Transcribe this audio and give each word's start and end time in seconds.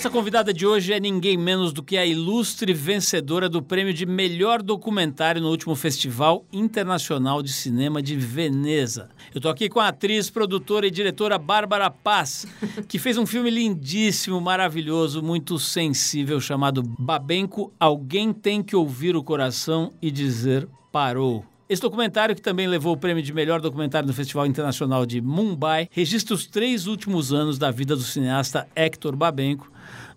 Nossa 0.00 0.08
convidada 0.08 0.50
de 0.50 0.66
hoje 0.66 0.94
é 0.94 0.98
ninguém 0.98 1.36
menos 1.36 1.74
do 1.74 1.82
que 1.82 1.98
a 1.98 2.06
ilustre 2.06 2.72
vencedora 2.72 3.50
do 3.50 3.60
prêmio 3.60 3.92
de 3.92 4.06
melhor 4.06 4.62
documentário 4.62 5.42
no 5.42 5.50
último 5.50 5.74
Festival 5.76 6.42
Internacional 6.50 7.42
de 7.42 7.52
Cinema 7.52 8.00
de 8.00 8.16
Veneza. 8.16 9.10
Eu 9.34 9.40
estou 9.40 9.50
aqui 9.50 9.68
com 9.68 9.78
a 9.78 9.88
atriz, 9.88 10.30
produtora 10.30 10.86
e 10.86 10.90
diretora 10.90 11.36
Bárbara 11.36 11.90
Paz, 11.90 12.46
que 12.88 12.98
fez 12.98 13.18
um 13.18 13.26
filme 13.26 13.50
lindíssimo, 13.50 14.40
maravilhoso, 14.40 15.22
muito 15.22 15.58
sensível, 15.58 16.40
chamado 16.40 16.82
Babenco 16.82 17.70
Alguém 17.78 18.32
Tem 18.32 18.62
Que 18.62 18.74
Ouvir 18.74 19.14
o 19.14 19.22
Coração 19.22 19.92
e 20.00 20.10
Dizer 20.10 20.66
Parou. 20.90 21.44
Esse 21.70 21.80
documentário, 21.80 22.34
que 22.34 22.42
também 22.42 22.66
levou 22.66 22.94
o 22.94 22.96
prêmio 22.96 23.22
de 23.22 23.32
melhor 23.32 23.60
documentário 23.60 24.04
no 24.04 24.12
Festival 24.12 24.44
Internacional 24.44 25.06
de 25.06 25.20
Mumbai, 25.20 25.88
registra 25.92 26.34
os 26.34 26.44
três 26.44 26.88
últimos 26.88 27.32
anos 27.32 27.58
da 27.58 27.70
vida 27.70 27.94
do 27.94 28.02
cineasta 28.02 28.66
Hector 28.74 29.14
Babenco, 29.14 29.70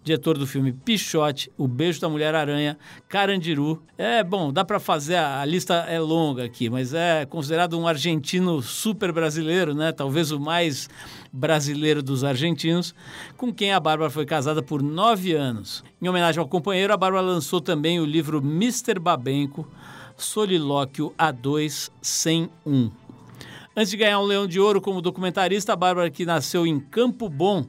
diretor 0.03 0.35
do 0.35 0.47
filme 0.47 0.73
Pichote, 0.73 1.51
O 1.55 1.67
Beijo 1.67 2.01
da 2.01 2.09
Mulher-Aranha, 2.09 2.75
Carandiru. 3.07 3.83
É, 3.95 4.23
bom, 4.23 4.51
dá 4.51 4.65
para 4.65 4.79
fazer, 4.79 5.15
a, 5.15 5.45
lista 5.45 5.75
é 5.87 5.99
longa 5.99 6.43
aqui, 6.43 6.71
mas 6.71 6.91
é 6.91 7.23
considerado 7.27 7.79
um 7.79 7.87
argentino 7.87 8.59
super 8.59 9.11
brasileiro, 9.11 9.75
né? 9.75 9.91
Talvez 9.91 10.31
o 10.31 10.39
mais 10.39 10.89
brasileiro 11.31 12.01
dos 12.01 12.23
argentinos, 12.23 12.95
com 13.37 13.53
quem 13.53 13.71
a 13.71 13.79
Bárbara 13.79 14.09
foi 14.09 14.25
casada 14.25 14.63
por 14.63 14.81
nove 14.81 15.33
anos. 15.33 15.83
Em 16.01 16.09
homenagem 16.09 16.39
ao 16.39 16.47
companheiro, 16.47 16.91
a 16.91 16.97
Bárbara 16.97 17.23
lançou 17.23 17.61
também 17.61 17.99
o 17.99 18.05
livro 18.05 18.39
Mr. 18.39 18.97
Babenco, 18.99 19.67
Solilóquio 20.23 21.13
A2 21.17 21.91
sem 22.01 22.49
um. 22.65 22.89
Antes 23.75 23.91
de 23.91 23.97
ganhar 23.97 24.19
um 24.19 24.25
Leão 24.25 24.47
de 24.47 24.59
Ouro 24.59 24.79
como 24.79 25.01
documentarista, 25.01 25.73
a 25.73 25.75
Bárbara, 25.75 26.09
que 26.09 26.25
nasceu 26.25 26.65
em 26.65 26.79
Campo 26.79 27.27
Bom, 27.27 27.65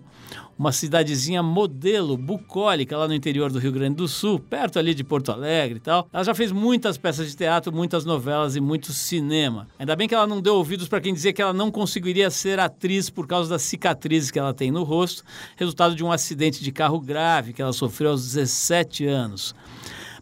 uma 0.56 0.70
cidadezinha 0.70 1.42
modelo, 1.42 2.16
bucólica, 2.16 2.96
lá 2.96 3.08
no 3.08 3.14
interior 3.14 3.50
do 3.50 3.58
Rio 3.58 3.72
Grande 3.72 3.96
do 3.96 4.06
Sul, 4.06 4.38
perto 4.38 4.78
ali 4.78 4.94
de 4.94 5.02
Porto 5.02 5.32
Alegre 5.32 5.78
e 5.78 5.80
tal. 5.80 6.08
Ela 6.12 6.22
já 6.22 6.34
fez 6.34 6.52
muitas 6.52 6.96
peças 6.96 7.28
de 7.28 7.36
teatro, 7.36 7.72
muitas 7.72 8.04
novelas 8.04 8.54
e 8.54 8.60
muito 8.60 8.92
cinema. 8.92 9.66
Ainda 9.78 9.96
bem 9.96 10.06
que 10.06 10.14
ela 10.14 10.26
não 10.26 10.40
deu 10.40 10.54
ouvidos 10.54 10.86
para 10.86 11.00
quem 11.00 11.12
dizia 11.12 11.32
que 11.32 11.42
ela 11.42 11.52
não 11.52 11.70
conseguiria 11.70 12.30
ser 12.30 12.60
atriz 12.60 13.10
por 13.10 13.26
causa 13.26 13.50
das 13.50 13.62
cicatrizes 13.62 14.30
que 14.30 14.38
ela 14.38 14.54
tem 14.54 14.70
no 14.70 14.84
rosto, 14.84 15.24
resultado 15.56 15.96
de 15.96 16.04
um 16.04 16.12
acidente 16.12 16.62
de 16.62 16.70
carro 16.70 17.00
grave 17.00 17.52
que 17.52 17.60
ela 17.60 17.72
sofreu 17.72 18.10
aos 18.10 18.22
17 18.22 19.06
anos. 19.06 19.54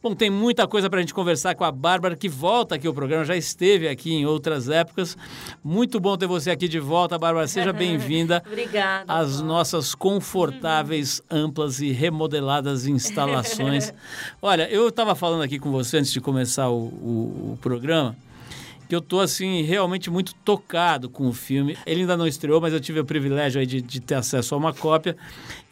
Bom, 0.03 0.17
tem 0.17 0.29
muita 0.29 0.67
coisa 0.67 0.91
para 0.91 0.99
a 0.99 1.01
gente 1.01 1.15
conversar 1.15 1.55
com 1.55 1.63
a 1.63 1.71
Bárbara, 1.71 2.17
que 2.17 2.29
volta 2.29 2.75
aqui 2.75 2.89
ao 2.89 2.93
programa, 2.93 3.25
já 3.25 3.37
esteve 3.37 3.87
aqui 3.87 4.13
em 4.13 4.27
outras 4.27 4.69
épocas. 4.69 5.17
Muito 5.63 6.01
bom 6.01 6.17
ter 6.17 6.27
você 6.27 6.51
aqui 6.51 6.67
de 6.67 6.81
volta, 6.81 7.17
Bárbara. 7.17 7.47
Seja 7.47 7.71
bem-vinda 7.73 8.43
Obrigada. 8.45 9.05
às 9.07 9.41
nossas 9.41 9.95
confortáveis, 9.95 11.23
amplas 11.31 11.81
e 11.81 11.93
remodeladas 11.93 12.85
instalações. 12.85 13.95
Olha, 14.43 14.69
eu 14.73 14.89
estava 14.89 15.15
falando 15.15 15.45
aqui 15.45 15.61
com 15.61 15.71
você 15.71 15.99
antes 15.99 16.13
de 16.13 16.21
começar 16.21 16.69
o, 16.69 16.79
o, 16.79 17.53
o 17.53 17.59
programa 17.63 18.17
que 18.93 18.97
eu 18.97 19.01
tô 19.01 19.21
assim 19.21 19.63
realmente 19.63 20.11
muito 20.11 20.35
tocado 20.35 21.09
com 21.09 21.27
o 21.27 21.33
filme. 21.33 21.79
Ele 21.87 22.03
ainda 22.03 22.15
não 22.15 22.27
estreou, 22.27 22.61
mas 22.61 22.75
eu 22.75 22.79
tive 22.79 23.01
o 23.01 23.05
privilégio 23.07 23.59
aí 23.59 23.65
de, 23.65 23.81
de 23.81 24.01
ter 24.01 24.17
acesso 24.17 24.55
a 24.55 24.59
uma 24.59 24.75
cópia. 24.75 25.17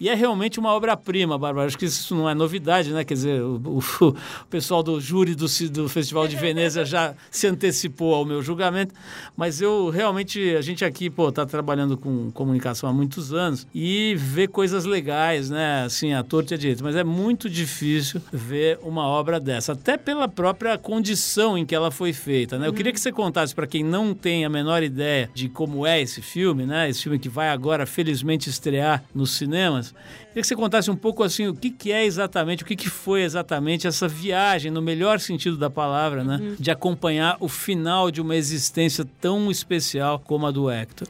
E 0.00 0.08
é 0.08 0.14
realmente 0.14 0.58
uma 0.58 0.72
obra-prima, 0.72 1.36
Bárbara. 1.36 1.66
Acho 1.66 1.76
que 1.76 1.84
isso 1.84 2.14
não 2.14 2.26
é 2.26 2.34
novidade, 2.34 2.90
né? 2.90 3.04
Quer 3.04 3.12
dizer, 3.12 3.42
o, 3.42 3.56
o, 3.56 4.06
o 4.08 4.16
pessoal 4.48 4.82
do 4.82 4.98
júri 4.98 5.34
do, 5.34 5.44
do 5.70 5.86
Festival 5.90 6.26
de 6.26 6.36
Veneza 6.36 6.82
já 6.82 7.14
se 7.30 7.46
antecipou 7.46 8.14
ao 8.14 8.24
meu 8.24 8.40
julgamento. 8.40 8.94
Mas 9.36 9.60
eu 9.60 9.90
realmente, 9.90 10.56
a 10.56 10.62
gente 10.62 10.82
aqui, 10.82 11.10
pô, 11.10 11.30
tá 11.30 11.44
trabalhando 11.44 11.98
com 11.98 12.30
comunicação 12.30 12.88
há 12.88 12.92
muitos 12.94 13.34
anos 13.34 13.66
e 13.74 14.14
vê 14.16 14.48
coisas 14.48 14.86
legais, 14.86 15.50
né? 15.50 15.82
Assim, 15.84 16.14
a 16.14 16.22
torta 16.22 16.54
a 16.54 16.56
direita. 16.56 16.82
Mas 16.82 16.96
é 16.96 17.04
muito 17.04 17.50
difícil 17.50 18.22
ver 18.32 18.78
uma 18.82 19.06
obra 19.06 19.38
dessa, 19.38 19.72
até 19.72 19.98
pela 19.98 20.26
própria 20.26 20.78
condição 20.78 21.58
em 21.58 21.66
que 21.66 21.74
ela 21.74 21.90
foi 21.90 22.14
feita, 22.14 22.58
né? 22.58 22.66
Eu 22.66 22.72
queria 22.72 22.94
que 22.94 22.98
você 22.98 23.09
contasse 23.12 23.54
para 23.54 23.66
quem 23.66 23.82
não 23.82 24.14
tem 24.14 24.44
a 24.44 24.48
menor 24.48 24.82
ideia 24.82 25.30
de 25.34 25.48
como 25.48 25.86
é 25.86 26.00
esse 26.00 26.20
filme, 26.20 26.66
né? 26.66 26.88
Esse 26.88 27.02
filme 27.02 27.18
que 27.18 27.28
vai 27.28 27.48
agora, 27.48 27.86
felizmente, 27.86 28.48
estrear 28.48 29.02
nos 29.14 29.32
cinemas. 29.32 29.94
Queria 30.28 30.42
que 30.42 30.46
você 30.46 30.56
contasse 30.56 30.90
um 30.90 30.96
pouco 30.96 31.22
assim 31.22 31.46
o 31.48 31.54
que, 31.54 31.70
que 31.70 31.90
é 31.90 32.04
exatamente, 32.04 32.62
o 32.62 32.66
que, 32.66 32.76
que 32.76 32.88
foi 32.88 33.22
exatamente 33.22 33.86
essa 33.86 34.06
viagem, 34.06 34.70
no 34.70 34.80
melhor 34.80 35.18
sentido 35.18 35.56
da 35.56 35.68
palavra, 35.68 36.22
né? 36.22 36.38
Uhum. 36.40 36.56
De 36.58 36.70
acompanhar 36.70 37.36
o 37.40 37.48
final 37.48 38.10
de 38.10 38.20
uma 38.20 38.36
existência 38.36 39.04
tão 39.20 39.50
especial 39.50 40.18
como 40.20 40.46
a 40.46 40.50
do 40.50 40.70
Hector. 40.70 41.08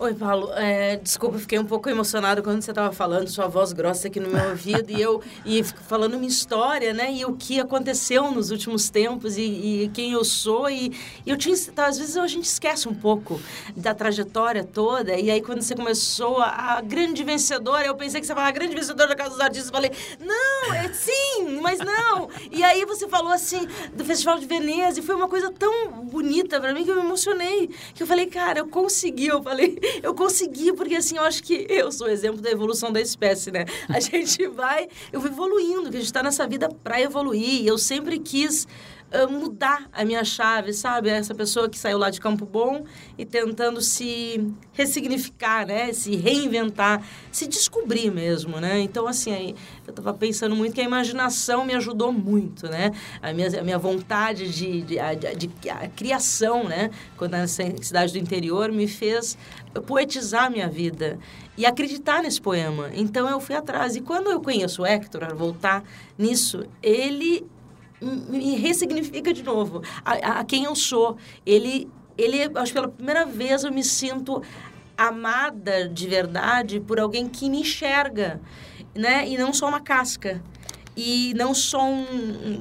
Oi, 0.00 0.14
Paulo. 0.14 0.52
É, 0.54 0.94
desculpa, 0.94 1.40
fiquei 1.40 1.58
um 1.58 1.64
pouco 1.64 1.90
emocionado 1.90 2.40
quando 2.40 2.62
você 2.62 2.70
estava 2.70 2.92
falando, 2.92 3.26
sua 3.26 3.48
voz 3.48 3.72
grossa 3.72 4.06
aqui 4.06 4.20
no 4.20 4.30
meu 4.30 4.50
ouvido, 4.50 4.92
e 4.92 5.02
eu 5.02 5.20
e 5.44 5.64
falando 5.64 6.16
minha 6.16 6.28
história, 6.28 6.94
né? 6.94 7.12
E 7.12 7.24
o 7.24 7.32
que 7.32 7.58
aconteceu 7.58 8.30
nos 8.30 8.52
últimos 8.52 8.88
tempos, 8.90 9.36
e, 9.36 9.42
e 9.42 9.90
quem 9.92 10.12
eu 10.12 10.24
sou. 10.24 10.70
E, 10.70 10.92
e 11.26 11.30
eu 11.30 11.36
tinha. 11.36 11.56
Às 11.78 11.98
vezes 11.98 12.16
a 12.16 12.28
gente 12.28 12.44
esquece 12.44 12.88
um 12.88 12.94
pouco 12.94 13.40
da 13.76 13.92
trajetória 13.92 14.62
toda, 14.62 15.18
e 15.18 15.32
aí 15.32 15.42
quando 15.42 15.62
você 15.62 15.74
começou 15.74 16.38
a, 16.38 16.76
a 16.76 16.80
grande 16.80 17.24
vencedora, 17.24 17.84
eu 17.84 17.96
pensei 17.96 18.20
que 18.20 18.26
você 18.28 18.32
falava 18.32 18.50
a 18.50 18.52
grande 18.52 18.76
vencedora 18.76 19.08
da 19.08 19.16
Casa 19.16 19.30
dos 19.30 19.40
Artistas, 19.40 19.66
eu 19.66 19.74
falei, 19.74 19.90
não, 20.20 20.74
é 20.74 20.92
sim, 20.92 21.58
mas 21.60 21.80
não. 21.80 22.28
E 22.52 22.62
aí 22.62 22.84
você 22.84 23.08
falou 23.08 23.32
assim 23.32 23.66
do 23.92 24.04
Festival 24.04 24.38
de 24.38 24.46
Veneza, 24.46 25.00
e 25.00 25.02
foi 25.02 25.16
uma 25.16 25.26
coisa 25.26 25.50
tão 25.50 25.90
bonita 26.04 26.60
para 26.60 26.72
mim 26.72 26.84
que 26.84 26.90
eu 26.92 26.94
me 26.94 27.02
emocionei. 27.02 27.68
Que 27.96 28.04
eu 28.04 28.06
falei, 28.06 28.26
cara, 28.26 28.60
eu 28.60 28.68
consegui. 28.68 29.26
Eu 29.26 29.42
falei, 29.42 29.76
eu 30.02 30.14
consegui, 30.14 30.72
porque 30.72 30.96
assim, 30.96 31.16
eu 31.16 31.22
acho 31.22 31.42
que 31.42 31.66
eu 31.68 31.90
sou 31.92 32.08
exemplo 32.08 32.40
da 32.40 32.50
evolução 32.50 32.92
da 32.92 33.00
espécie, 33.00 33.50
né? 33.50 33.64
A 33.88 33.98
gente 34.00 34.46
vai, 34.48 34.88
eu 35.12 35.20
vou 35.20 35.30
evoluindo, 35.30 35.90
que 35.90 35.96
a 35.96 36.00
gente 36.00 36.06
está 36.06 36.22
nessa 36.22 36.46
vida 36.46 36.68
para 36.68 37.00
evoluir. 37.00 37.62
E 37.62 37.66
eu 37.66 37.78
sempre 37.78 38.18
quis 38.18 38.66
uh, 39.12 39.30
mudar 39.30 39.88
a 39.92 40.04
minha 40.04 40.24
chave, 40.24 40.72
sabe? 40.72 41.08
Essa 41.08 41.34
pessoa 41.34 41.68
que 41.68 41.78
saiu 41.78 41.98
lá 41.98 42.10
de 42.10 42.20
Campo 42.20 42.44
Bom 42.44 42.84
e 43.16 43.24
tentando 43.24 43.80
se 43.80 44.52
ressignificar, 44.72 45.66
né? 45.66 45.92
Se 45.92 46.16
reinventar, 46.16 47.02
se 47.32 47.46
descobrir 47.46 48.10
mesmo, 48.10 48.60
né? 48.60 48.80
Então, 48.80 49.06
assim, 49.06 49.32
aí, 49.32 49.54
eu 49.86 49.90
estava 49.90 50.14
pensando 50.14 50.54
muito 50.54 50.74
que 50.74 50.80
a 50.80 50.84
imaginação 50.84 51.64
me 51.64 51.74
ajudou 51.74 52.12
muito, 52.12 52.68
né? 52.68 52.92
A 53.22 53.32
minha, 53.32 53.60
a 53.60 53.62
minha 53.62 53.78
vontade 53.78 54.48
de, 54.50 54.82
de, 54.82 54.96
de, 55.36 55.70
a 55.70 55.88
criação, 55.88 56.64
né? 56.64 56.90
Quando 57.16 57.32
nessa 57.32 57.62
cidade 57.80 58.12
do 58.12 58.18
interior 58.18 58.70
me 58.70 58.86
fez 58.86 59.36
poetizar 59.86 60.44
a 60.44 60.50
minha 60.50 60.68
vida 60.68 61.18
e 61.56 61.66
acreditar 61.66 62.22
nesse 62.22 62.40
poema. 62.40 62.90
Então 62.94 63.28
eu 63.28 63.40
fui 63.40 63.54
atrás. 63.54 63.96
E 63.96 64.00
quando 64.00 64.30
eu 64.30 64.40
conheço 64.40 64.82
o 64.82 64.86
Hector, 64.86 65.24
a 65.24 65.34
voltar 65.34 65.82
nisso, 66.16 66.64
ele 66.82 67.46
me 68.00 68.56
ressignifica 68.56 69.32
de 69.32 69.42
novo 69.42 69.82
a, 70.04 70.40
a, 70.40 70.44
quem 70.44 70.64
eu 70.64 70.74
sou. 70.74 71.16
Ele, 71.44 71.88
ele, 72.16 72.42
acho 72.54 72.72
que 72.72 72.78
pela 72.78 72.88
primeira 72.88 73.24
vez 73.24 73.64
eu 73.64 73.72
me 73.72 73.82
sinto 73.82 74.42
amada 74.96 75.88
de 75.88 76.08
verdade 76.08 76.80
por 76.80 76.98
alguém 76.98 77.28
que 77.28 77.48
me 77.48 77.60
enxerga, 77.60 78.40
né? 78.94 79.28
E 79.28 79.38
não 79.38 79.52
só 79.52 79.68
uma 79.68 79.80
casca 79.80 80.42
e 80.96 81.32
não 81.34 81.54
só 81.54 81.84
um 81.84 82.60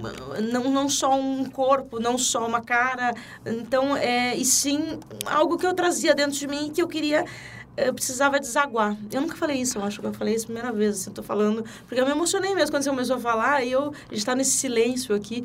não, 0.52 0.70
não 0.70 0.88
só 0.88 1.20
um 1.20 1.44
corpo 1.46 2.00
não 2.00 2.20
só 2.20 2.46
uma 2.46 2.62
cara 2.62 3.12
então 3.44 3.98
é 3.98 4.38
e 4.38 4.46
sim 4.46 5.00
algo 5.26 5.58
que 5.58 5.66
eu 5.66 5.74
trazia 5.74 6.14
dentro 6.14 6.38
de 6.38 6.48
mim 6.48 6.72
que 6.72 6.80
eu 6.80 6.88
queria 6.88 7.26
eu 7.78 7.94
precisava 7.94 8.40
desaguar. 8.40 8.98
Eu 9.12 9.22
nunca 9.22 9.36
falei 9.36 9.62
isso, 9.62 9.78
eu 9.78 9.84
acho 9.84 10.02
que 10.02 10.08
eu 10.08 10.14
falei 10.14 10.34
isso 10.34 10.46
a 10.46 10.48
primeira 10.48 10.72
vez, 10.72 11.02
assim, 11.02 11.12
tô 11.12 11.22
falando, 11.24 11.64
porque 11.88 12.02
eu 12.02 12.06
me 12.06 12.12
emocionei 12.12 12.54
mesmo 12.56 12.72
quando 12.72 12.84
você 12.84 12.90
começou 12.90 13.18
a 13.18 13.20
falar, 13.20 13.64
e 13.64 13.72
eu, 13.72 13.94
a 14.10 14.14
gente 14.14 14.26
tá 14.26 14.36
nesse 14.36 14.52
silêncio 14.52 15.16
aqui. 15.16 15.44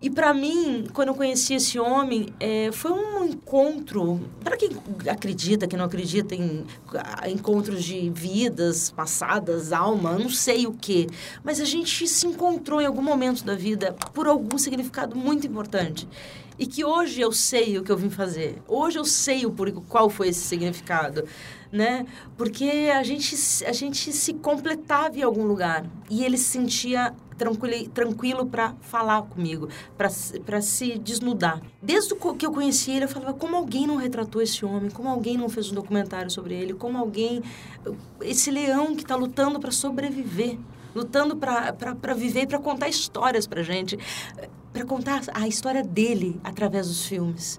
E 0.00 0.10
para 0.10 0.34
mim, 0.34 0.86
quando 0.92 1.08
eu 1.08 1.14
conheci 1.14 1.54
esse 1.54 1.78
homem, 1.78 2.26
é, 2.40 2.72
foi 2.72 2.90
um 2.90 3.24
encontro. 3.24 4.20
Para 4.42 4.56
quem 4.56 4.70
acredita, 5.08 5.68
quem 5.68 5.78
não 5.78 5.86
acredita 5.86 6.34
em 6.34 6.66
encontros 7.28 7.84
de 7.84 8.10
vidas 8.10 8.90
passadas, 8.90 9.72
alma, 9.72 10.18
não 10.18 10.28
sei 10.28 10.66
o 10.66 10.72
que, 10.72 11.06
mas 11.44 11.60
a 11.60 11.64
gente 11.64 12.08
se 12.08 12.26
encontrou 12.26 12.80
em 12.80 12.86
algum 12.86 13.02
momento 13.02 13.44
da 13.44 13.54
vida 13.54 13.94
por 14.12 14.26
algum 14.26 14.58
significado 14.58 15.14
muito 15.14 15.46
importante 15.46 16.08
e 16.58 16.66
que 16.66 16.84
hoje 16.84 17.20
eu 17.20 17.32
sei 17.32 17.78
o 17.78 17.82
que 17.82 17.90
eu 17.90 17.96
vim 17.96 18.10
fazer. 18.10 18.62
Hoje 18.68 18.98
eu 18.98 19.04
sei 19.04 19.46
o 19.46 19.50
por, 19.50 19.70
qual 19.72 20.08
foi 20.10 20.28
esse 20.28 20.40
significado, 20.40 21.24
né? 21.70 22.06
Porque 22.36 22.90
a 22.94 23.02
gente 23.02 23.36
a 23.64 23.72
gente 23.72 24.12
se 24.12 24.34
completava 24.34 25.18
em 25.18 25.22
algum 25.22 25.44
lugar 25.44 25.84
e 26.10 26.24
ele 26.24 26.36
se 26.36 26.44
sentia 26.44 27.14
tranquilo, 27.36 27.88
tranquilo 27.88 28.46
para 28.46 28.74
falar 28.80 29.22
comigo, 29.22 29.68
para 29.96 30.60
se 30.60 30.98
desnudar. 30.98 31.60
Desde 31.82 32.14
que 32.14 32.46
eu 32.46 32.52
conheci 32.52 32.92
ele, 32.92 33.04
eu 33.04 33.08
falava 33.08 33.32
como 33.34 33.56
alguém 33.56 33.86
não 33.86 33.96
retratou 33.96 34.40
esse 34.40 34.64
homem, 34.64 34.90
como 34.90 35.08
alguém 35.08 35.36
não 35.36 35.48
fez 35.48 35.72
um 35.72 35.74
documentário 35.74 36.30
sobre 36.30 36.54
ele, 36.54 36.74
como 36.74 36.98
alguém 36.98 37.42
esse 38.20 38.50
leão 38.50 38.94
que 38.94 39.02
está 39.02 39.16
lutando 39.16 39.58
para 39.58 39.72
sobreviver, 39.72 40.58
lutando 40.94 41.36
para 41.36 42.14
viver, 42.14 42.46
para 42.46 42.58
contar 42.58 42.88
histórias 42.88 43.46
para 43.46 43.62
gente, 43.62 43.98
para 44.72 44.84
contar 44.84 45.22
a 45.34 45.46
história 45.46 45.82
dele 45.82 46.40
através 46.42 46.88
dos 46.88 47.06
filmes. 47.06 47.58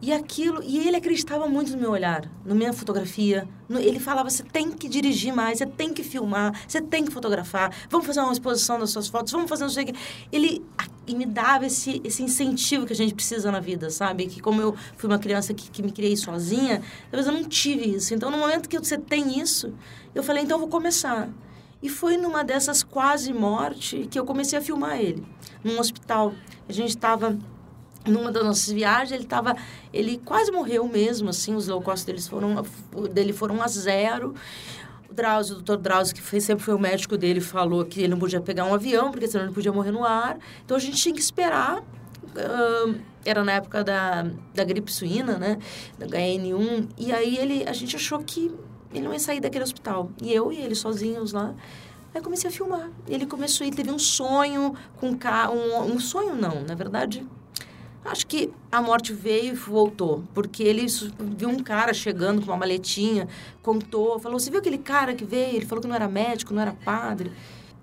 E 0.00 0.12
aquilo, 0.12 0.62
e 0.62 0.86
ele 0.86 0.96
acreditava 0.96 1.48
muito 1.48 1.72
no 1.72 1.78
meu 1.78 1.90
olhar, 1.90 2.30
na 2.44 2.54
minha 2.54 2.72
fotografia. 2.72 3.48
No, 3.66 3.78
ele 3.78 3.98
falava: 3.98 4.28
você 4.28 4.42
tem 4.42 4.70
que 4.70 4.88
dirigir 4.88 5.34
mais, 5.34 5.58
você 5.58 5.66
tem 5.66 5.92
que 5.92 6.04
filmar, 6.04 6.52
você 6.68 6.82
tem 6.82 7.04
que 7.04 7.10
fotografar. 7.10 7.74
Vamos 7.88 8.06
fazer 8.06 8.20
uma 8.20 8.32
exposição 8.32 8.78
das 8.78 8.90
suas 8.90 9.08
fotos, 9.08 9.32
vamos 9.32 9.48
fazer 9.48 9.64
não 9.64 9.70
sei 9.70 9.84
o 9.84 9.86
quê. 9.86 9.94
Ele 10.30 10.62
e 11.06 11.14
me 11.14 11.24
dava 11.24 11.64
esse, 11.64 12.00
esse 12.04 12.22
incentivo 12.22 12.84
que 12.84 12.92
a 12.92 12.96
gente 12.96 13.14
precisa 13.14 13.50
na 13.50 13.60
vida, 13.60 13.88
sabe? 13.88 14.26
Que 14.26 14.40
como 14.40 14.60
eu 14.60 14.76
fui 14.96 15.08
uma 15.08 15.18
criança 15.18 15.54
que, 15.54 15.70
que 15.70 15.82
me 15.82 15.92
criei 15.92 16.16
sozinha, 16.16 16.82
talvez 17.10 17.26
eu 17.26 17.32
não 17.32 17.48
tive 17.48 17.96
isso. 17.96 18.12
Então, 18.12 18.30
no 18.30 18.36
momento 18.36 18.68
que 18.68 18.78
você 18.78 18.98
tem 18.98 19.40
isso, 19.40 19.72
eu 20.14 20.22
falei: 20.22 20.42
então 20.42 20.56
eu 20.56 20.60
vou 20.60 20.68
começar. 20.68 21.30
E 21.82 21.88
foi 21.88 22.16
numa 22.16 22.42
dessas 22.42 22.82
quase 22.82 23.32
morte 23.32 24.08
que 24.10 24.18
eu 24.18 24.24
comecei 24.24 24.58
a 24.58 24.62
filmar 24.62 24.98
ele, 24.98 25.24
num 25.62 25.78
hospital. 25.78 26.32
A 26.68 26.72
gente 26.72 26.90
estava 26.90 27.38
numa 28.06 28.30
das 28.30 28.44
nossas 28.44 28.72
viagens, 28.72 29.12
ele 29.12 29.24
tava, 29.24 29.56
ele 29.92 30.20
quase 30.24 30.50
morreu 30.50 30.86
mesmo, 30.88 31.28
assim, 31.28 31.54
os 31.54 31.66
low 31.66 31.82
cost 31.82 32.06
deles 32.06 32.26
foram, 32.26 32.64
dele 33.12 33.32
foram 33.32 33.60
a 33.60 33.68
zero. 33.68 34.34
O 35.10 35.14
Drauzio, 35.14 35.54
o 35.54 35.62
doutor 35.62 35.82
Drauzio, 35.82 36.14
que 36.14 36.22
foi, 36.22 36.40
sempre 36.40 36.64
foi 36.64 36.74
o 36.74 36.78
médico 36.78 37.16
dele, 37.16 37.40
falou 37.40 37.84
que 37.84 38.00
ele 38.00 38.08
não 38.08 38.18
podia 38.18 38.40
pegar 38.40 38.64
um 38.64 38.74
avião, 38.74 39.10
porque 39.10 39.26
senão 39.26 39.44
ele 39.44 39.54
podia 39.54 39.72
morrer 39.72 39.90
no 39.90 40.04
ar. 40.04 40.38
Então, 40.64 40.76
a 40.76 40.80
gente 40.80 40.96
tinha 40.96 41.14
que 41.14 41.20
esperar. 41.20 41.80
Uh, 41.80 43.00
era 43.24 43.42
na 43.42 43.52
época 43.52 43.82
da, 43.82 44.26
da 44.54 44.64
gripe 44.64 44.92
suína, 44.92 45.38
né? 45.38 45.58
Da 45.98 46.06
HN1. 46.06 46.88
E 46.98 47.12
aí, 47.12 47.38
ele, 47.38 47.64
a 47.66 47.72
gente 47.72 47.96
achou 47.96 48.18
que 48.18 48.52
ele 48.92 49.04
não 49.04 49.12
ia 49.12 49.18
sair 49.18 49.40
daquele 49.40 49.64
hospital. 49.64 50.10
E 50.22 50.32
eu 50.32 50.52
e 50.52 50.56
ele 50.56 50.74
sozinhos 50.74 51.32
lá. 51.32 51.54
Aí 52.14 52.20
comecei 52.20 52.48
a 52.48 52.52
filmar. 52.52 52.90
Ele 53.06 53.26
começou, 53.26 53.66
ele 53.66 53.76
teve 53.76 53.90
um 53.90 53.98
sonho 53.98 54.74
com 54.96 55.08
um, 55.08 55.94
um 55.94 56.00
sonho 56.00 56.34
não, 56.34 56.62
na 56.62 56.74
verdade, 56.74 57.26
Acho 58.06 58.24
que 58.26 58.52
a 58.70 58.80
morte 58.80 59.12
veio 59.12 59.52
e 59.52 59.56
voltou, 59.56 60.22
porque 60.32 60.62
ele 60.62 60.86
viu 61.36 61.48
um 61.48 61.58
cara 61.58 61.92
chegando 61.92 62.40
com 62.40 62.46
uma 62.52 62.56
maletinha, 62.56 63.26
contou, 63.62 64.18
falou: 64.20 64.38
Você 64.38 64.48
viu 64.48 64.60
aquele 64.60 64.78
cara 64.78 65.12
que 65.12 65.24
veio? 65.24 65.56
Ele 65.56 65.66
falou 65.66 65.82
que 65.82 65.88
não 65.88 65.94
era 65.94 66.06
médico, 66.06 66.54
não 66.54 66.62
era 66.62 66.72
padre. 66.72 67.32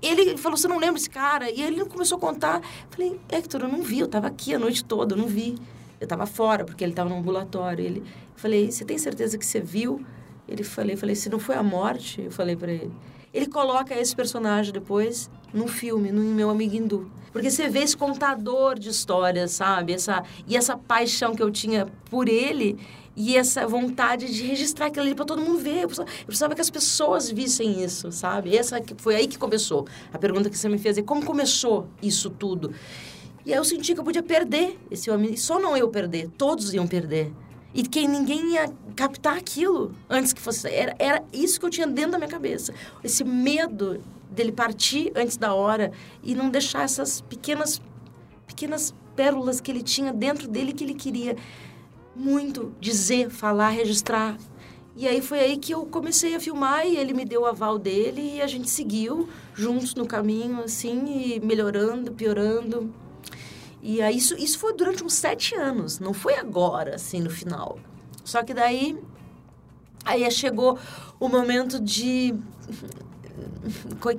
Ele 0.02 0.38
falou: 0.38 0.58
Você 0.58 0.68
não 0.68 0.80
lembra 0.80 0.98
esse 0.98 1.10
cara? 1.10 1.52
E 1.52 1.62
ele 1.62 1.84
começou 1.86 2.18
a 2.18 2.22
contar. 2.22 2.62
Falei: 2.90 3.20
Hector, 3.30 3.62
eu 3.62 3.68
não 3.68 3.82
vi, 3.82 4.00
eu 4.00 4.06
estava 4.06 4.28
aqui 4.28 4.56
a 4.56 4.60
noite 4.60 4.84
toda, 4.86 5.14
eu 5.14 5.18
não 5.18 5.28
vi. 5.28 5.58
Eu 6.00 6.06
estava 6.06 6.26
fora, 6.26 6.64
porque 6.64 6.86
ele 6.86 6.94
estava 6.94 7.10
no 7.10 7.18
ambulatório. 7.18 7.84
Ele, 7.84 8.04
falei: 8.34 8.72
Você 8.72 8.86
tem 8.86 8.98
certeza 8.98 9.38
que 9.38 9.46
você 9.46 9.60
viu? 9.60 10.06
Ele 10.48 10.64
falei, 10.64 10.96
falei, 10.96 11.16
se 11.16 11.30
não 11.30 11.40
foi 11.40 11.56
a 11.56 11.64
morte, 11.64 12.22
eu 12.22 12.32
falei 12.32 12.56
para 12.56 12.72
ele. 12.72 12.92
Ele 13.34 13.48
coloca 13.48 13.96
esse 14.00 14.16
personagem 14.16 14.72
depois 14.72 15.30
no 15.54 15.68
filme, 15.68 16.12
no 16.12 16.22
Meu 16.22 16.50
Amigo 16.50 16.76
Hindu. 16.76 17.12
Porque 17.32 17.50
você 17.50 17.68
vê 17.68 17.80
esse 17.80 17.98
contador 17.98 18.78
de 18.78 18.90
histórias, 18.90 19.54
sabe? 19.54 19.94
Essa, 19.94 20.24
e 20.48 20.56
essa 20.56 20.78
paixão 20.78 21.34
que 21.34 21.42
eu 21.42 21.50
tinha 21.50 21.88
por 22.10 22.30
ele 22.30 22.78
e 23.16 23.36
essa 23.36 23.68
vontade 23.68 24.32
de 24.32 24.44
registrar 24.44 24.88
aquilo 24.88 25.06
ali 25.06 25.16
para 25.16 25.26
todo 25.26 25.42
mundo 25.42 25.60
ver. 25.60 25.84
Eu 25.84 25.88
precisava, 25.88 26.10
eu 26.12 26.26
precisava, 26.26 26.56
que 26.56 26.62
as 26.62 26.70
pessoas 26.70 27.32
vissem 27.32 27.84
isso, 27.84 28.12
sabe? 28.12 28.56
Essa 28.56 28.82
foi 28.98 29.16
aí 29.16 29.28
que 29.28 29.38
começou. 29.38 29.88
A 30.12 30.18
pergunta 30.20 30.50
que 30.50 30.58
você 30.58 30.70
me 30.70 30.78
fez 30.78 30.98
é 30.98 31.02
como 31.02 31.26
começou 31.26 31.88
isso 32.02 32.30
tudo? 32.30 32.72
E 33.46 33.52
aí 33.52 33.58
eu 33.58 33.64
senti 33.64 33.94
que 33.94 34.00
eu 34.00 34.04
podia 34.04 34.24
perder 34.24 34.80
esse 34.90 35.10
homem. 35.10 35.34
E 35.34 35.38
só 35.38 35.60
não 35.60 35.76
eu 35.76 35.90
perder, 35.90 36.30
todos 36.38 36.74
iam 36.74 36.88
perder. 36.88 37.34
E 37.74 37.84
que 37.84 38.08
ninguém 38.08 38.54
ia 38.54 38.72
captar 38.96 39.38
aquilo 39.38 39.94
antes 40.10 40.32
que 40.32 40.42
fosse. 40.42 40.68
Era, 40.70 40.96
era 41.00 41.24
isso 41.34 41.60
que 41.60 41.66
eu 41.66 41.70
tinha 41.70 41.88
dentro 41.88 42.12
da 42.12 42.18
minha 42.18 42.30
cabeça. 42.30 42.74
Esse 43.04 43.24
medo 43.24 44.02
dele 44.30 44.52
partir 44.52 45.12
antes 45.16 45.38
da 45.38 45.54
hora 45.54 45.92
e 46.22 46.36
não 46.36 46.50
deixar 46.50 46.84
essas 46.84 47.22
pequenas, 47.22 47.82
pequenas 48.46 48.94
pérolas 49.16 49.62
que 49.62 49.72
ele 49.72 49.82
tinha 49.82 50.12
dentro 50.12 50.48
dele 50.48 50.74
que 50.74 50.84
ele 50.84 50.94
queria 50.94 51.36
muito 52.16 52.74
dizer, 52.80 53.30
falar, 53.30 53.70
registrar. 53.70 54.38
E 54.96 55.08
aí 55.08 55.22
foi 55.22 55.40
aí 55.40 55.58
que 55.58 55.74
eu 55.74 55.86
comecei 55.88 56.36
a 56.36 56.40
filmar 56.40 56.86
e 56.86 56.96
ele 56.96 57.14
me 57.14 57.26
deu 57.26 57.42
o 57.42 57.46
aval 57.46 57.80
dele 57.80 58.36
e 58.36 58.42
a 58.42 58.48
gente 58.48 58.70
seguiu 58.70 59.28
juntos 59.56 59.96
no 59.96 60.06
caminho, 60.06 60.62
assim, 60.64 61.06
e 61.08 61.40
melhorando, 61.40 62.12
piorando. 62.12 62.94
E 63.86 64.02
aí 64.02 64.16
isso, 64.16 64.34
isso 64.36 64.58
foi 64.58 64.74
durante 64.74 65.04
uns 65.04 65.14
sete 65.14 65.54
anos, 65.56 66.00
não 66.00 66.14
foi 66.14 66.36
agora, 66.36 66.96
assim, 66.96 67.20
no 67.20 67.30
final. 67.30 67.78
Só 68.24 68.42
que 68.42 68.54
daí, 68.54 68.98
aí 70.06 70.32
chegou 70.32 70.80
o 71.20 71.28
momento 71.28 71.82
de... 71.82 72.34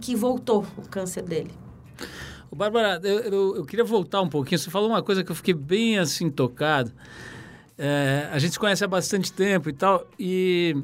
que 0.03 0.15
voltou 0.15 0.67
o 0.77 0.83
câncer 0.83 1.23
dele. 1.23 1.51
Bárbara, 2.55 3.01
eu, 3.03 3.19
eu, 3.21 3.57
eu, 3.57 3.65
queria 3.65 3.85
voltar 3.85 4.21
um 4.21 4.29
pouquinho. 4.29 4.59
Você 4.59 4.71
falou 4.71 4.89
uma 4.89 5.03
coisa 5.03 5.25
que 5.25 5.33
eu 5.33 5.35
fiquei 5.35 5.55
bem 5.55 5.99
assim 5.99 6.31
tocado. 6.31 6.93
É, 7.77 8.29
a 8.31 8.39
gente 8.39 8.53
se 8.53 8.59
conhece 8.59 8.85
há 8.85 8.87
bastante 8.87 9.33
tempo 9.33 9.69
e 9.69 9.73
tal, 9.73 10.07
e 10.17 10.77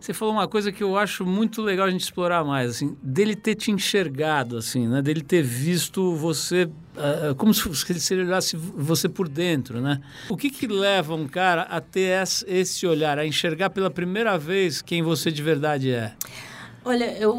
você 0.00 0.14
falou 0.14 0.34
uma 0.34 0.48
coisa 0.48 0.70
que 0.70 0.82
eu 0.82 0.96
acho 0.96 1.24
muito 1.24 1.62
legal 1.62 1.86
a 1.86 1.90
gente 1.90 2.02
explorar 2.02 2.44
mais, 2.44 2.70
assim, 2.70 2.96
dele 3.02 3.34
ter 3.34 3.54
te 3.54 3.70
enxergado, 3.70 4.56
assim, 4.56 4.86
né? 4.86 5.02
Dele 5.02 5.22
ter 5.22 5.42
visto 5.42 6.14
você 6.14 6.64
uh, 6.64 7.34
como 7.36 7.52
se 7.54 8.12
ele 8.12 8.22
olhasse 8.22 8.56
você 8.56 9.08
por 9.08 9.28
dentro, 9.28 9.80
né? 9.80 10.00
O 10.28 10.36
que 10.36 10.50
que 10.50 10.66
leva 10.66 11.14
um 11.14 11.26
cara 11.26 11.62
a 11.62 11.80
ter 11.80 12.22
esse 12.46 12.86
olhar, 12.86 13.18
a 13.18 13.26
enxergar 13.26 13.70
pela 13.70 13.90
primeira 13.90 14.38
vez 14.38 14.80
quem 14.80 15.02
você 15.02 15.30
de 15.30 15.42
verdade 15.42 15.90
é? 15.90 16.14
Olha, 16.84 17.18
eu, 17.18 17.34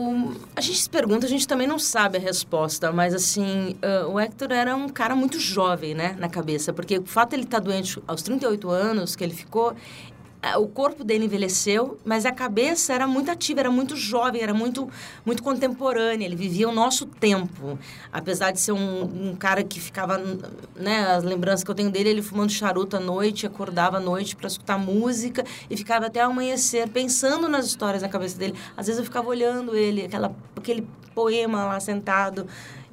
a 0.56 0.62
gente 0.62 0.78
se 0.78 0.90
pergunta, 0.90 1.26
a 1.26 1.30
gente 1.30 1.48
também 1.48 1.66
não 1.66 1.80
sabe 1.80 2.18
a 2.18 2.22
resposta, 2.22 2.92
mas 2.92 3.16
assim, 3.16 3.76
uh, 3.82 4.08
o 4.08 4.20
Hector 4.20 4.52
era 4.52 4.76
um 4.76 4.88
cara 4.88 5.16
muito 5.16 5.40
jovem, 5.40 5.96
né, 5.96 6.16
na 6.20 6.30
cabeça, 6.30 6.72
porque 6.72 7.00
o 7.00 7.06
fato 7.06 7.30
de 7.30 7.38
ele 7.38 7.44
estar 7.46 7.58
tá 7.58 7.64
doente 7.64 8.00
aos 8.06 8.22
38 8.22 8.70
anos 8.70 9.16
que 9.16 9.24
ele 9.24 9.34
ficou, 9.34 9.74
o 10.58 10.68
corpo 10.68 11.04
dele 11.04 11.26
envelheceu, 11.26 12.00
mas 12.06 12.26
a 12.26 12.32
cabeça 12.32 12.94
era 12.94 13.06
muito 13.06 13.30
ativa, 13.30 13.60
era 13.60 13.70
muito 13.70 13.96
jovem, 13.98 14.42
era 14.42 14.54
muito, 14.54 14.90
muito 15.26 15.44
contemporânea. 15.44 16.26
Ele 16.26 16.36
vivia 16.36 16.68
o 16.70 16.72
nosso 16.72 17.06
tempo. 17.06 17.78
Apesar 18.12 18.52
de 18.52 18.60
ser 18.60 18.72
um, 18.72 19.32
um 19.32 19.36
cara 19.36 19.64
que 19.64 19.82
ficava, 19.82 20.18
né, 20.76 21.08
as 21.08 21.24
lembranças 21.24 21.64
que 21.64 21.70
eu 21.70 21.76
tenho 21.76 21.92
dele, 21.92 22.10
ele 22.10 22.22
fumando 22.22 22.52
charuto 22.52 22.96
à 22.96 23.00
noite, 23.00 23.46
acordava 23.46 23.98
à 23.98 24.00
noite 24.00 24.36
para 24.36 24.48
escutar 24.48 24.78
música 24.78 25.44
e 25.70 25.76
ficava 25.76 26.06
até 26.06 26.22
amanhecer 26.22 26.88
pensando 26.88 27.50
nas 27.50 27.66
histórias 27.66 28.02
na 28.02 28.08
cabeça 28.08 28.38
dele. 28.38 28.56
Às 28.78 28.88
vezes 28.88 29.00
eu 29.00 29.06
ficava 29.06 29.28
olhando 29.28 29.76
ele, 29.76 30.06
aquela, 30.06 30.34
aquele 30.56 30.88
poema 31.14 31.66
lá 31.66 31.80
sentado 31.82 32.48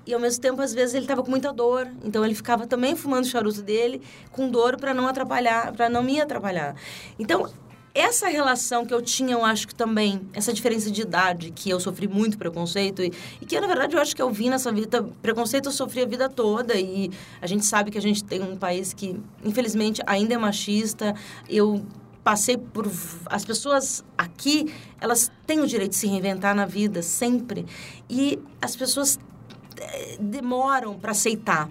e 0.06 0.14
ao 0.14 0.20
mesmo 0.20 0.40
tempo 0.40 0.62
às 0.62 0.72
vezes 0.72 0.94
ele 0.94 1.04
estava 1.04 1.22
com 1.22 1.30
muita 1.30 1.52
dor 1.52 1.88
então 2.04 2.24
ele 2.24 2.34
ficava 2.34 2.66
também 2.66 2.94
fumando 2.94 3.24
o 3.24 3.28
charuto 3.28 3.62
dele 3.62 4.00
com 4.30 4.48
dor 4.48 4.78
para 4.78 4.94
não 4.94 5.06
atrapalhar 5.06 5.72
para 5.72 5.88
não 5.88 6.02
me 6.02 6.20
atrapalhar 6.20 6.74
então 7.18 7.50
essa 7.96 8.28
relação 8.28 8.84
que 8.84 8.92
eu 8.92 9.00
tinha, 9.00 9.32
eu 9.32 9.42
acho 9.42 9.66
que 9.66 9.74
também, 9.74 10.20
essa 10.34 10.52
diferença 10.52 10.90
de 10.90 11.00
idade, 11.00 11.50
que 11.50 11.70
eu 11.70 11.80
sofri 11.80 12.06
muito 12.06 12.36
preconceito, 12.36 13.02
e, 13.02 13.10
e, 13.40 13.46
que 13.46 13.58
na 13.58 13.66
verdade 13.66 13.96
eu 13.96 14.00
acho 14.02 14.14
que 14.14 14.20
eu 14.20 14.28
vi 14.28 14.50
nessa 14.50 14.70
vida, 14.70 15.02
preconceito 15.22 15.70
eu 15.70 15.72
sofri 15.72 16.02
a 16.02 16.06
vida 16.06 16.28
toda, 16.28 16.74
e 16.74 17.10
a 17.40 17.46
gente 17.46 17.64
sabe 17.64 17.90
que 17.90 17.96
a 17.96 18.02
gente 18.02 18.22
tem 18.22 18.42
um 18.42 18.54
país 18.54 18.92
que, 18.92 19.18
infelizmente, 19.42 20.02
ainda 20.06 20.34
é 20.34 20.36
machista. 20.36 21.14
Eu 21.48 21.82
passei 22.22 22.58
por. 22.58 22.90
As 23.26 23.46
pessoas 23.46 24.04
aqui, 24.18 24.70
elas 25.00 25.30
têm 25.46 25.60
o 25.60 25.66
direito 25.66 25.92
de 25.92 25.96
se 25.96 26.06
reinventar 26.06 26.54
na 26.54 26.66
vida, 26.66 27.00
sempre. 27.00 27.64
E 28.10 28.38
as 28.60 28.76
pessoas 28.76 29.18
demoram 30.18 30.98
para 30.98 31.12
aceitar. 31.12 31.68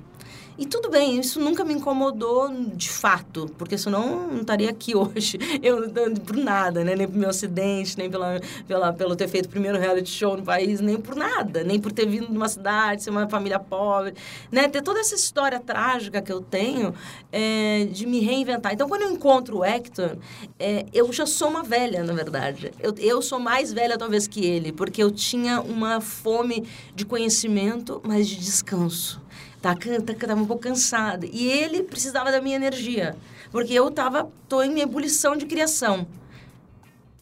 E 0.58 0.66
tudo 0.66 0.90
bem, 0.90 1.20
isso 1.20 1.38
nunca 1.42 1.66
me 1.66 1.74
incomodou 1.74 2.50
de 2.76 2.90
fato, 2.90 3.52
porque 3.58 3.78
senão 3.78 4.28
não 4.28 4.40
estaria 4.40 4.70
aqui 4.70 4.96
hoje, 4.96 5.38
eu 5.62 5.90
por 6.26 6.38
nada, 6.38 6.82
né? 6.82 6.96
Nem 6.96 7.08
por 7.08 7.18
meu 7.18 7.30
acidente, 7.30 7.98
nem 7.98 8.10
pela, 8.10 8.40
pela, 8.66 8.94
pelo 8.94 9.18
ter 9.18 9.28
feito 9.28 9.48
o 9.48 9.50
primeiro 9.50 9.78
reality 9.78 10.10
show 10.10 10.38
no 10.38 10.44
país, 10.44 10.80
nem 10.80 10.96
por 10.96 11.14
nada, 11.14 11.62
nem 11.62 11.78
por 11.78 11.92
ter 11.92 12.06
vindo 12.06 12.28
de 12.28 12.38
uma 12.38 12.48
cidade, 12.48 13.04
ser 13.04 13.10
uma 13.10 13.28
família 13.28 13.60
pobre, 13.60 14.14
né? 14.50 14.70
Ter 14.70 14.82
toda 14.82 15.02
essa 15.02 15.14
história 15.14 15.60
trágica 15.60 16.22
que 16.22 16.32
eu 16.32 16.40
tenho 16.40 16.94
é, 17.34 17.86
de 17.92 18.06
me 18.06 18.22
reinventar. 18.22 18.72
Então, 18.72 18.88
quando 18.88 19.02
eu 19.02 19.12
encontro 19.12 19.58
o 19.58 19.66
Hector, 19.66 20.16
é, 20.58 20.86
eu 20.94 21.12
já 21.12 21.26
sou 21.26 21.50
uma 21.50 21.64
velha, 21.64 22.02
na 22.02 22.14
verdade. 22.14 22.72
Eu, 22.80 22.96
eu 22.98 23.22
sou 23.22 23.40
mais 23.40 23.74
velha, 23.74 23.98
talvez, 23.98 24.26
que 24.26 24.46
ele, 24.46 24.72
porque 24.72 25.04
eu 25.04 25.12
tinha 25.12 25.60
uma 25.60 26.00
fome 26.00 26.66
de 26.96 27.06
conhecimento, 27.06 28.02
mas 28.06 28.26
de 28.26 28.38
descanso 28.38 29.25
tá, 29.74 30.14
tá, 30.14 30.28
tava 30.28 30.42
um 30.42 30.46
pouco 30.46 30.64
cansada. 30.64 31.26
E 31.26 31.48
ele 31.48 31.84
precisava 31.84 32.32
da 32.32 32.42
minha 32.42 32.56
energia, 32.56 33.16
porque 33.52 33.74
eu 33.74 33.90
tava, 33.90 34.32
tô 34.48 34.62
em 34.62 34.82
ebulição 34.82 35.36
de 35.36 35.46
criação. 35.46 36.08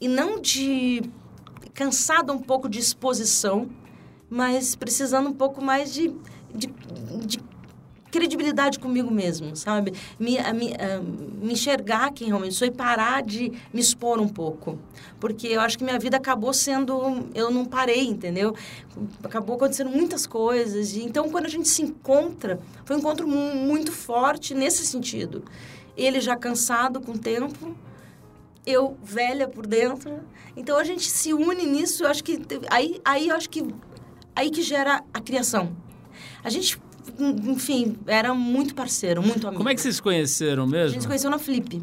E 0.02 0.08
não 0.08 0.42
de 0.42 1.02
cansada 1.74 2.34
um 2.34 2.40
pouco 2.40 2.68
de 2.68 2.80
exposição, 2.80 3.70
mas 4.30 4.76
precisando 4.76 5.30
um 5.30 5.34
pouco 5.34 5.64
mais 5.64 5.94
de 5.94 6.14
de, 6.54 6.68
de 7.26 7.40
credibilidade 8.14 8.78
comigo 8.78 9.10
mesmo, 9.10 9.56
sabe? 9.56 9.92
Me, 10.20 10.38
me, 10.54 10.74
me 11.42 11.54
enxergar 11.54 12.14
quem 12.14 12.28
realmente 12.28 12.54
sou 12.54 12.68
e 12.68 12.72
parar 12.72 13.24
de 13.24 13.52
me 13.74 13.82
expor 13.82 14.20
um 14.20 14.30
pouco. 14.30 14.78
Porque 15.20 15.48
eu 15.48 15.60
acho 15.60 15.80
que 15.80 15.84
minha 15.84 15.98
vida 15.98 16.18
acabou 16.18 16.54
sendo. 16.54 17.28
Eu 17.34 17.50
não 17.50 17.66
parei, 17.66 18.06
entendeu? 18.06 18.56
Acabou 19.24 19.56
acontecendo 19.56 19.90
muitas 19.90 20.28
coisas. 20.28 20.96
E, 20.96 21.04
então, 21.04 21.28
quando 21.28 21.48
a 21.48 21.50
gente 21.50 21.68
se 21.68 21.82
encontra, 21.82 22.60
foi 22.86 22.96
um 22.96 23.00
encontro 23.00 23.28
muito 23.28 23.92
forte 23.92 24.54
nesse 24.54 24.86
sentido. 24.86 25.44
Ele 25.98 26.22
já 26.22 26.36
cansado 26.36 27.02
com 27.02 27.14
o 27.14 27.18
tempo, 27.18 27.76
eu 28.64 28.96
velha 29.04 29.48
por 29.48 29.66
dentro. 29.66 30.20
Então 30.56 30.78
a 30.78 30.84
gente 30.84 31.10
se 31.10 31.34
une 31.34 31.66
nisso, 31.66 32.04
eu 32.04 32.08
acho 32.08 32.24
que 32.24 32.40
aí 32.70 33.02
aí 33.04 33.30
eu 33.30 33.36
acho 33.36 33.50
que 33.50 33.66
aí 34.36 34.52
que 34.52 34.62
gera 34.62 35.04
a 35.12 35.20
criação. 35.20 35.76
A 36.44 36.50
gente 36.50 36.80
enfim, 37.20 37.98
era 38.08 38.34
muito 38.34 38.74
parceiro, 38.74 39.22
muito 39.22 39.48
amigo. 39.48 39.58
Como 39.58 39.70
é 39.70 39.76
que 39.76 39.82
vocês 39.82 39.96
se 39.96 40.02
conheceram 40.02 40.66
mesmo? 40.66 40.86
A 40.86 40.90
gente 40.90 41.02
se 41.02 41.08
conheceu 41.08 41.30
na 41.30 41.40
Flip. 41.40 41.82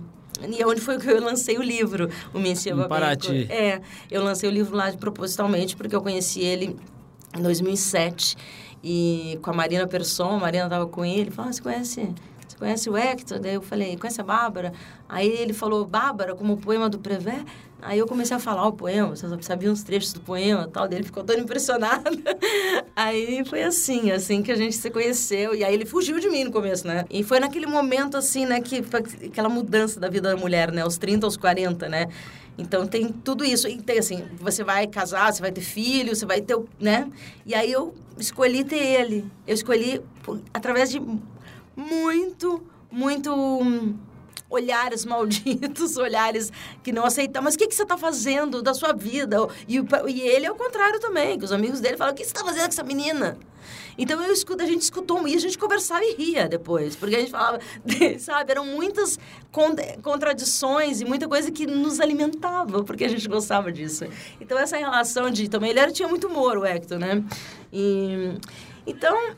E 0.49 0.63
é 0.63 0.67
onde 0.67 0.81
foi 0.81 0.99
que 0.99 1.09
eu 1.09 1.23
lancei 1.23 1.59
o 1.59 1.63
livro, 1.63 2.09
o 2.33 2.39
Mentia 2.39 2.73
Em 2.73 2.89
Paraty. 2.89 3.47
É, 3.51 3.81
eu 4.11 4.25
lancei 4.25 4.49
o 4.49 4.53
livro 4.53 4.75
lá 4.75 4.91
propositalmente, 4.93 5.77
porque 5.77 5.95
eu 5.95 6.01
conheci 6.01 6.41
ele 6.41 6.77
em 7.37 7.43
2007. 7.43 8.37
E 8.83 9.39
com 9.43 9.51
a 9.51 9.53
Marina 9.53 9.87
Persson, 9.87 10.37
a 10.37 10.39
Marina 10.39 10.65
estava 10.65 10.87
com 10.87 11.05
ele, 11.05 11.31
falou, 11.31 11.51
ah, 11.51 11.53
você 11.53 11.61
conhece 11.61 12.15
conhece 12.61 12.91
o 12.91 12.97
Hector? 12.97 13.41
Daí 13.41 13.55
eu 13.55 13.63
falei, 13.63 13.97
conhece 13.97 14.21
a 14.21 14.25
Bárbara? 14.25 14.73
Aí 15.09 15.27
ele 15.27 15.55
falou, 15.55 15.85
Bárbara, 15.87 16.37
como 16.37 16.53
o 16.53 16.57
poema 16.59 16.89
do 16.89 16.99
Prevé? 16.99 17.43
Aí 17.83 17.99
eu 17.99 18.07
comecei 18.07 18.37
a 18.37 18.41
falar 18.41 18.67
o 18.67 18.73
poema, 18.73 19.17
você 19.17 19.27
sabia 19.43 19.71
uns 19.71 19.83
trechos 19.83 20.13
do 20.13 20.21
poema 20.21 20.69
tal, 20.69 20.87
dele 20.87 21.05
ficou 21.05 21.25
todo 21.25 21.39
impressionado. 21.41 22.19
aí 22.95 23.43
foi 23.45 23.63
assim, 23.63 24.11
assim 24.11 24.43
que 24.43 24.53
a 24.53 24.57
gente 24.57 24.77
se 24.77 24.91
conheceu. 24.91 25.55
E 25.55 25.65
aí 25.65 25.73
ele 25.73 25.87
fugiu 25.87 26.19
de 26.19 26.29
mim 26.29 26.45
no 26.45 26.53
começo, 26.53 26.87
né? 26.87 27.05
E 27.11 27.23
foi 27.23 27.41
naquele 27.41 27.67
momento, 27.67 28.17
assim, 28.17 28.45
né, 28.47 28.61
que 28.61 28.85
aquela 29.27 29.49
mudança 29.49 29.99
da 29.99 30.09
vida 30.09 30.31
da 30.31 30.37
mulher, 30.37 30.71
né? 30.73 30.83
Aos 30.83 30.99
30, 30.99 31.27
aos 31.27 31.37
40, 31.37 31.89
né? 31.89 32.09
Então 32.59 32.87
tem 32.87 33.09
tudo 33.09 33.45
isso. 33.45 33.67
E 33.67 33.81
tem 33.81 33.99
assim, 33.99 34.25
você 34.39 34.63
vai 34.63 34.87
casar, 34.87 35.33
você 35.33 35.41
vai 35.41 35.51
ter 35.51 35.63
filho, 35.63 36.15
você 36.15 36.27
vai 36.27 36.41
ter, 36.41 36.59
né? 36.79 37.11
E 37.47 37.55
aí 37.55 37.73
eu 37.73 37.95
escolhi 38.19 38.65
ter 38.65 38.77
ele. 38.77 39.25
Eu 39.47 39.55
escolhi 39.55 40.01
através 40.53 40.91
de 40.91 41.01
muito, 41.75 42.63
muito 42.91 43.97
olhares 44.51 45.05
malditos, 45.05 45.97
olhares 45.99 46.53
que 46.83 46.93
não 46.93 47.05
aceitam. 47.05 47.41
Mas 47.43 47.55
o 47.55 47.59
que, 47.59 47.69
que 47.69 47.75
você 47.75 47.85
está 47.85 47.97
fazendo 47.97 48.61
da 48.61 48.75
sua 48.75 48.93
vida? 48.93 49.39
E, 49.67 49.77
e 50.09 50.21
ele 50.21 50.45
é 50.45 50.51
o 50.51 50.57
contrário 50.57 51.01
também, 51.01 51.39
que 51.39 51.45
os 51.45 51.53
amigos 51.53 51.81
dele 51.81 51.97
falam, 51.97 52.13
o 52.13 52.17
que 52.17 52.25
você 52.25 52.31
está 52.31 52.45
fazendo 52.45 52.65
com 52.65 52.69
essa 52.69 52.83
menina? 52.83 53.39
Então 53.97 54.23
eu 54.23 54.33
escuto, 54.33 54.63
a 54.63 54.67
gente 54.67 54.83
escutou 54.83 55.27
e 55.29 55.35
a 55.35 55.39
gente 55.39 55.59
conversava 55.59 56.03
e 56.03 56.15
ria 56.15 56.49
depois, 56.49 56.97
porque 56.97 57.17
a 57.17 57.21
gente 57.21 57.31
falava, 57.31 57.61
sabe, 58.19 58.51
eram 58.51 58.65
muitas 58.65 59.19
contradições 60.03 61.01
e 61.01 61.05
muita 61.05 61.29
coisa 61.29 61.51
que 61.51 61.67
nos 61.67 62.01
alimentava, 62.01 62.83
porque 62.83 63.05
a 63.05 63.09
gente 63.09 63.29
gostava 63.29 63.71
disso. 63.71 64.07
Então 64.41 64.59
essa 64.59 64.77
relação 64.77 65.31
de 65.31 65.49
também 65.49 65.71
ele 65.71 65.81
era, 65.81 65.93
tinha 65.93 66.09
muito 66.09 66.29
humor, 66.29 66.57
o 66.57 66.65
Hector, 66.65 66.99
né? 66.99 67.23
E, 67.73 68.35
então 68.87 69.35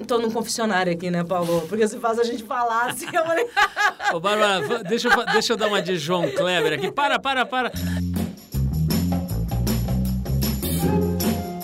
Estou 0.00 0.20
num 0.20 0.30
confessionário 0.30 0.92
aqui, 0.92 1.10
né, 1.10 1.24
Paulo? 1.24 1.66
Porque 1.68 1.86
se 1.88 1.98
faz 1.98 2.18
a 2.18 2.24
gente 2.24 2.44
falar 2.44 2.90
assim, 2.90 3.06
eu 3.06 3.24
falei... 3.24 3.46
Ô, 4.14 4.20
Bárbara, 4.20 4.82
deixa 4.84 5.08
eu, 5.08 5.26
deixa 5.26 5.52
eu 5.52 5.56
dar 5.56 5.66
uma 5.66 5.82
de 5.82 5.98
João 5.98 6.30
Kleber 6.30 6.72
aqui. 6.72 6.90
Para, 6.90 7.18
para, 7.18 7.44
para. 7.44 7.72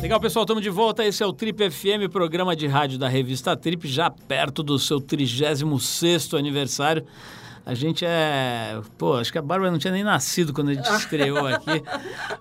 Legal, 0.03 0.21
pessoal, 0.21 0.43
estamos 0.43 0.63
de 0.63 0.69
volta. 0.69 1.03
Esse 1.03 1.23
é 1.23 1.27
o 1.27 1.33
Trip 1.33 1.71
FM, 1.71 2.13
programa 2.13 2.55
de 2.55 2.67
rádio 2.67 2.99
da 2.99 3.09
revista 3.09 3.57
Trip, 3.57 3.89
já 3.89 4.11
perto 4.11 4.63
do 4.63 4.79
seu 4.79 5.01
36º 5.01 6.39
aniversário. 6.39 7.07
A 7.65 7.73
gente 7.73 8.05
é. 8.05 8.79
Pô, 8.99 9.15
acho 9.15 9.33
que 9.33 9.39
a 9.39 9.43
Bárbara 9.43 9.71
não 9.71 9.79
tinha 9.79 9.93
nem 9.93 10.05
nascido 10.05 10.53
quando 10.53 10.69
a 10.69 10.75
gente 10.75 10.85
estreou 10.93 11.47
aqui. 11.47 11.83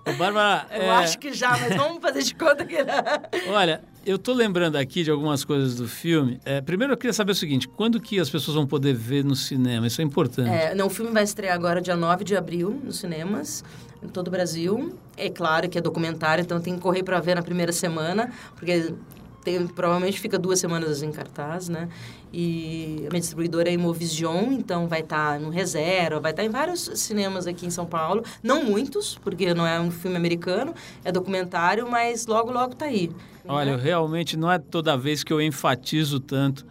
O 0.06 0.12
Bárbara. 0.12 0.66
Eu 0.70 0.82
é... 0.82 0.90
acho 0.90 1.18
que 1.18 1.32
já, 1.32 1.52
mas 1.52 1.74
vamos 1.74 2.02
fazer 2.02 2.22
de 2.22 2.34
conta 2.34 2.66
que. 2.66 2.76
Olha, 3.48 3.80
eu 4.04 4.18
tô 4.18 4.32
lembrando 4.32 4.76
aqui 4.76 5.02
de 5.02 5.10
algumas 5.10 5.44
coisas 5.44 5.76
do 5.76 5.88
filme. 5.88 6.38
É, 6.44 6.60
primeiro, 6.60 6.92
eu 6.92 6.96
queria 6.96 7.12
saber 7.12 7.32
o 7.32 7.34
seguinte: 7.34 7.66
quando 7.68 8.00
que 8.00 8.18
as 8.18 8.28
pessoas 8.28 8.54
vão 8.54 8.66
poder 8.66 8.94
ver 8.94 9.24
no 9.24 9.34
cinema? 9.34 9.86
Isso 9.86 10.00
é 10.00 10.04
importante. 10.04 10.48
É, 10.48 10.74
não, 10.74 10.86
o 10.86 10.90
filme 10.90 11.10
vai 11.10 11.24
estrear 11.24 11.54
agora, 11.54 11.80
dia 11.80 11.96
9 11.96 12.24
de 12.24 12.36
abril, 12.36 12.80
nos 12.84 12.98
cinemas, 12.98 13.64
em 14.02 14.08
todo 14.08 14.28
o 14.28 14.30
Brasil. 14.30 14.96
É 15.16 15.30
claro 15.30 15.68
que 15.68 15.78
é 15.78 15.80
documentário, 15.80 16.42
então 16.42 16.60
tem 16.60 16.74
que 16.74 16.80
correr 16.80 17.02
para 17.02 17.20
ver 17.20 17.34
na 17.34 17.42
primeira 17.42 17.72
semana, 17.72 18.30
porque 18.56 18.92
tem, 19.44 19.66
provavelmente 19.66 20.18
fica 20.20 20.38
duas 20.38 20.58
semanas 20.58 21.02
em 21.02 21.12
cartaz, 21.12 21.68
né? 21.68 21.88
E 22.32 23.04
a 23.06 23.10
minha 23.10 23.20
distribuidora 23.20 23.68
é 23.68 23.72
Imovision, 23.72 24.52
então 24.52 24.88
vai 24.88 25.00
estar 25.00 25.34
tá 25.34 25.38
no 25.38 25.50
Reserva, 25.50 26.18
vai 26.18 26.32
estar 26.32 26.42
tá 26.42 26.46
em 26.46 26.50
vários 26.50 26.90
cinemas 26.94 27.46
aqui 27.46 27.66
em 27.66 27.70
São 27.70 27.86
Paulo. 27.86 28.24
Não 28.42 28.64
muitos, 28.64 29.16
porque 29.22 29.54
não 29.54 29.66
é 29.66 29.78
um 29.78 29.90
filme 29.90 30.16
americano, 30.16 30.74
é 31.04 31.12
documentário, 31.12 31.88
mas 31.88 32.26
logo, 32.26 32.50
logo 32.50 32.72
está 32.72 32.86
aí. 32.86 33.10
Olha, 33.46 33.76
né? 33.76 33.82
realmente 33.82 34.36
não 34.36 34.50
é 34.50 34.58
toda 34.58 34.96
vez 34.96 35.22
que 35.22 35.32
eu 35.32 35.40
enfatizo 35.40 36.18
tanto 36.20 36.64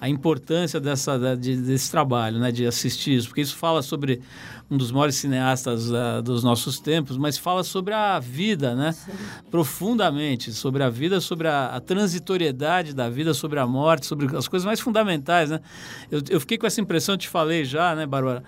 a 0.00 0.08
importância 0.08 0.80
dessa, 0.80 1.36
de, 1.36 1.56
desse 1.56 1.90
trabalho, 1.90 2.38
né, 2.38 2.50
de 2.50 2.64
assistir 2.66 3.16
isso, 3.16 3.28
porque 3.28 3.42
isso 3.42 3.54
fala 3.54 3.82
sobre 3.82 4.22
um 4.70 4.78
dos 4.78 4.90
maiores 4.90 5.16
cineastas 5.16 5.90
uh, 5.90 6.22
dos 6.24 6.42
nossos 6.42 6.80
tempos, 6.80 7.18
mas 7.18 7.36
fala 7.36 7.62
sobre 7.62 7.92
a 7.92 8.18
vida, 8.18 8.74
né, 8.74 8.92
Sim. 8.92 9.12
profundamente, 9.50 10.52
sobre 10.52 10.82
a 10.82 10.88
vida, 10.88 11.20
sobre 11.20 11.48
a, 11.48 11.66
a, 11.76 11.80
transitoriedade 11.80 12.94
da 12.94 13.10
vida, 13.10 13.34
sobre 13.34 13.58
a 13.58 13.66
morte, 13.66 14.06
sobre 14.06 14.34
as 14.34 14.48
coisas 14.48 14.64
mais 14.64 14.80
fundamentais, 14.80 15.50
né. 15.50 15.60
Eu, 16.10 16.22
eu 16.30 16.40
fiquei 16.40 16.56
com 16.56 16.66
essa 16.66 16.80
impressão, 16.80 17.18
te 17.18 17.28
falei 17.28 17.66
já, 17.66 17.94
né, 17.94 18.06
Bárbara, 18.06 18.42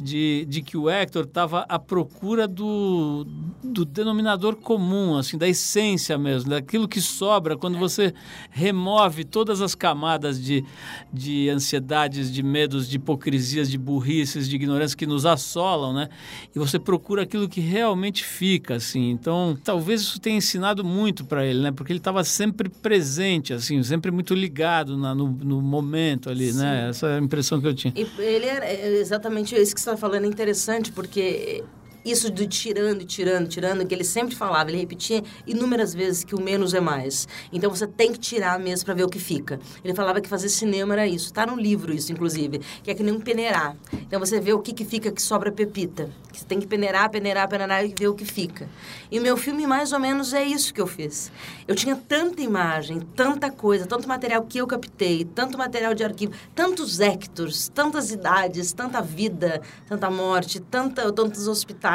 de, 0.00 0.46
de 0.48 0.62
que 0.62 0.76
o 0.76 0.88
Hector 0.88 1.24
estava 1.24 1.60
à 1.68 1.78
procura 1.78 2.48
do, 2.48 3.26
do 3.62 3.84
denominador 3.84 4.56
comum, 4.56 5.16
assim, 5.16 5.36
da 5.36 5.46
essência 5.46 6.16
mesmo, 6.16 6.50
daquilo 6.50 6.88
que 6.88 7.00
sobra 7.00 7.56
quando 7.56 7.78
você 7.78 8.14
remove 8.50 9.24
todas 9.24 9.60
as 9.60 9.74
camadas 9.74 10.42
de, 10.42 10.64
de 11.12 11.48
ansiedades, 11.50 12.32
de 12.32 12.42
medos, 12.42 12.88
de 12.88 12.96
hipocrisias, 12.96 13.70
de 13.70 13.76
burrices, 13.76 14.48
de 14.48 14.56
ignorância 14.56 14.96
que 14.96 15.06
nos 15.06 15.26
assolam, 15.26 15.92
né? 15.92 16.08
E 16.54 16.58
você 16.58 16.78
procura 16.78 17.22
aquilo 17.22 17.48
que 17.48 17.60
realmente 17.60 18.24
fica, 18.24 18.76
assim. 18.76 19.10
Então, 19.10 19.58
talvez 19.62 20.00
isso 20.00 20.20
tenha 20.20 20.36
ensinado 20.36 20.82
muito 20.82 21.24
para 21.24 21.44
ele, 21.44 21.60
né? 21.60 21.72
Porque 21.72 21.92
ele 21.92 22.00
estava 22.00 22.24
sempre 22.24 22.68
presente, 22.68 23.52
assim, 23.52 23.82
sempre 23.82 24.10
muito 24.10 24.34
ligado 24.34 24.96
na, 24.96 25.14
no, 25.14 25.28
no 25.28 25.60
momento 25.60 26.30
ali, 26.30 26.46
né? 26.46 26.52
Sim. 26.52 26.60
né? 26.60 26.88
Essa 26.88 27.06
é 27.08 27.18
a 27.18 27.20
impressão 27.20 27.60
que 27.60 27.66
eu 27.66 27.74
tinha. 27.74 27.92
E 27.96 28.06
ele 28.18 28.46
era 28.46 28.64
é 28.64 28.98
exatamente 28.98 29.54
isso 29.54 29.74
que 29.74 29.80
está 29.90 29.96
falando 29.96 30.24
é 30.24 30.28
interessante 30.28 30.92
porque 30.92 31.64
isso 32.04 32.30
de 32.30 32.46
tirando, 32.46 33.04
tirando, 33.04 33.48
tirando, 33.48 33.86
que 33.86 33.94
ele 33.94 34.04
sempre 34.04 34.34
falava, 34.34 34.70
ele 34.70 34.78
repetia 34.78 35.22
inúmeras 35.46 35.94
vezes 35.94 36.24
que 36.24 36.34
o 36.34 36.40
menos 36.40 36.74
é 36.74 36.80
mais. 36.80 37.28
Então 37.52 37.70
você 37.70 37.86
tem 37.86 38.12
que 38.12 38.18
tirar 38.18 38.58
mesmo 38.58 38.86
para 38.86 38.94
ver 38.94 39.04
o 39.04 39.08
que 39.08 39.18
fica. 39.18 39.60
Ele 39.84 39.94
falava 39.94 40.20
que 40.20 40.28
fazer 40.28 40.48
cinema 40.48 40.94
era 40.94 41.06
isso. 41.06 41.32
Tá 41.32 41.46
no 41.46 41.56
livro 41.56 41.92
isso, 41.92 42.12
inclusive, 42.12 42.60
que 42.82 42.90
é 42.90 42.94
que 42.94 43.02
nem 43.02 43.14
um 43.14 43.20
peneirar. 43.20 43.76
Então 43.92 44.18
você 44.18 44.40
vê 44.40 44.52
o 44.52 44.60
que, 44.60 44.72
que 44.72 44.84
fica 44.84 45.10
que 45.10 45.20
sobra 45.20 45.52
pepita. 45.52 46.10
Você 46.32 46.44
tem 46.44 46.60
que 46.60 46.66
peneirar, 46.66 47.10
peneirar, 47.10 47.48
peneirar 47.48 47.84
e 47.84 47.88
ver 47.88 48.08
o 48.08 48.14
que 48.14 48.24
fica. 48.24 48.68
E 49.10 49.18
o 49.18 49.22
meu 49.22 49.36
filme 49.36 49.66
mais 49.66 49.92
ou 49.92 49.98
menos 49.98 50.32
é 50.32 50.42
isso 50.42 50.72
que 50.72 50.80
eu 50.80 50.86
fiz. 50.86 51.30
Eu 51.66 51.74
tinha 51.74 51.96
tanta 51.96 52.40
imagem, 52.40 53.00
tanta 53.14 53.50
coisa, 53.50 53.86
tanto 53.86 54.08
material 54.08 54.42
que 54.44 54.58
eu 54.58 54.66
captei, 54.66 55.24
tanto 55.24 55.58
material 55.58 55.92
de 55.92 56.04
arquivo, 56.04 56.32
tantos 56.54 57.00
hectors, 57.00 57.68
tantas 57.68 58.10
idades, 58.10 58.72
tanta 58.72 59.02
vida, 59.02 59.60
tanta 59.88 60.08
morte, 60.08 60.60
tanta, 60.60 61.12
tantos 61.12 61.48
hospitais 61.48 61.89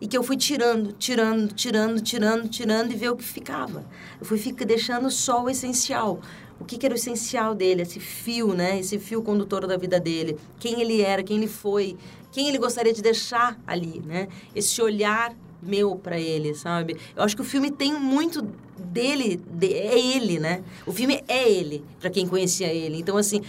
e 0.00 0.06
que 0.06 0.16
eu 0.16 0.22
fui 0.22 0.36
tirando, 0.36 0.92
tirando, 0.92 1.52
tirando, 1.52 2.00
tirando, 2.00 2.48
tirando 2.48 2.92
e 2.92 2.96
ver 2.96 3.10
o 3.10 3.16
que 3.16 3.24
ficava. 3.24 3.84
Eu 4.20 4.26
fui 4.26 4.38
fica, 4.38 4.64
deixando 4.64 5.10
só 5.10 5.42
o 5.44 5.50
essencial. 5.50 6.20
O 6.60 6.64
que, 6.64 6.78
que 6.78 6.86
era 6.86 6.94
o 6.94 6.98
essencial 6.98 7.54
dele, 7.54 7.82
esse 7.82 7.98
fio, 7.98 8.54
né? 8.54 8.78
Esse 8.78 8.98
fio 8.98 9.22
condutor 9.22 9.66
da 9.66 9.76
vida 9.76 9.98
dele. 9.98 10.38
Quem 10.60 10.80
ele 10.80 11.00
era, 11.00 11.22
quem 11.22 11.38
ele 11.38 11.48
foi, 11.48 11.96
quem 12.30 12.48
ele 12.48 12.58
gostaria 12.58 12.92
de 12.92 13.02
deixar 13.02 13.58
ali, 13.66 14.00
né? 14.04 14.28
Esse 14.54 14.80
olhar 14.80 15.34
meu 15.62 15.96
para 15.96 16.18
ele, 16.18 16.54
sabe? 16.54 16.96
Eu 17.16 17.22
acho 17.22 17.36
que 17.36 17.42
o 17.42 17.44
filme 17.44 17.70
tem 17.70 17.92
muito 17.98 18.42
dele, 18.76 19.40
de, 19.50 19.72
é 19.72 19.98
ele, 19.98 20.38
né? 20.38 20.62
O 20.86 20.92
filme 20.92 21.22
é 21.28 21.48
ele, 21.48 21.84
para 22.00 22.10
quem 22.10 22.26
conhecia 22.26 22.72
ele. 22.72 22.98
Então, 22.98 23.16
assim, 23.16 23.42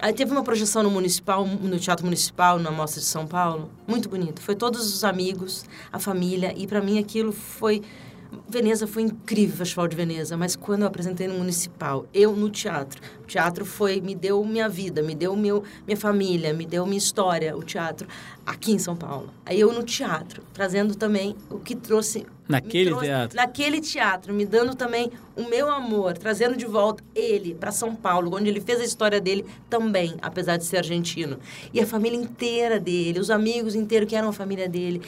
Aí 0.00 0.12
teve 0.12 0.30
uma 0.30 0.44
projeção 0.44 0.84
no 0.84 0.90
municipal, 0.90 1.44
no 1.44 1.76
Teatro 1.76 2.04
Municipal, 2.04 2.56
na 2.58 2.70
Mostra 2.70 3.00
de 3.00 3.06
São 3.06 3.26
Paulo, 3.26 3.68
muito 3.84 4.08
bonito. 4.08 4.40
Foi 4.40 4.54
todos 4.54 4.94
os 4.94 5.02
amigos, 5.02 5.64
a 5.92 5.98
família, 5.98 6.54
e 6.56 6.68
para 6.68 6.80
mim 6.80 7.00
aquilo 7.00 7.32
foi 7.32 7.82
Veneza 8.48 8.86
foi 8.86 9.02
incrível, 9.02 9.54
o 9.54 9.58
Festival 9.58 9.88
de 9.88 9.96
Veneza, 9.96 10.36
mas 10.36 10.54
quando 10.54 10.82
eu 10.82 10.88
apresentei 10.88 11.26
no 11.26 11.34
Municipal, 11.34 12.06
eu 12.12 12.34
no 12.34 12.50
teatro, 12.50 13.00
o 13.22 13.26
teatro 13.26 13.64
foi, 13.64 14.00
me 14.00 14.14
deu 14.14 14.44
minha 14.44 14.68
vida, 14.68 15.02
me 15.02 15.14
deu 15.14 15.34
meu, 15.34 15.62
minha 15.86 15.96
família, 15.96 16.52
me 16.52 16.66
deu 16.66 16.84
minha 16.84 16.98
história, 16.98 17.56
o 17.56 17.62
teatro, 17.62 18.06
aqui 18.44 18.72
em 18.72 18.78
São 18.78 18.94
Paulo. 18.94 19.30
Aí 19.46 19.58
eu 19.58 19.72
no 19.72 19.82
teatro, 19.82 20.42
trazendo 20.52 20.94
também 20.94 21.34
o 21.50 21.58
que 21.58 21.74
trouxe... 21.74 22.26
Naquele 22.46 22.90
trouxe, 22.90 23.06
teatro? 23.06 23.36
Naquele 23.36 23.80
teatro, 23.80 24.32
me 24.32 24.46
dando 24.46 24.74
também 24.74 25.10
o 25.36 25.44
meu 25.44 25.70
amor, 25.70 26.16
trazendo 26.16 26.56
de 26.56 26.64
volta 26.64 27.04
ele 27.14 27.54
para 27.54 27.70
São 27.70 27.94
Paulo, 27.94 28.34
onde 28.34 28.48
ele 28.48 28.60
fez 28.60 28.80
a 28.80 28.84
história 28.84 29.20
dele 29.20 29.44
também, 29.68 30.16
apesar 30.22 30.56
de 30.56 30.64
ser 30.64 30.78
argentino. 30.78 31.38
E 31.74 31.80
a 31.80 31.86
família 31.86 32.18
inteira 32.18 32.80
dele, 32.80 33.20
os 33.20 33.30
amigos 33.30 33.74
inteiros 33.74 34.08
que 34.08 34.16
eram 34.16 34.30
a 34.30 34.32
família 34.32 34.66
dele 34.66 35.02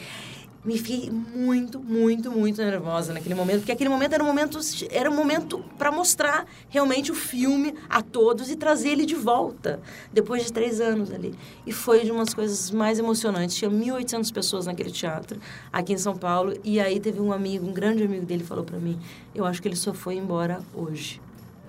me 0.63 0.77
fiquei 0.77 1.09
muito, 1.09 1.79
muito, 1.79 2.31
muito 2.31 2.61
nervosa 2.61 3.13
naquele 3.13 3.33
momento, 3.33 3.59
porque 3.59 3.71
aquele 3.71 3.89
momento 3.89 4.13
era 4.13 4.23
um 4.23 4.27
momento, 4.27 4.59
era 4.91 5.09
um 5.09 5.15
momento 5.15 5.63
para 5.77 5.91
mostrar 5.91 6.45
realmente 6.69 7.11
o 7.11 7.15
filme 7.15 7.73
a 7.89 8.01
todos 8.01 8.51
e 8.51 8.55
trazer 8.55 8.89
ele 8.89 9.05
de 9.05 9.15
volta, 9.15 9.79
depois 10.13 10.45
de 10.45 10.53
três 10.53 10.79
anos 10.79 11.11
ali. 11.11 11.33
E 11.65 11.71
foi 11.71 12.03
de 12.03 12.11
umas 12.11 12.33
coisas 12.33 12.69
mais 12.69 12.99
emocionantes. 12.99 13.55
Tinha 13.55 13.71
1.800 13.71 14.31
pessoas 14.31 14.65
naquele 14.67 14.91
teatro, 14.91 15.39
aqui 15.73 15.93
em 15.93 15.97
São 15.97 16.15
Paulo, 16.15 16.53
e 16.63 16.79
aí 16.79 16.99
teve 16.99 17.19
um 17.19 17.31
amigo, 17.31 17.65
um 17.65 17.73
grande 17.73 18.03
amigo 18.03 18.25
dele, 18.25 18.43
falou 18.43 18.63
para 18.63 18.77
mim: 18.77 18.99
eu 19.33 19.45
acho 19.45 19.61
que 19.61 19.67
ele 19.67 19.75
só 19.75 19.93
foi 19.93 20.15
embora 20.15 20.61
hoje, 20.75 21.19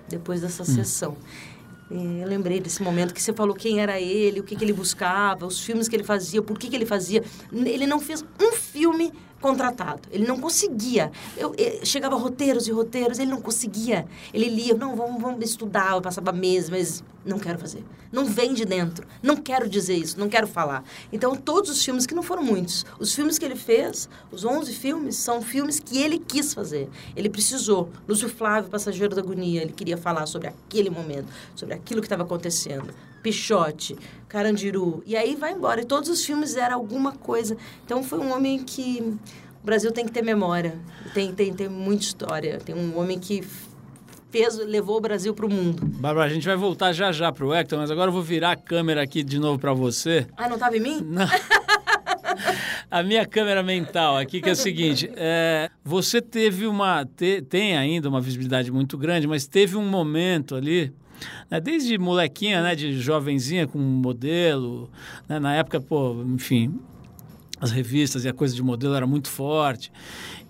depois 0.07 0.41
dessa 0.41 0.61
hum. 0.61 0.65
sessão. 0.65 1.17
Eu 1.91 2.27
lembrei 2.27 2.59
desse 2.59 2.81
momento 2.81 3.13
que 3.13 3.21
você 3.21 3.33
falou 3.33 3.53
quem 3.53 3.79
era 3.79 3.99
ele, 3.99 4.39
o 4.39 4.43
que, 4.43 4.55
que 4.55 4.63
ele 4.63 4.73
buscava, 4.73 5.45
os 5.45 5.59
filmes 5.59 5.87
que 5.87 5.95
ele 5.95 6.03
fazia, 6.03 6.41
por 6.41 6.57
que, 6.57 6.69
que 6.69 6.75
ele 6.75 6.85
fazia. 6.85 7.23
Ele 7.51 7.85
não 7.85 7.99
fez 7.99 8.23
um 8.41 8.53
filme 8.53 9.11
contratado. 9.43 10.07
Ele 10.09 10.25
não 10.25 10.39
conseguia. 10.39 11.11
Eu, 11.35 11.53
eu, 11.57 11.85
chegava 11.85 12.15
roteiros 12.15 12.67
e 12.67 12.71
roteiros, 12.71 13.19
ele 13.19 13.29
não 13.29 13.41
conseguia. 13.41 14.07
Ele 14.33 14.47
lia, 14.47 14.73
não, 14.73 14.95
vamos, 14.95 15.21
vamos 15.21 15.43
estudar, 15.43 15.91
eu 15.91 16.01
passava 16.01 16.31
meses, 16.31 16.69
mas 16.69 17.03
não 17.25 17.39
quero 17.39 17.57
fazer. 17.57 17.83
Não 18.11 18.25
vem 18.25 18.53
de 18.53 18.65
dentro. 18.65 19.07
Não 19.21 19.37
quero 19.37 19.67
dizer 19.67 19.95
isso, 19.95 20.19
não 20.19 20.29
quero 20.29 20.47
falar. 20.47 20.83
Então, 21.11 21.35
todos 21.35 21.69
os 21.69 21.83
filmes, 21.83 22.05
que 22.05 22.13
não 22.13 22.23
foram 22.23 22.43
muitos, 22.43 22.85
os 22.99 23.13
filmes 23.13 23.37
que 23.37 23.45
ele 23.45 23.55
fez, 23.55 24.09
os 24.31 24.45
11 24.45 24.73
filmes, 24.73 25.15
são 25.15 25.41
filmes 25.41 25.79
que 25.79 25.97
ele 25.97 26.19
quis 26.19 26.53
fazer. 26.53 26.89
Ele 27.15 27.29
precisou. 27.29 27.89
Lúcio 28.07 28.29
Flávio, 28.29 28.69
Passageiro 28.69 29.15
da 29.15 29.21
Agonia, 29.21 29.61
ele 29.61 29.73
queria 29.73 29.97
falar 29.97 30.25
sobre 30.25 30.47
aquele 30.47 30.89
momento, 30.89 31.27
sobre 31.55 31.73
aquilo 31.73 32.01
que 32.01 32.05
estava 32.05 32.23
acontecendo. 32.23 32.93
Pichote, 33.21 33.97
Carandiru. 34.27 35.01
E 35.05 35.15
aí 35.15 35.35
vai 35.35 35.53
embora. 35.53 35.81
E 35.81 35.85
todos 35.85 36.09
os 36.09 36.25
filmes 36.25 36.55
eram 36.57 36.75
alguma 36.75 37.13
coisa. 37.13 37.57
Então 37.85 38.03
foi 38.03 38.19
um 38.19 38.33
homem 38.33 38.59
que. 38.59 39.17
O 39.61 39.65
Brasil 39.65 39.93
tem 39.93 40.05
que 40.05 40.11
ter 40.11 40.21
memória. 40.21 40.77
Tem, 41.13 41.33
tem, 41.33 41.53
tem 41.53 41.69
muita 41.69 42.03
história. 42.03 42.59
Tem 42.59 42.75
um 42.75 42.99
homem 42.99 43.17
que 43.17 43.41
fez, 44.33 44.57
levou 44.57 44.97
o 44.97 44.99
Brasil 44.99 45.31
para 45.31 45.45
o 45.45 45.49
mundo. 45.49 45.85
Bárbara, 45.85 46.25
a 46.25 46.33
gente 46.33 46.47
vai 46.47 46.55
voltar 46.55 46.91
já 46.91 47.11
já 47.11 47.31
para 47.31 47.45
o 47.45 47.53
Hector, 47.53 47.77
mas 47.77 47.91
agora 47.91 48.09
eu 48.09 48.13
vou 48.13 48.23
virar 48.23 48.53
a 48.53 48.55
câmera 48.55 49.03
aqui 49.03 49.23
de 49.23 49.37
novo 49.37 49.59
para 49.59 49.73
você. 49.73 50.25
Ah, 50.35 50.49
não 50.49 50.55
estava 50.55 50.75
em 50.75 50.79
mim? 50.79 51.01
Não. 51.01 51.27
a 52.89 53.03
minha 53.03 53.27
câmera 53.27 53.61
mental 53.61 54.17
aqui, 54.17 54.41
que 54.41 54.49
é 54.49 54.53
o 54.53 54.55
seguinte: 54.55 55.07
é, 55.15 55.69
você 55.85 56.19
teve 56.19 56.65
uma. 56.65 57.05
Te, 57.05 57.43
tem 57.43 57.77
ainda 57.77 58.09
uma 58.09 58.19
visibilidade 58.19 58.71
muito 58.71 58.97
grande, 58.97 59.27
mas 59.27 59.45
teve 59.45 59.77
um 59.77 59.87
momento 59.87 60.55
ali 60.55 60.91
né? 61.49 61.61
Desde 61.61 61.95
molequinha, 61.99 62.63
né? 62.63 62.73
De 62.73 62.99
jovenzinha 62.99 63.67
com 63.67 63.77
modelo, 63.77 64.89
né? 65.29 65.39
Na 65.39 65.53
época, 65.53 65.79
pô, 65.79 66.23
enfim, 66.33 66.79
as 67.63 67.71
revistas 67.71 68.25
e 68.25 68.29
a 68.29 68.33
coisa 68.33 68.53
de 68.53 68.61
modelo 68.61 68.93
era 68.93 69.07
muito 69.07 69.29
forte. 69.29 69.91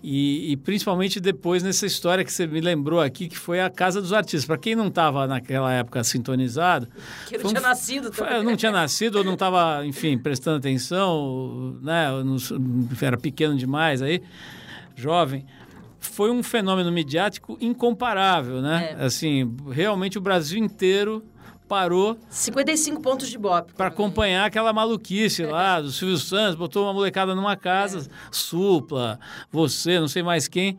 E, 0.02 0.52
e, 0.52 0.56
principalmente 0.56 1.20
depois 1.20 1.62
nessa 1.62 1.86
história 1.86 2.24
que 2.24 2.32
você 2.32 2.46
me 2.46 2.60
lembrou 2.60 3.00
aqui, 3.00 3.28
que 3.28 3.38
foi 3.38 3.60
a 3.60 3.70
Casa 3.70 4.02
dos 4.02 4.12
Artistas. 4.12 4.44
Para 4.44 4.58
quem 4.58 4.74
não 4.74 4.88
estava 4.88 5.26
naquela 5.26 5.72
época 5.72 6.02
sintonizado. 6.02 6.88
Que 7.26 7.38
não 7.38 7.48
tinha 7.48 7.60
um, 7.60 7.62
nascido 7.62 8.10
também. 8.10 8.44
Não 8.44 8.56
tinha 8.56 8.72
nascido, 8.72 9.16
ou 9.16 9.24
não 9.24 9.34
estava, 9.34 9.86
enfim, 9.86 10.18
prestando 10.18 10.58
atenção, 10.58 11.78
né? 11.80 12.08
Não, 12.22 12.36
era 13.00 13.16
pequeno 13.16 13.56
demais 13.56 14.02
aí, 14.02 14.20
jovem 14.96 15.46
foi 15.98 16.30
um 16.30 16.42
fenômeno 16.42 16.92
midiático 16.92 17.56
incomparável, 17.62 18.60
né? 18.60 18.94
É. 18.98 19.04
Assim, 19.06 19.56
realmente 19.70 20.18
o 20.18 20.20
Brasil 20.20 20.62
inteiro 20.62 21.24
parou 21.74 22.16
55 22.30 23.00
pontos 23.00 23.28
de 23.28 23.36
bop 23.36 23.72
para 23.72 23.88
acompanhar 23.88 24.44
aquela 24.46 24.72
maluquice 24.72 25.42
é. 25.42 25.46
lá 25.50 25.80
do 25.80 25.90
Silvio 25.90 26.16
Santos 26.18 26.54
botou 26.54 26.84
uma 26.84 26.92
molecada 26.92 27.34
numa 27.34 27.56
casa 27.56 28.08
é. 28.08 28.28
supla 28.30 29.18
você 29.50 29.98
não 29.98 30.06
sei 30.06 30.22
mais 30.22 30.46
quem 30.46 30.78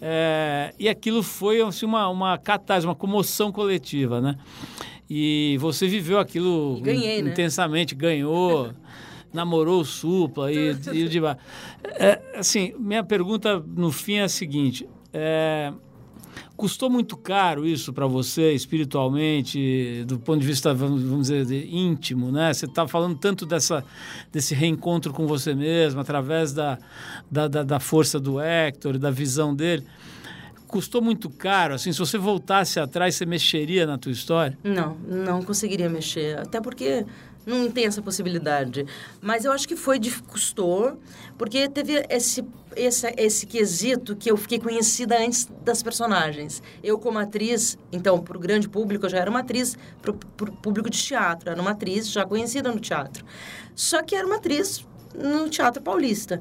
é, 0.00 0.74
e 0.80 0.88
aquilo 0.88 1.22
foi 1.22 1.62
assim, 1.62 1.86
uma 1.86 2.08
uma 2.08 2.36
catarse 2.36 2.84
uma 2.84 2.96
comoção 2.96 3.52
coletiva 3.52 4.20
né 4.20 4.36
e 5.08 5.56
você 5.60 5.86
viveu 5.86 6.18
aquilo 6.18 6.80
ganhei, 6.80 7.22
né? 7.22 7.30
intensamente 7.30 7.94
né? 7.94 8.00
ganhou 8.00 8.72
namorou 9.32 9.80
o 9.80 9.84
Supla 9.84 10.52
e, 10.52 10.72
e 10.92 11.08
de 11.08 11.20
é, 11.84 12.20
assim, 12.34 12.74
minha 12.80 13.04
pergunta 13.04 13.64
no 13.66 13.90
fim 13.90 14.16
é 14.16 14.24
a 14.24 14.28
seguinte: 14.28 14.86
é, 15.10 15.72
custou 16.62 16.88
muito 16.88 17.16
caro 17.16 17.66
isso 17.66 17.92
para 17.92 18.06
você 18.06 18.52
espiritualmente, 18.52 20.04
do 20.06 20.16
ponto 20.16 20.38
de 20.38 20.46
vista, 20.46 20.72
vamos 20.72 21.26
dizer, 21.26 21.66
íntimo, 21.68 22.30
né? 22.30 22.54
Você 22.54 22.66
está 22.66 22.86
falando 22.86 23.18
tanto 23.18 23.44
dessa, 23.44 23.84
desse 24.30 24.54
reencontro 24.54 25.12
com 25.12 25.26
você 25.26 25.56
mesmo, 25.56 26.00
através 26.00 26.52
da, 26.52 26.78
da, 27.28 27.48
da, 27.48 27.64
da 27.64 27.80
força 27.80 28.20
do 28.20 28.40
Hector, 28.40 28.96
da 28.96 29.10
visão 29.10 29.52
dele 29.52 29.84
custou 30.68 31.02
muito 31.02 31.28
caro? 31.28 31.74
Assim, 31.74 31.92
se 31.92 31.98
você 31.98 32.16
voltasse 32.16 32.80
atrás, 32.80 33.16
você 33.16 33.26
mexeria 33.26 33.84
na 33.84 33.98
tua 33.98 34.10
história? 34.10 34.56
Não, 34.64 34.96
não 35.06 35.42
conseguiria 35.42 35.90
mexer. 35.90 36.38
Até 36.38 36.62
porque 36.62 37.04
não 37.46 37.70
tem 37.70 37.86
essa 37.86 38.02
possibilidade. 38.02 38.86
Mas 39.20 39.44
eu 39.44 39.52
acho 39.52 39.66
que 39.66 39.76
foi 39.76 39.98
de 39.98 40.10
custou, 40.22 40.98
porque 41.36 41.68
teve 41.68 42.04
esse, 42.08 42.44
esse, 42.76 43.14
esse 43.16 43.46
quesito 43.46 44.16
que 44.16 44.30
eu 44.30 44.36
fiquei 44.36 44.58
conhecida 44.58 45.18
antes 45.18 45.48
das 45.64 45.82
personagens. 45.82 46.62
Eu, 46.82 46.98
como 46.98 47.18
atriz, 47.18 47.78
então, 47.90 48.20
para 48.20 48.36
o 48.36 48.40
grande 48.40 48.68
público, 48.68 49.06
eu 49.06 49.10
já 49.10 49.18
era 49.18 49.30
uma 49.30 49.40
atriz, 49.40 49.76
para 50.00 50.12
o 50.12 50.14
público 50.56 50.88
de 50.88 51.02
teatro, 51.02 51.50
era 51.50 51.60
uma 51.60 51.72
atriz 51.72 52.10
já 52.10 52.24
conhecida 52.24 52.70
no 52.70 52.80
teatro. 52.80 53.24
Só 53.74 54.02
que 54.02 54.14
era 54.14 54.26
uma 54.26 54.36
atriz 54.36 54.86
no 55.14 55.48
Teatro 55.48 55.82
Paulista. 55.82 56.40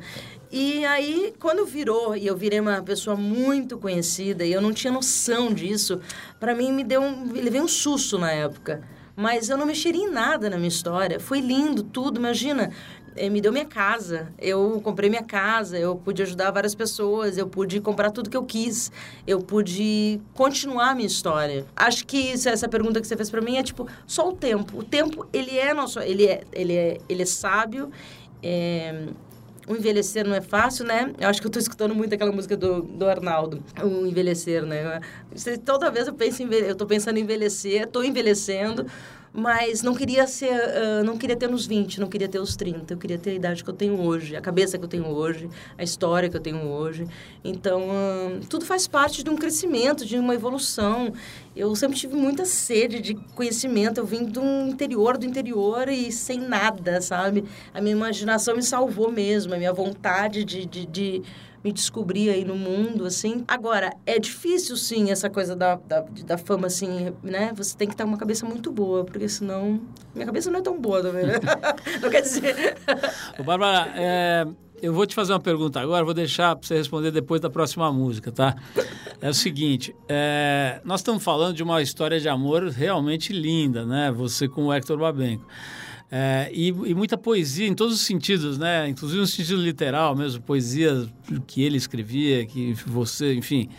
E 0.52 0.84
aí, 0.86 1.34
quando 1.40 1.66
virou, 1.66 2.16
e 2.16 2.28
eu 2.28 2.36
virei 2.36 2.60
uma 2.60 2.82
pessoa 2.82 3.16
muito 3.16 3.78
conhecida, 3.78 4.44
e 4.44 4.52
eu 4.52 4.62
não 4.62 4.74
tinha 4.74 4.92
noção 4.92 5.54
disso, 5.54 6.02
para 6.40 6.54
mim 6.54 6.74
me 6.74 6.84
deu 6.84 7.02
um, 7.02 7.32
levei 7.32 7.62
um 7.62 7.68
susto 7.68 8.18
na 8.18 8.32
época 8.32 8.84
mas 9.22 9.50
eu 9.50 9.58
não 9.58 9.68
mexeria 9.68 10.04
em 10.04 10.10
nada 10.10 10.50
na 10.50 10.58
minha 10.58 10.68
história. 10.68 11.20
Foi 11.20 11.40
lindo 11.40 11.84
tudo, 11.84 12.20
imagina. 12.20 12.72
Eh, 13.16 13.30
me 13.30 13.40
deu 13.40 13.52
minha 13.52 13.66
casa, 13.66 14.34
eu 14.40 14.82
comprei 14.82 15.12
minha 15.12 15.22
casa, 15.22 15.78
eu 15.78 15.96
pude 15.96 16.24
ajudar 16.24 16.50
várias 16.50 16.74
pessoas, 16.74 17.38
eu 17.38 17.48
pude 17.48 17.80
comprar 17.80 18.10
tudo 18.10 18.32
que 18.32 18.38
eu 18.38 18.44
quis, 18.44 18.92
eu 19.28 19.40
pude 19.40 20.20
continuar 20.34 20.90
a 20.92 20.96
minha 20.96 21.06
história. 21.06 21.68
Acho 21.76 22.04
que 22.08 22.32
essa 22.32 22.68
pergunta 22.68 23.00
que 23.00 23.06
você 23.06 23.16
fez 23.16 23.30
para 23.30 23.42
mim 23.42 23.58
é 23.58 23.64
tipo 23.64 23.88
só 24.08 24.28
o 24.30 24.34
tempo. 24.34 24.80
O 24.80 24.84
tempo 24.84 25.28
ele 25.32 25.56
é 25.56 25.72
nosso, 25.72 26.00
ele 26.00 26.26
é, 26.26 26.42
ele 26.52 26.76
é, 26.76 26.98
ele 27.08 27.22
é 27.22 27.26
sábio. 27.26 27.92
É, 28.42 29.06
o 29.68 29.76
envelhecer 29.76 30.28
não 30.28 30.36
é 30.36 30.42
fácil, 30.42 30.86
né? 30.86 31.14
Eu 31.20 31.30
acho 31.30 31.40
que 31.40 31.48
eu 31.48 31.50
estou 31.50 31.62
escutando 31.62 31.94
muito 31.94 32.14
aquela 32.14 32.32
música 32.32 32.58
do, 32.58 32.82
do 32.82 33.08
Arnaldo, 33.08 33.64
o 33.82 34.06
envelhecer, 34.06 34.66
né? 34.66 35.00
Toda 35.66 35.90
vez 35.92 36.08
eu 36.08 36.14
penso 36.14 36.44
em 36.44 36.52
eu 36.52 36.72
estou 36.72 36.88
pensando 36.88 37.18
em 37.18 37.22
envelhecer, 37.22 37.84
estou 37.84 38.04
envelhecendo, 38.04 38.86
mas 39.34 39.82
não 39.82 39.96
queria 39.96 40.28
ser, 40.28 40.54
uh, 40.54 41.04
não 41.06 41.18
queria 41.18 41.36
ter 41.36 41.50
nos 41.50 41.66
20, 41.66 42.00
não 42.00 42.08
queria 42.08 42.28
ter 42.28 42.40
os 42.40 42.56
30, 42.56 42.94
eu 42.94 42.98
queria 42.98 43.18
ter 43.18 43.32
a 43.32 43.34
idade 43.34 43.64
que 43.64 43.70
eu 43.70 43.74
tenho 43.74 44.00
hoje, 44.02 44.36
a 44.36 44.42
cabeça 44.42 44.78
que 44.78 44.84
eu 44.84 44.90
tenho 44.90 45.08
hoje, 45.08 45.50
a 45.78 45.84
história 45.84 46.30
que 46.30 46.36
eu 46.36 46.42
tenho 46.42 46.68
hoje. 46.68 47.08
Então, 47.44 47.84
uh, 47.90 48.46
tudo 48.50 48.66
faz 48.66 48.88
parte 48.88 49.24
de 49.24 49.30
um 49.30 49.38
crescimento, 49.38 50.06
de 50.06 50.18
uma 50.18 50.36
evolução. 50.36 51.14
Eu 51.56 51.74
sempre 51.76 51.98
tive 51.98 52.16
muita 52.16 52.46
sede 52.46 53.00
de 53.00 53.16
conhecimento, 53.36 54.00
eu 54.00 54.06
vim 54.06 54.26
do 54.26 54.42
interior 54.68 55.18
do 55.18 55.26
interior 55.26 55.88
e 55.90 56.12
sem 56.12 56.40
nada, 56.40 57.02
sabe? 57.02 57.46
A 57.74 57.82
minha 57.82 57.96
imaginação 57.96 58.56
me 58.56 58.64
salvou 58.64 59.12
mesmo, 59.12 59.54
a 59.54 59.58
minha 59.58 59.74
vontade 59.74 60.44
de, 60.44 60.66
de, 60.66 60.86
de 60.86 61.24
me 61.64 61.72
descobrir 61.72 62.30
aí 62.30 62.44
no 62.44 62.56
mundo, 62.56 63.06
assim. 63.06 63.44
Agora, 63.48 63.94
é 64.06 64.18
difícil, 64.18 64.76
sim, 64.76 65.12
essa 65.12 65.30
coisa 65.30 65.56
da, 65.56 65.76
da, 65.76 66.02
da 66.26 66.38
fama, 66.38 66.68
assim, 66.68 67.14
né? 67.24 67.52
Você 67.56 67.78
tem 67.78 67.88
que 67.88 67.94
estar 67.94 68.04
com 68.04 68.10
uma 68.10 68.18
cabeça 68.18 68.46
muito 68.46 68.72
boa, 68.72 69.04
porque 69.04 69.28
senão... 69.30 69.80
Minha 70.14 70.26
cabeça 70.26 70.50
não 70.50 70.60
é 70.60 70.62
tão 70.62 70.80
boa 70.80 71.02
também, 71.02 71.26
né? 71.26 71.36
não 72.02 72.10
quer 72.10 72.22
dizer... 72.22 72.78
Ô, 73.38 73.44
Bárbara, 73.44 73.94
é, 73.96 74.48
eu 74.82 74.94
vou 74.94 75.06
te 75.06 75.14
fazer 75.14 75.34
uma 75.34 75.40
pergunta 75.40 75.80
agora, 75.80 76.04
vou 76.04 76.14
deixar 76.14 76.56
para 76.56 76.68
você 76.68 76.76
responder 76.76 77.12
depois 77.12 77.40
da 77.40 77.50
próxima 77.50 77.92
música, 77.94 78.32
tá? 78.32 78.56
É 79.22 79.30
o 79.30 79.34
seguinte, 79.34 79.96
é, 80.10 80.82
nós 80.84 81.02
estamos 81.02 81.24
falando 81.24 81.56
de 81.56 81.62
uma 81.62 81.82
história 81.82 82.20
de 82.20 82.28
amor 82.28 82.68
realmente 82.70 83.32
linda, 83.32 83.86
né? 83.86 84.12
Você 84.12 84.48
com 84.48 84.66
o 84.66 84.74
Hector 84.74 84.98
Babenco. 84.98 85.46
É, 86.14 86.50
e, 86.52 86.68
e, 86.68 86.94
muita 86.94 87.18
poesia 87.18 87.66
em 87.66 87.74
todos 87.74 87.96
os 87.96 88.02
sentidos, 88.02 88.58
né? 88.58 88.90
Inclusive 88.90 89.22
no 89.22 89.28
sentido 89.28 89.62
literal 89.62 90.14
mesmo, 90.14 90.42
poesia 90.42 91.08
que 91.48 91.64
ele 91.64 91.78
escrevia, 91.78 92.46
que 92.46 92.74
você, 92.86 93.34
enfim. 93.34 93.70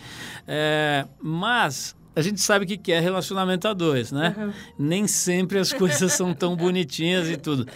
É, 0.49 1.07
mas 1.21 1.95
a 2.16 2.23
gente 2.23 2.40
sabe 2.40 2.64
o 2.64 2.79
que 2.79 2.90
é 2.90 3.01
relacionamento 3.01 3.68
a 3.68 3.75
dois, 3.75 4.12
né? 4.12 4.35
Uhum. 4.38 4.53
Nem 4.79 5.07
sempre 5.07 5.59
as 5.59 5.75
coisas 5.75 6.12
são 6.12 6.33
tão 6.33 6.57
bonitinhas 6.57 7.29
e 7.29 7.37
tudo. 7.37 7.66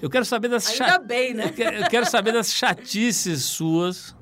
Eu 0.00 0.10
quero 0.10 0.24
saber 0.24 0.48
das 0.48 0.68
Ainda 0.68 0.98
bem, 0.98 1.32
né? 1.32 1.52
Eu 1.80 1.88
quero 1.88 2.10
saber 2.10 2.32
das 2.32 2.52
chatices 2.52 3.44
suas 3.44 4.16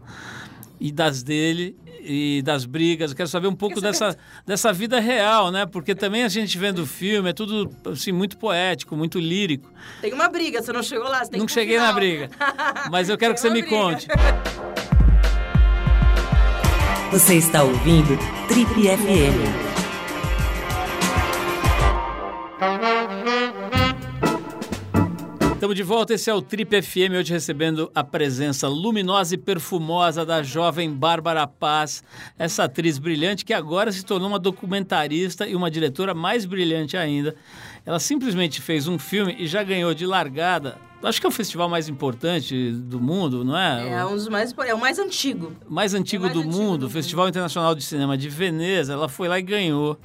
e 0.78 0.92
das 0.92 1.22
dele 1.22 1.74
e 2.02 2.42
das 2.42 2.64
brigas. 2.64 3.10
Eu 3.10 3.16
quero 3.16 3.28
saber 3.28 3.46
um 3.48 3.54
pouco 3.54 3.80
dessa, 3.80 4.16
dessa 4.46 4.72
vida 4.72 4.98
real, 5.00 5.50
né? 5.50 5.66
Porque 5.66 5.94
também 5.94 6.22
a 6.24 6.28
gente 6.28 6.56
vendo 6.58 6.80
o 6.82 6.86
filme 6.86 7.30
é 7.30 7.32
tudo 7.32 7.70
assim 7.90 8.12
muito 8.12 8.36
poético, 8.36 8.96
muito 8.96 9.18
lírico. 9.18 9.70
Tem 10.00 10.12
uma 10.12 10.28
briga, 10.28 10.62
você 10.62 10.72
não 10.72 10.82
chegou 10.82 11.08
lá, 11.08 11.24
você 11.24 11.30
tem 11.32 11.40
Não 11.40 11.48
cheguei 11.48 11.76
final. 11.76 11.88
na 11.88 11.92
briga. 11.94 12.30
Mas 12.90 13.08
eu 13.08 13.16
quero 13.18 13.32
que 13.34 13.40
você 13.40 13.50
me 13.50 13.62
briga. 13.62 13.76
conte. 13.76 14.06
Você 17.10 17.34
está 17.34 17.64
ouvindo 17.64 18.16
Trip 18.46 18.70
FM. 18.72 19.70
Estamos 25.60 25.76
de 25.76 25.82
volta, 25.82 26.14
esse 26.14 26.30
é 26.30 26.32
o 26.32 26.40
Trip 26.40 26.80
FM, 26.80 27.12
hoje 27.18 27.34
recebendo 27.34 27.92
a 27.94 28.02
presença 28.02 28.66
luminosa 28.66 29.34
e 29.34 29.36
perfumosa 29.36 30.24
da 30.24 30.42
jovem 30.42 30.90
Bárbara 30.90 31.46
Paz, 31.46 32.02
essa 32.38 32.64
atriz 32.64 32.98
brilhante 32.98 33.44
que 33.44 33.52
agora 33.52 33.92
se 33.92 34.02
tornou 34.02 34.26
uma 34.26 34.38
documentarista 34.38 35.46
e 35.46 35.54
uma 35.54 35.70
diretora 35.70 36.14
mais 36.14 36.46
brilhante 36.46 36.96
ainda. 36.96 37.36
Ela 37.84 38.00
simplesmente 38.00 38.58
fez 38.58 38.88
um 38.88 38.98
filme 38.98 39.36
e 39.38 39.46
já 39.46 39.62
ganhou 39.62 39.92
de 39.92 40.06
largada 40.06 40.78
Acho 41.02 41.20
que 41.20 41.26
é 41.26 41.28
o 41.28 41.32
festival 41.32 41.68
mais 41.68 41.90
importante 41.90 42.72
do 42.72 42.98
mundo, 42.98 43.44
não 43.44 43.56
é? 43.56 43.88
É 43.90 44.06
um 44.06 44.14
dos 44.14 44.28
mais 44.28 44.54
é 44.66 44.74
o 44.74 44.80
mais 44.80 44.98
antigo. 44.98 45.52
Mais 45.68 45.92
antigo, 45.92 46.24
é 46.24 46.28
mais 46.28 46.38
do, 46.38 46.48
antigo 46.48 46.62
mundo, 46.62 46.86
o 46.86 46.90
Festival 46.90 47.28
Internacional 47.28 47.74
de 47.74 47.82
Cinema 47.82 48.16
de 48.16 48.30
Veneza. 48.30 48.94
Ela 48.94 49.10
foi 49.10 49.28
lá 49.28 49.38
e 49.38 49.42
ganhou. 49.42 49.98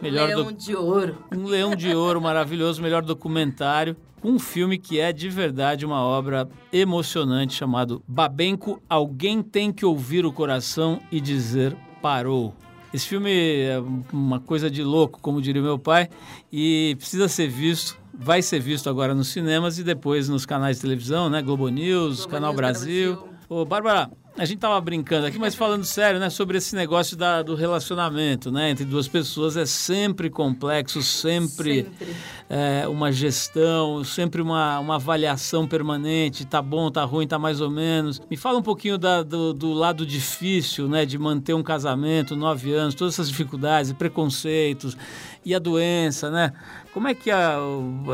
Melhor 0.00 0.28
leão 0.28 0.44
do... 0.44 0.52
de 0.52 0.74
ouro. 0.74 1.18
Um 1.32 1.46
leão 1.46 1.74
de 1.74 1.94
ouro 1.94 2.20
maravilhoso, 2.20 2.82
melhor 2.82 3.02
documentário. 3.02 3.96
Um 4.28 4.40
filme 4.40 4.76
que 4.76 4.98
é 4.98 5.12
de 5.12 5.28
verdade 5.28 5.86
uma 5.86 6.00
obra 6.00 6.48
emocionante 6.72 7.54
chamado 7.54 8.02
Babenco, 8.08 8.82
Alguém 8.88 9.40
Tem 9.40 9.72
Que 9.72 9.86
Ouvir 9.86 10.26
o 10.26 10.32
Coração 10.32 11.00
e 11.12 11.20
Dizer 11.20 11.76
Parou. 12.02 12.52
Esse 12.92 13.06
filme 13.06 13.30
é 13.30 13.80
uma 14.12 14.40
coisa 14.40 14.68
de 14.68 14.82
louco, 14.82 15.20
como 15.22 15.40
diria 15.40 15.62
meu 15.62 15.78
pai, 15.78 16.08
e 16.52 16.96
precisa 16.98 17.28
ser 17.28 17.46
visto 17.46 17.96
vai 18.12 18.42
ser 18.42 18.58
visto 18.58 18.90
agora 18.90 19.14
nos 19.14 19.28
cinemas 19.28 19.78
e 19.78 19.84
depois 19.84 20.28
nos 20.28 20.44
canais 20.44 20.78
de 20.78 20.82
televisão, 20.82 21.30
né? 21.30 21.40
Globo 21.40 21.68
News, 21.68 22.16
Globo 22.16 22.30
Canal 22.32 22.50
News, 22.50 22.56
Brasil. 22.56 23.14
Brasil. 23.14 23.36
Ô, 23.48 23.64
Bárbara, 23.64 24.10
a 24.38 24.44
gente 24.44 24.58
tava 24.58 24.78
brincando 24.80 25.26
aqui, 25.26 25.38
mas 25.38 25.54
falando 25.54 25.84
sério, 25.84 26.20
né, 26.20 26.28
sobre 26.28 26.58
esse 26.58 26.76
negócio 26.76 27.16
da, 27.16 27.42
do 27.42 27.54
relacionamento, 27.54 28.50
né, 28.50 28.70
entre 28.70 28.84
duas 28.84 29.08
pessoas 29.08 29.56
é 29.56 29.64
sempre 29.64 30.28
complexo, 30.28 31.02
sempre, 31.02 31.84
sempre. 31.84 32.16
É, 32.48 32.86
uma 32.86 33.10
gestão, 33.10 34.04
sempre 34.04 34.42
uma, 34.42 34.78
uma 34.78 34.96
avaliação 34.96 35.66
permanente, 35.66 36.44
tá 36.44 36.60
bom, 36.60 36.90
tá 36.90 37.02
ruim, 37.04 37.26
tá 37.26 37.38
mais 37.38 37.60
ou 37.60 37.70
menos. 37.70 38.20
Me 38.30 38.36
fala 38.36 38.58
um 38.58 38.62
pouquinho 38.62 38.98
da, 38.98 39.22
do, 39.22 39.52
do 39.52 39.72
lado 39.72 40.04
difícil, 40.04 40.86
né, 40.86 41.06
de 41.06 41.18
manter 41.18 41.54
um 41.54 41.62
casamento, 41.62 42.36
nove 42.36 42.72
anos, 42.72 42.94
todas 42.94 43.14
essas 43.14 43.28
dificuldades, 43.28 43.92
preconceitos 43.92 44.96
e 45.44 45.54
a 45.54 45.58
doença, 45.58 46.30
né? 46.30 46.52
Como 46.92 47.08
é 47.08 47.14
que 47.14 47.30
é, 47.30 47.56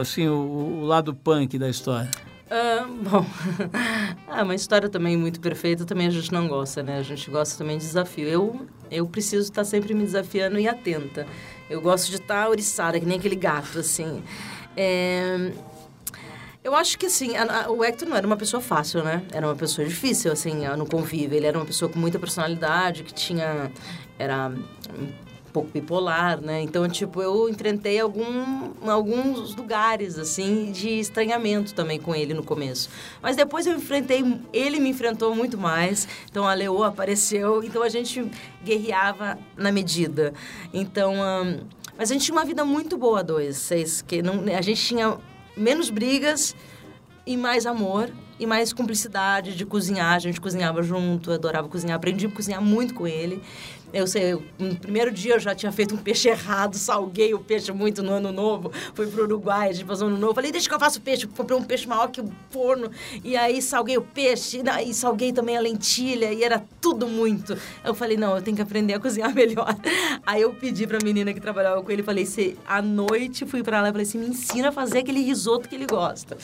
assim, 0.00 0.28
o, 0.28 0.80
o 0.82 0.85
lado 0.85 1.14
punk 1.14 1.58
da 1.58 1.68
história? 1.68 2.11
Uh, 2.53 2.87
bom, 3.09 3.25
é 4.29 4.43
uma 4.43 4.55
história 4.55 4.87
também 4.87 5.17
muito 5.17 5.41
perfeita, 5.41 5.87
também 5.87 6.07
a 6.07 6.11
gente 6.11 6.31
não 6.31 6.47
gosta, 6.47 6.83
né? 6.83 6.99
A 6.99 7.03
gente 7.03 7.31
gosta 7.31 7.57
também 7.57 7.79
de 7.79 7.85
desafio. 7.85 8.29
Eu, 8.29 8.67
eu 8.91 9.07
preciso 9.07 9.45
estar 9.45 9.65
sempre 9.65 9.95
me 9.95 10.05
desafiando 10.05 10.59
e 10.59 10.69
atenta. 10.69 11.27
Eu 11.71 11.81
gosto 11.81 12.11
de 12.11 12.17
estar 12.17 12.51
oriçada, 12.51 13.01
que 13.01 13.07
nem 13.07 13.19
aquele 13.19 13.37
gato, 13.37 13.79
assim. 13.79 14.23
É... 14.77 15.51
Eu 16.62 16.77
acho 16.77 16.99
que, 16.99 17.07
assim, 17.07 17.35
a, 17.37 17.65
a, 17.65 17.71
o 17.73 17.83
Hector 17.83 18.07
não 18.09 18.17
era 18.17 18.27
uma 18.27 18.37
pessoa 18.37 18.61
fácil, 18.61 19.03
né? 19.03 19.25
Era 19.33 19.47
uma 19.47 19.57
pessoa 19.57 19.88
difícil, 19.88 20.31
assim, 20.31 20.67
no 20.77 20.87
convívio. 20.87 21.37
Ele 21.37 21.47
era 21.47 21.59
uma 21.59 21.65
pessoa 21.65 21.91
com 21.91 21.99
muita 21.99 22.19
personalidade, 22.19 23.03
que 23.03 23.15
tinha... 23.15 23.73
Era 24.19 24.53
pouco 25.53 25.71
bipolar, 25.71 26.41
né? 26.41 26.62
Então, 26.62 26.88
tipo, 26.88 27.23
eu 27.23 27.49
enfrentei 27.49 28.01
algum, 28.01 28.71
alguns 28.88 29.55
lugares, 29.55 30.19
assim, 30.19 30.73
de 30.73 30.88
estranhamento 30.99 31.75
também 31.75 32.01
com 32.01 32.15
ele 32.15 32.33
no 32.35 32.43
começo. 32.43 32.88
Mas 33.21 33.37
depois 33.37 33.67
eu 33.67 33.77
enfrentei, 33.77 34.25
ele 34.53 34.81
me 34.81 34.91
enfrentou 34.91 35.35
muito 35.35 35.59
mais. 35.59 36.09
Então, 36.31 36.47
a 36.47 36.55
Leoa 36.55 36.88
apareceu. 36.88 37.62
Então, 37.62 37.83
a 37.83 37.88
gente 37.88 38.25
guerreava 38.65 39.38
na 39.57 39.71
medida. 39.71 40.33
Então, 40.73 41.15
mas 41.97 42.11
a 42.11 42.15
gente 42.15 42.25
tinha 42.25 42.37
uma 42.37 42.45
vida 42.45 42.65
muito 42.65 42.97
boa, 42.97 43.23
dois, 43.23 43.59
seis, 43.59 44.03
que 44.03 44.23
não, 44.23 44.43
a 44.57 44.62
gente 44.62 44.83
tinha 44.83 45.19
menos 45.57 45.91
brigas 45.91 46.57
e 47.27 47.37
mais 47.37 47.67
amor 47.67 48.11
e 48.38 48.47
mais 48.47 48.73
cumplicidade 48.73 49.55
de 49.55 49.65
cozinhar. 49.65 50.15
A 50.15 50.19
gente 50.19 50.41
cozinhava 50.41 50.83
junto, 50.83 51.31
adorava 51.31 51.69
cozinhar, 51.69 51.97
aprendi 51.97 52.27
a 52.27 52.31
cozinhar 52.31 52.61
muito 52.61 52.95
com 52.95 53.07
ele. 53.07 53.43
Eu 53.92 54.07
sei, 54.07 54.33
no 54.59 54.74
primeiro 54.76 55.11
dia 55.11 55.35
eu 55.35 55.40
já 55.40 55.55
tinha 55.55 55.70
feito 55.70 55.94
um 55.94 55.98
peixe 55.98 56.28
errado, 56.28 56.76
salguei 56.76 57.35
o 57.35 57.38
peixe 57.38 57.70
muito 57.72 58.02
no 58.02 58.12
ano 58.12 58.33
novo. 58.33 58.72
Fui 58.94 59.07
pro 59.07 59.24
Uruguai, 59.24 59.68
a 59.68 59.72
gente 59.72 59.85
passou 59.85 60.09
ano 60.09 60.16
novo. 60.16 60.35
Falei, 60.35 60.50
deixa 60.50 60.66
que 60.66 60.74
eu 60.74 60.81
faço 60.81 61.00
peixe. 61.00 61.26
Comprei 61.26 61.59
um 61.59 61.62
peixe 61.62 61.87
maior 61.87 62.09
que 62.09 62.20
o 62.20 62.33
forno. 62.50 62.90
E 63.22 63.37
aí 63.37 63.61
salguei 63.61 63.98
o 63.98 64.02
peixe, 64.02 64.62
e 64.87 64.94
salguei 64.94 65.33
também 65.33 65.57
a 65.57 65.61
lentilha, 65.61 66.33
e 66.33 66.42
era 66.42 66.64
tudo 66.81 67.07
muito. 67.07 67.57
Eu 67.85 67.94
falei, 67.94 68.16
não, 68.16 68.35
eu 68.35 68.42
tenho 68.42 68.57
que 68.57 68.62
aprender 68.62 68.94
a 68.94 69.00
cozinhar 69.00 69.33
melhor. 69.35 69.76
Aí 70.26 70.40
eu 70.40 70.55
pedi 70.55 70.87
pra 70.87 70.98
menina 71.02 71.35
que 71.35 71.40
trabalhava 71.40 71.83
com 71.83 71.90
ele, 71.90 72.02
falei, 72.02 72.24
se 72.24 72.57
à 72.66 72.81
noite 72.81 73.44
fui 73.44 73.62
pra 73.62 73.83
lá 73.83 73.88
e 73.88 73.92
falei 73.92 74.07
assim, 74.07 74.18
me 74.18 74.28
ensina 74.28 74.70
a 74.70 74.72
fazer 74.72 75.00
aquele 75.00 75.20
risoto 75.20 75.68
que 75.68 75.74
ele 75.74 75.87
gosta. 75.87 76.38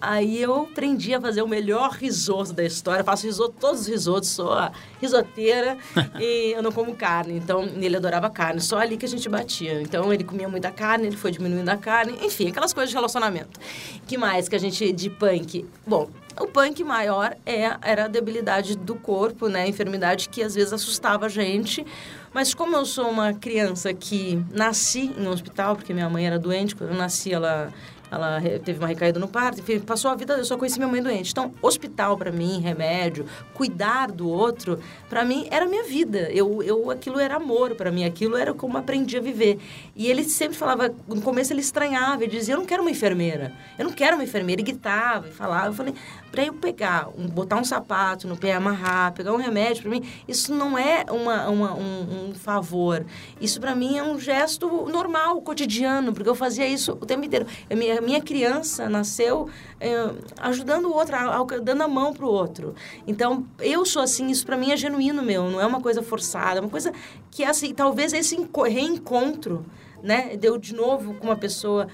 Aí 0.00 0.40
eu 0.40 0.62
aprendi 0.62 1.14
a 1.14 1.20
fazer 1.20 1.42
o 1.42 1.48
melhor 1.48 1.90
risoto 1.90 2.52
da 2.52 2.64
história. 2.64 3.00
Eu 3.00 3.04
faço 3.04 3.26
risoto, 3.26 3.54
todos 3.60 3.82
os 3.82 3.86
risotos, 3.86 4.30
sou 4.30 4.52
a 4.52 4.72
risoteira. 5.00 5.76
e 6.18 6.52
eu 6.52 6.62
não 6.62 6.72
como 6.72 6.93
carne, 6.94 7.36
então 7.36 7.64
ele 7.64 7.96
adorava 7.96 8.30
carne, 8.30 8.60
só 8.60 8.78
ali 8.78 8.96
que 8.96 9.04
a 9.04 9.08
gente 9.08 9.28
batia. 9.28 9.82
Então 9.82 10.12
ele 10.12 10.24
comia 10.24 10.48
muita 10.48 10.70
carne, 10.70 11.06
ele 11.06 11.16
foi 11.16 11.30
diminuindo 11.30 11.68
a 11.68 11.76
carne, 11.76 12.18
enfim, 12.22 12.48
aquelas 12.48 12.72
coisas 12.72 12.90
de 12.90 12.94
relacionamento. 12.94 13.60
que 14.06 14.16
mais 14.16 14.48
que 14.48 14.56
a 14.56 14.58
gente 14.58 14.92
de 14.92 15.10
punk? 15.10 15.66
Bom, 15.86 16.08
o 16.40 16.46
punk 16.46 16.82
maior 16.82 17.36
é, 17.46 17.76
era 17.82 18.06
a 18.06 18.08
debilidade 18.08 18.76
do 18.76 18.94
corpo, 18.94 19.48
né? 19.48 19.62
A 19.62 19.68
enfermidade 19.68 20.28
que 20.28 20.42
às 20.42 20.54
vezes 20.54 20.72
assustava 20.72 21.26
a 21.26 21.28
gente. 21.28 21.84
Mas 22.32 22.52
como 22.52 22.74
eu 22.76 22.84
sou 22.84 23.08
uma 23.08 23.32
criança 23.32 23.94
que 23.94 24.44
nasci 24.50 25.12
em 25.16 25.26
um 25.26 25.30
hospital, 25.30 25.76
porque 25.76 25.94
minha 25.94 26.08
mãe 26.10 26.26
era 26.26 26.38
doente, 26.38 26.74
quando 26.74 26.90
eu 26.90 26.96
nasci 26.96 27.32
ela 27.32 27.72
ela 28.14 28.40
teve 28.64 28.78
uma 28.78 28.88
recaída 28.88 29.18
no 29.18 29.28
parto, 29.28 29.60
enfim, 29.60 29.80
passou 29.80 30.10
a 30.10 30.14
vida, 30.14 30.34
eu 30.34 30.44
só 30.44 30.56
conheci 30.56 30.78
minha 30.78 30.90
mãe 30.90 31.02
doente. 31.02 31.30
Então, 31.30 31.52
hospital 31.60 32.16
para 32.16 32.30
mim, 32.30 32.60
remédio, 32.60 33.26
cuidar 33.52 34.10
do 34.10 34.28
outro, 34.28 34.78
para 35.08 35.24
mim 35.24 35.46
era 35.50 35.66
minha 35.66 35.84
vida. 35.84 36.30
Eu, 36.30 36.62
eu 36.62 36.90
aquilo 36.90 37.18
era 37.18 37.36
amor 37.36 37.74
para 37.74 37.90
mim, 37.90 38.04
aquilo 38.04 38.36
era 38.36 38.54
como 38.54 38.78
aprendi 38.78 39.16
a 39.16 39.20
viver. 39.20 39.58
E 39.94 40.06
ele 40.06 40.24
sempre 40.24 40.56
falava, 40.56 40.94
no 41.08 41.20
começo 41.20 41.52
ele 41.52 41.60
estranhava, 41.60 42.22
ele 42.22 42.32
dizia: 42.32 42.54
"Eu 42.54 42.58
não 42.58 42.66
quero 42.66 42.82
uma 42.82 42.90
enfermeira. 42.90 43.52
Eu 43.78 43.84
não 43.84 43.92
quero 43.92 44.16
uma 44.16 44.24
enfermeira". 44.24 44.60
E 44.60 44.64
gritava 44.64 45.28
e 45.28 45.32
falava. 45.32 45.68
Eu 45.68 45.72
falei: 45.74 45.94
"Para 46.30 46.44
eu 46.44 46.54
pegar, 46.54 47.08
um, 47.16 47.26
botar 47.26 47.56
um 47.56 47.64
sapato 47.64 48.26
no 48.26 48.36
pé, 48.36 48.52
amarrar, 48.52 49.12
pegar 49.12 49.32
um 49.32 49.36
remédio 49.36 49.82
para 49.82 49.90
mim, 49.90 50.02
isso 50.26 50.54
não 50.54 50.78
é 50.78 51.04
uma, 51.10 51.48
uma 51.48 51.74
um, 51.74 52.30
um 52.30 52.34
favor. 52.34 53.04
Isso 53.40 53.60
para 53.60 53.74
mim 53.74 53.98
é 53.98 54.02
um 54.02 54.18
gesto 54.18 54.68
normal, 54.88 55.40
cotidiano, 55.42 56.12
porque 56.12 56.28
eu 56.28 56.34
fazia 56.34 56.66
isso 56.66 56.92
o 56.92 57.06
tempo 57.06 57.24
inteiro. 57.24 57.46
Eu 57.68 57.76
me 57.76 58.03
minha 58.04 58.20
criança 58.20 58.88
nasceu 58.88 59.48
é, 59.80 60.10
ajudando 60.40 60.86
o 60.86 60.94
outro, 60.94 61.16
dando 61.62 61.82
a 61.82 61.88
mão 61.88 62.12
para 62.12 62.26
o 62.26 62.28
outro. 62.28 62.74
Então, 63.06 63.44
eu 63.58 63.84
sou 63.84 64.02
assim, 64.02 64.28
isso 64.28 64.46
para 64.46 64.56
mim 64.56 64.70
é 64.70 64.76
genuíno 64.76 65.22
meu, 65.22 65.50
não 65.50 65.60
é 65.60 65.66
uma 65.66 65.80
coisa 65.80 66.02
forçada, 66.02 66.58
é 66.58 66.60
uma 66.60 66.70
coisa 66.70 66.92
que 67.30 67.42
é 67.42 67.48
assim, 67.48 67.74
talvez 67.74 68.12
esse 68.12 68.36
reencontro, 68.66 69.64
né, 70.02 70.36
deu 70.36 70.58
de 70.58 70.74
novo 70.74 71.14
com 71.14 71.26
uma 71.26 71.36
pessoa 71.36 71.88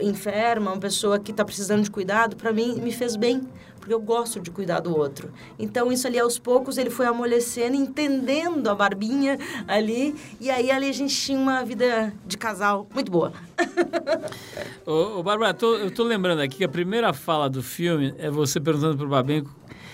enferma, 0.00 0.72
uma 0.72 0.80
pessoa 0.80 1.18
que 1.18 1.30
está 1.30 1.44
precisando 1.44 1.82
de 1.82 1.90
cuidado, 1.90 2.36
para 2.36 2.52
mim 2.52 2.80
me 2.80 2.92
fez 2.92 3.16
bem, 3.16 3.46
porque 3.82 3.92
eu 3.92 4.00
gosto 4.00 4.38
de 4.38 4.48
cuidar 4.48 4.78
do 4.78 4.96
outro. 4.96 5.32
Então, 5.58 5.90
isso 5.90 6.06
ali, 6.06 6.16
aos 6.16 6.38
poucos, 6.38 6.78
ele 6.78 6.88
foi 6.88 7.04
amolecendo, 7.04 7.74
entendendo 7.74 8.70
a 8.70 8.76
barbinha 8.76 9.36
ali, 9.66 10.14
e 10.40 10.48
aí 10.52 10.70
ali 10.70 10.88
a 10.88 10.92
gente 10.92 11.12
tinha 11.12 11.36
uma 11.36 11.64
vida 11.64 12.14
de 12.24 12.38
casal 12.38 12.86
muito 12.94 13.10
boa. 13.10 13.32
ô, 14.86 15.18
ô 15.18 15.22
Bárbara, 15.24 15.52
tô, 15.52 15.74
eu 15.74 15.90
tô 15.90 16.04
lembrando 16.04 16.42
aqui 16.42 16.58
que 16.58 16.64
a 16.64 16.68
primeira 16.68 17.12
fala 17.12 17.50
do 17.50 17.60
filme 17.60 18.14
é 18.18 18.30
você 18.30 18.60
perguntando 18.60 18.96
pro 18.96 19.08
Babenco 19.08 19.50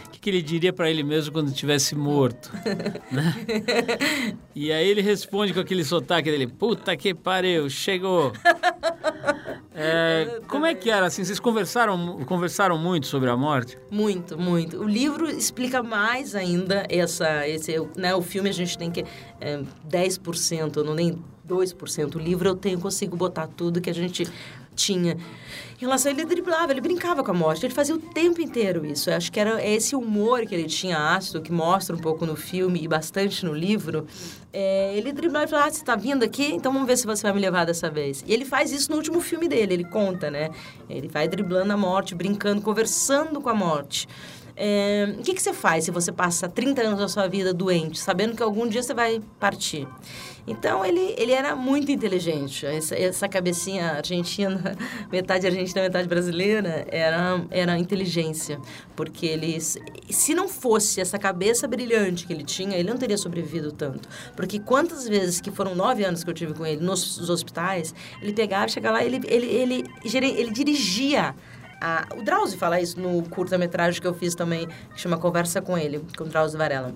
o 0.07 0.11
que, 0.11 0.21
que 0.21 0.29
ele 0.29 0.43
diria 0.43 0.73
para 0.73 0.91
ele 0.91 1.03
mesmo 1.03 1.33
quando 1.33 1.49
estivesse 1.49 1.95
morto. 1.95 2.53
né? 3.11 3.35
E 4.55 4.71
aí 4.71 4.87
ele 4.87 5.01
responde 5.01 5.55
com 5.55 5.61
aquele 5.61 5.83
sotaque 5.83 6.31
dele, 6.31 6.47
puta 6.47 6.95
que 6.95 7.15
pariu, 7.15 7.71
chegou. 7.71 8.35
É, 9.81 10.41
como 10.49 10.67
é 10.67 10.75
que 10.75 10.91
era 10.91 11.07
assim? 11.07 11.23
Vocês 11.23 11.39
conversaram, 11.39 12.19
conversaram 12.25 12.77
muito 12.77 13.07
sobre 13.07 13.31
a 13.31 13.37
morte? 13.37 13.79
Muito, 13.89 14.37
muito. 14.37 14.81
O 14.81 14.85
livro 14.89 15.31
explica 15.31 15.85
mais 15.85 16.35
ainda 16.35 16.85
essa, 16.89 17.47
esse, 17.47 17.81
né? 17.97 18.13
O 18.13 18.21
filme 18.21 18.49
a 18.49 18.53
gente 18.53 18.77
tem 18.77 18.91
que 18.91 19.05
é, 19.41 19.63
10%, 19.89 20.83
não 20.83 20.95
nem 20.95 21.17
2%. 21.49 22.17
O 22.17 22.19
livro 22.19 22.49
eu 22.49 22.57
tenho 22.57 22.81
consigo 22.81 23.17
botar 23.17 23.47
tudo 23.47 23.81
que 23.81 23.89
a 23.89 23.95
gente 23.95 24.29
tinha. 24.79 25.17
Em 25.81 25.83
relação 25.83 26.11
ele, 26.11 26.25
driblava, 26.25 26.73
ele 26.73 26.81
brincava 26.81 27.23
com 27.23 27.31
a 27.31 27.35
morte, 27.35 27.65
ele 27.65 27.75
fazia 27.75 27.95
o 27.95 27.99
tempo 27.99 28.41
inteiro 28.41 28.85
isso. 28.85 29.11
Eu 29.11 29.17
acho 29.17 29.31
que 29.31 29.39
era 29.39 29.65
esse 29.65 29.95
humor 29.95 30.45
que 30.45 30.55
ele 30.55 30.65
tinha 30.65 31.15
ácido, 31.15 31.41
que 31.41 31.53
mostra 31.53 31.95
um 31.95 31.99
pouco 31.99 32.27
no 32.27 32.35
filme 32.35 32.83
e 32.83 32.89
bastante 32.89 33.45
no 33.45 33.55
livro. 33.55 34.07
É, 34.53 34.97
ele 34.97 35.13
driblava 35.13 35.45
e 35.45 35.49
falava, 35.49 35.69
ah, 35.69 35.71
você 35.71 35.81
está 35.81 35.95
vindo 35.95 36.25
aqui? 36.25 36.47
Então 36.53 36.73
vamos 36.73 36.89
ver 36.89 36.97
se 36.97 37.07
você 37.07 37.23
vai 37.23 37.33
me 37.33 37.41
levar 37.41 37.65
dessa 37.65 37.89
vez. 37.89 38.25
E 38.27 38.33
ele 38.33 38.45
faz 38.45 38.73
isso 38.73 38.91
no 38.91 38.97
último 38.97 39.21
filme 39.21 39.47
dele, 39.47 39.75
ele 39.75 39.85
conta, 39.85 40.31
né? 40.31 40.51
Ele 40.91 41.07
vai 41.07 41.29
driblando 41.29 41.73
a 41.73 41.77
morte, 41.77 42.15
brincando, 42.15 42.61
conversando 42.61 43.41
com 43.41 43.49
a 43.49 43.55
morte. 43.55 44.09
É, 44.57 45.15
o 45.17 45.23
que, 45.23 45.33
que 45.33 45.41
você 45.41 45.53
faz 45.53 45.85
se 45.85 45.93
você 45.93 46.11
passa 46.11 46.49
30 46.49 46.83
anos 46.83 46.99
da 46.99 47.07
sua 47.07 47.29
vida 47.29 47.55
doente, 47.55 48.01
sabendo 48.01 48.35
que 48.35 48.43
algum 48.43 48.67
dia 48.67 48.83
você 48.83 48.93
vai 48.93 49.23
partir? 49.39 49.87
Então, 50.49 50.85
ele, 50.85 51.15
ele 51.19 51.33
era 51.33 51.55
muito 51.55 51.93
inteligente. 51.93 52.65
Essa, 52.65 52.97
essa 52.97 53.29
cabecinha 53.29 53.93
argentina, 53.93 54.75
metade 55.13 55.47
argentina, 55.47 55.83
metade 55.83 56.09
brasileira, 56.09 56.87
era, 56.91 57.45
era 57.51 57.79
inteligência. 57.79 58.59
Porque 58.97 59.27
ele, 59.27 59.61
se 59.61 60.35
não 60.35 60.49
fosse 60.49 61.01
essa 61.01 61.19
cabeça 61.19 61.69
brilhante 61.69 62.27
que 62.27 62.33
ele 62.33 62.45
tinha, 62.45 62.77
ele 62.77 62.89
não 62.89 62.97
teria 62.97 63.19
sobrevivido 63.19 63.71
tanto. 63.73 64.09
Porque 64.35 64.59
quantas 64.59 65.07
vezes, 65.07 65.41
que 65.41 65.51
foram 65.51 65.75
nove 65.75 66.03
anos 66.05 66.25
que 66.25 66.31
eu 66.31 66.35
tive 66.35 66.55
com 66.55 66.65
ele 66.65 66.83
nos 66.83 67.29
hospitais, 67.29 67.95
ele 68.23 68.33
pegava, 68.33 68.69
chegava 68.69 68.97
lá, 68.97 69.05
ele, 69.05 69.21
ele, 69.27 69.47
ele, 69.47 69.85
ele, 70.03 70.27
ele 70.27 70.51
dirigia 70.51 71.35
a, 71.81 72.07
o 72.17 72.23
Drauzio 72.23 72.59
fala 72.59 72.81
isso 72.81 72.99
no 72.99 73.23
curta-metragem 73.29 74.01
que 74.01 74.07
eu 74.07 74.15
fiz 74.15 74.35
também, 74.35 74.67
que 74.67 75.01
chama 75.01 75.17
Conversa 75.17 75.63
com 75.63 75.79
Ele, 75.79 76.05
com 76.17 76.25
o 76.25 76.27
Drauzio 76.27 76.59
Varela. 76.59 76.93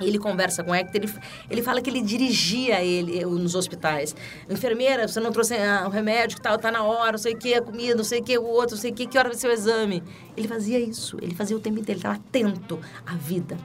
Ele 0.00 0.18
conversa 0.18 0.62
com 0.62 0.70
o 0.70 0.74
Hector, 0.74 1.02
ele, 1.02 1.12
ele 1.50 1.62
fala 1.62 1.80
que 1.80 1.90
ele 1.90 2.02
dirigia 2.02 2.82
ele 2.82 3.24
nos 3.24 3.54
hospitais. 3.54 4.14
Enfermeira, 4.48 5.06
você 5.06 5.20
não 5.20 5.32
trouxe 5.32 5.54
ah, 5.54 5.84
o 5.86 5.90
remédio 5.90 6.36
que 6.36 6.42
tal, 6.42 6.58
tá 6.58 6.70
na 6.70 6.82
hora, 6.82 7.12
não 7.12 7.18
sei 7.18 7.34
o 7.34 7.36
que, 7.36 7.54
a 7.54 7.62
comida, 7.62 7.94
não 7.94 8.04
sei 8.04 8.20
o 8.20 8.24
que, 8.24 8.36
o 8.38 8.44
outro, 8.44 8.76
não 8.76 8.80
sei 8.80 8.90
o 8.90 8.94
que, 8.94 9.06
que 9.06 9.18
hora 9.18 9.28
vai 9.28 9.38
ser 9.38 9.48
o 9.48 9.52
exame. 9.52 10.02
Ele 10.36 10.48
fazia 10.48 10.78
isso, 10.78 11.16
ele 11.20 11.34
fazia 11.34 11.56
o 11.56 11.60
tempo 11.60 11.78
inteiro, 11.78 11.98
ele 11.98 12.06
estava 12.06 12.16
atento 12.16 12.78
à 13.06 13.14
vida. 13.14 13.56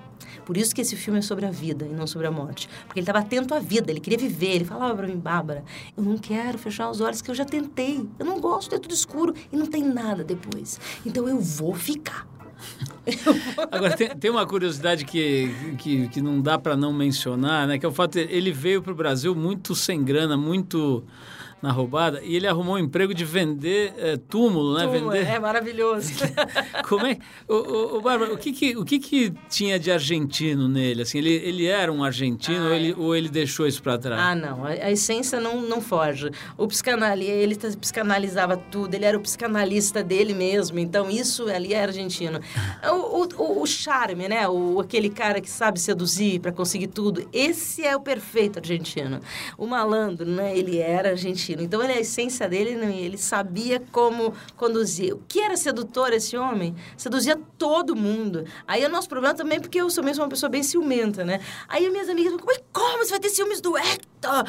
Por 0.45 0.55
isso 0.57 0.75
que 0.75 0.81
esse 0.81 0.95
filme 0.95 1.19
é 1.19 1.21
sobre 1.21 1.45
a 1.45 1.51
vida 1.51 1.85
e 1.85 1.93
não 1.93 2.05
sobre 2.05 2.27
a 2.27 2.31
morte. 2.31 2.69
Porque 2.85 2.99
ele 2.99 3.03
estava 3.03 3.19
atento 3.19 3.53
à 3.53 3.59
vida, 3.59 3.91
ele 3.91 3.99
queria 3.99 4.17
viver. 4.17 4.55
Ele 4.55 4.65
falava 4.65 4.95
para 4.95 5.07
mim, 5.07 5.17
Bárbara, 5.17 5.63
eu 5.97 6.03
não 6.03 6.17
quero 6.17 6.57
fechar 6.57 6.89
os 6.89 7.01
olhos 7.01 7.21
que 7.21 7.31
eu 7.31 7.35
já 7.35 7.43
tentei. 7.43 8.07
Eu 8.19 8.25
não 8.25 8.39
gosto, 8.39 8.75
é 8.75 8.79
tudo 8.79 8.93
escuro 8.93 9.33
e 9.51 9.57
não 9.57 9.65
tem 9.65 9.83
nada 9.83 10.23
depois. 10.23 10.79
Então 11.05 11.27
eu 11.27 11.39
vou 11.39 11.73
ficar. 11.73 12.27
Agora, 13.71 13.95
tem, 13.95 14.09
tem, 14.09 14.31
uma 14.31 14.45
curiosidade 14.45 15.05
que, 15.05 15.53
que, 15.77 16.07
que 16.07 16.21
não 16.21 16.41
dá 16.41 16.57
para 16.57 16.75
não 16.75 16.91
mencionar, 16.91 17.67
né? 17.67 17.77
Que 17.77 17.85
é 17.85 17.89
o 17.89 17.91
fato 17.91 18.13
de 18.13 18.21
ele 18.21 18.51
veio 18.51 18.81
para 18.81 18.91
o 18.91 18.95
Brasil 18.95 19.35
muito 19.35 19.75
sem 19.75 20.03
grana, 20.03 20.35
muito 20.35 21.03
na 21.61 21.71
roubada 21.71 22.21
e 22.23 22.35
ele 22.35 22.47
arrumou 22.47 22.75
um 22.75 22.77
emprego 22.77 23.13
de 23.13 23.23
vender 23.23 23.93
é, 23.97 24.17
túmulo, 24.17 24.77
né? 24.77 24.85
Túmulo, 24.85 25.11
vender... 25.11 25.27
É 25.27 25.39
maravilhoso. 25.39 26.11
Como 26.87 27.05
é? 27.07 27.17
O, 27.47 27.53
o, 27.55 27.97
o 27.97 28.01
Bárbara, 28.01 28.33
o 28.33 28.37
que 28.37 28.51
que, 28.51 28.77
o 28.77 28.83
que 28.83 28.99
que 28.99 29.33
tinha 29.49 29.79
de 29.79 29.91
argentino 29.91 30.67
nele? 30.67 31.01
Assim, 31.01 31.17
ele, 31.17 31.33
ele 31.33 31.65
era 31.65 31.91
um 31.91 32.03
argentino 32.03 32.67
ou, 32.67 32.73
ele, 32.73 32.91
é. 32.91 32.95
ou 32.95 33.15
ele 33.15 33.29
deixou 33.29 33.65
isso 33.65 33.81
para 33.81 33.97
trás? 33.97 34.21
Ah, 34.21 34.35
não. 34.35 34.65
A, 34.65 34.69
a, 34.69 34.91
essência 34.91 35.39
não, 35.39 35.61
não 35.61 35.81
foge. 35.81 36.29
O 36.57 36.67
psicanalista, 36.67 37.31
ele 37.31 37.55
psicanalizava 37.55 38.57
tudo. 38.57 38.93
Ele 38.93 39.05
era 39.05 39.17
o 39.17 39.21
psicanalista 39.21 40.03
dele 40.03 40.33
mesmo. 40.33 40.77
Então, 40.77 41.09
isso 41.09 41.47
ali 41.49 41.73
é 41.73 41.83
argentino. 41.83 42.39
O, 42.85 43.27
o, 43.41 43.61
o 43.61 43.65
charme, 43.65 44.27
né? 44.27 44.47
O, 44.47 44.79
aquele 44.79 45.09
cara 45.09 45.41
que 45.41 45.49
sabe 45.49 45.79
seduzir 45.79 46.39
para 46.39 46.51
conseguir 46.51 46.87
tudo. 46.87 47.27
Esse 47.31 47.83
é 47.83 47.95
o 47.95 47.99
perfeito 47.99 48.59
argentino. 48.59 49.19
O 49.57 49.65
malandro, 49.65 50.25
né? 50.25 50.57
Ele 50.57 50.77
era 50.77 51.09
argentino 51.09 51.44
argentino. 51.45 51.61
Então, 51.61 51.83
ele, 51.83 51.93
a 51.93 51.99
essência 51.99 52.47
dele, 52.47 52.71
ele 52.71 53.17
sabia 53.17 53.81
como 53.91 54.33
conduzir. 54.55 55.13
O 55.13 55.23
que 55.27 55.39
era 55.39 55.55
sedutor 55.55 56.11
esse 56.13 56.35
homem? 56.35 56.75
Seduzia 56.97 57.39
todo 57.57 57.95
mundo. 57.95 58.45
Aí 58.67 58.83
é 58.83 58.87
o 58.87 58.91
nosso 58.91 59.07
problema 59.07 59.35
também, 59.35 59.59
porque 59.59 59.79
eu 59.79 59.89
sou 59.89 60.03
mesmo 60.03 60.23
uma 60.23 60.29
pessoa 60.29 60.49
bem 60.49 60.63
ciumenta, 60.63 61.23
né? 61.23 61.39
Aí 61.67 61.89
minhas 61.89 62.09
amigas 62.09 62.31
falam, 62.31 62.45
mas 62.47 62.59
como 62.73 62.97
você 62.97 63.11
vai 63.11 63.19
ter 63.19 63.29
ciúmes 63.29 63.61
do 63.61 63.77
Hector? 63.77 64.45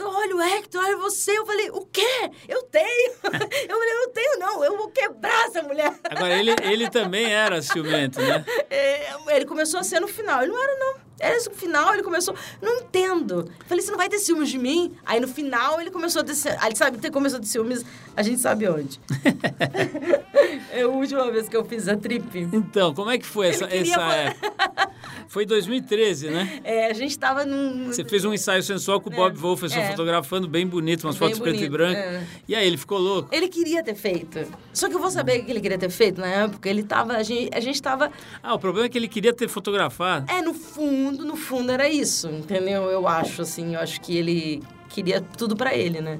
Olha 0.00 0.36
o 0.36 0.40
Hector, 0.40 0.82
olha 0.82 0.96
você. 0.98 1.36
Eu 1.36 1.46
falei, 1.46 1.70
o 1.70 1.80
quê? 1.86 2.30
Eu 2.46 2.62
tenho. 2.62 3.08
Eu 3.68 3.76
falei, 3.76 3.92
eu 3.92 4.00
não 4.00 4.12
tenho 4.12 4.38
não, 4.38 4.64
eu 4.64 4.76
vou 4.76 4.88
quebrar 4.88 5.46
essa 5.46 5.62
mulher. 5.62 5.92
Agora, 6.04 6.34
ele, 6.38 6.54
ele 6.62 6.88
também 6.88 7.32
era 7.32 7.60
ciumento, 7.60 8.20
né? 8.20 8.44
É, 8.70 9.14
ele 9.28 9.44
começou 9.44 9.80
a 9.80 9.82
ser 9.82 10.00
no 10.00 10.08
final. 10.08 10.42
Ele 10.42 10.52
não 10.52 10.62
era, 10.62 10.78
não. 10.78 11.07
Era 11.18 11.36
no 11.36 11.50
final, 11.50 11.94
ele 11.94 12.02
começou. 12.02 12.34
Não 12.60 12.80
entendo. 12.80 13.50
Falei, 13.66 13.82
você 13.82 13.90
não 13.90 13.98
vai 13.98 14.08
ter 14.08 14.18
ciúmes 14.18 14.48
de 14.48 14.58
mim? 14.58 14.92
Aí 15.04 15.20
no 15.20 15.28
final 15.28 15.80
ele 15.80 15.90
começou 15.90 16.22
a 16.22 16.24
ter. 16.24 16.34
Aí 16.60 16.74
sabe, 16.76 16.98
ter 16.98 17.10
começou 17.10 17.38
a 17.38 17.40
ter 17.40 17.48
ciúmes, 17.48 17.84
a 18.16 18.22
gente 18.22 18.40
sabe 18.40 18.68
onde. 18.68 19.00
é 20.72 20.82
a 20.82 20.88
última 20.88 21.30
vez 21.30 21.48
que 21.48 21.56
eu 21.56 21.64
fiz 21.64 21.88
a 21.88 21.96
trip. 21.96 22.48
Então, 22.52 22.94
como 22.94 23.10
é 23.10 23.18
que 23.18 23.26
foi 23.26 23.48
essa, 23.48 23.66
queria... 23.66 23.92
essa 23.92 24.02
época? 24.02 24.88
Foi 25.28 25.44
2013, 25.44 26.30
né? 26.30 26.60
É, 26.64 26.86
a 26.86 26.92
gente 26.94 27.18
tava 27.18 27.44
num. 27.44 27.86
Você 27.86 28.02
fez 28.02 28.24
um 28.24 28.32
ensaio 28.32 28.62
sensual 28.62 28.98
com 28.98 29.10
o 29.10 29.12
Bob 29.12 29.36
é, 29.36 29.38
Wolferson 29.38 29.78
é. 29.78 29.90
fotografando 29.90 30.48
bem 30.48 30.66
bonito, 30.66 31.04
umas 31.04 31.16
bem 31.16 31.28
fotos 31.28 31.38
bonito, 31.38 31.58
preto 31.58 31.66
e 31.66 31.70
branco. 31.70 32.00
É. 32.00 32.26
E 32.48 32.54
aí, 32.54 32.66
ele 32.66 32.78
ficou 32.78 32.98
louco? 32.98 33.28
Ele 33.30 33.46
queria 33.46 33.82
ter 33.82 33.94
feito. 33.94 34.38
Só 34.72 34.88
que 34.88 34.94
eu 34.94 34.98
vou 34.98 35.10
saber 35.10 35.40
o 35.40 35.44
que 35.44 35.50
ele 35.50 35.60
queria 35.60 35.78
ter 35.78 35.90
feito 35.90 36.18
na 36.20 36.26
época. 36.26 36.68
Ele 36.68 36.82
tava. 36.82 37.12
A 37.12 37.22
gente, 37.22 37.50
a 37.54 37.60
gente 37.60 37.80
tava. 37.80 38.10
Ah, 38.42 38.54
o 38.54 38.58
problema 38.58 38.86
é 38.86 38.88
que 38.88 38.96
ele 38.96 39.08
queria 39.08 39.32
ter 39.32 39.48
fotografado. 39.48 40.30
É, 40.32 40.40
no 40.40 40.54
fundo, 40.54 41.07
no 41.10 41.36
fundo 41.36 41.70
era 41.70 41.88
isso, 41.88 42.28
entendeu? 42.28 42.84
Eu 42.84 43.06
acho, 43.06 43.42
assim, 43.42 43.74
eu 43.74 43.80
acho 43.80 44.00
que 44.00 44.16
ele 44.16 44.62
queria 44.88 45.20
tudo 45.20 45.56
para 45.56 45.74
ele, 45.74 46.00
né? 46.00 46.18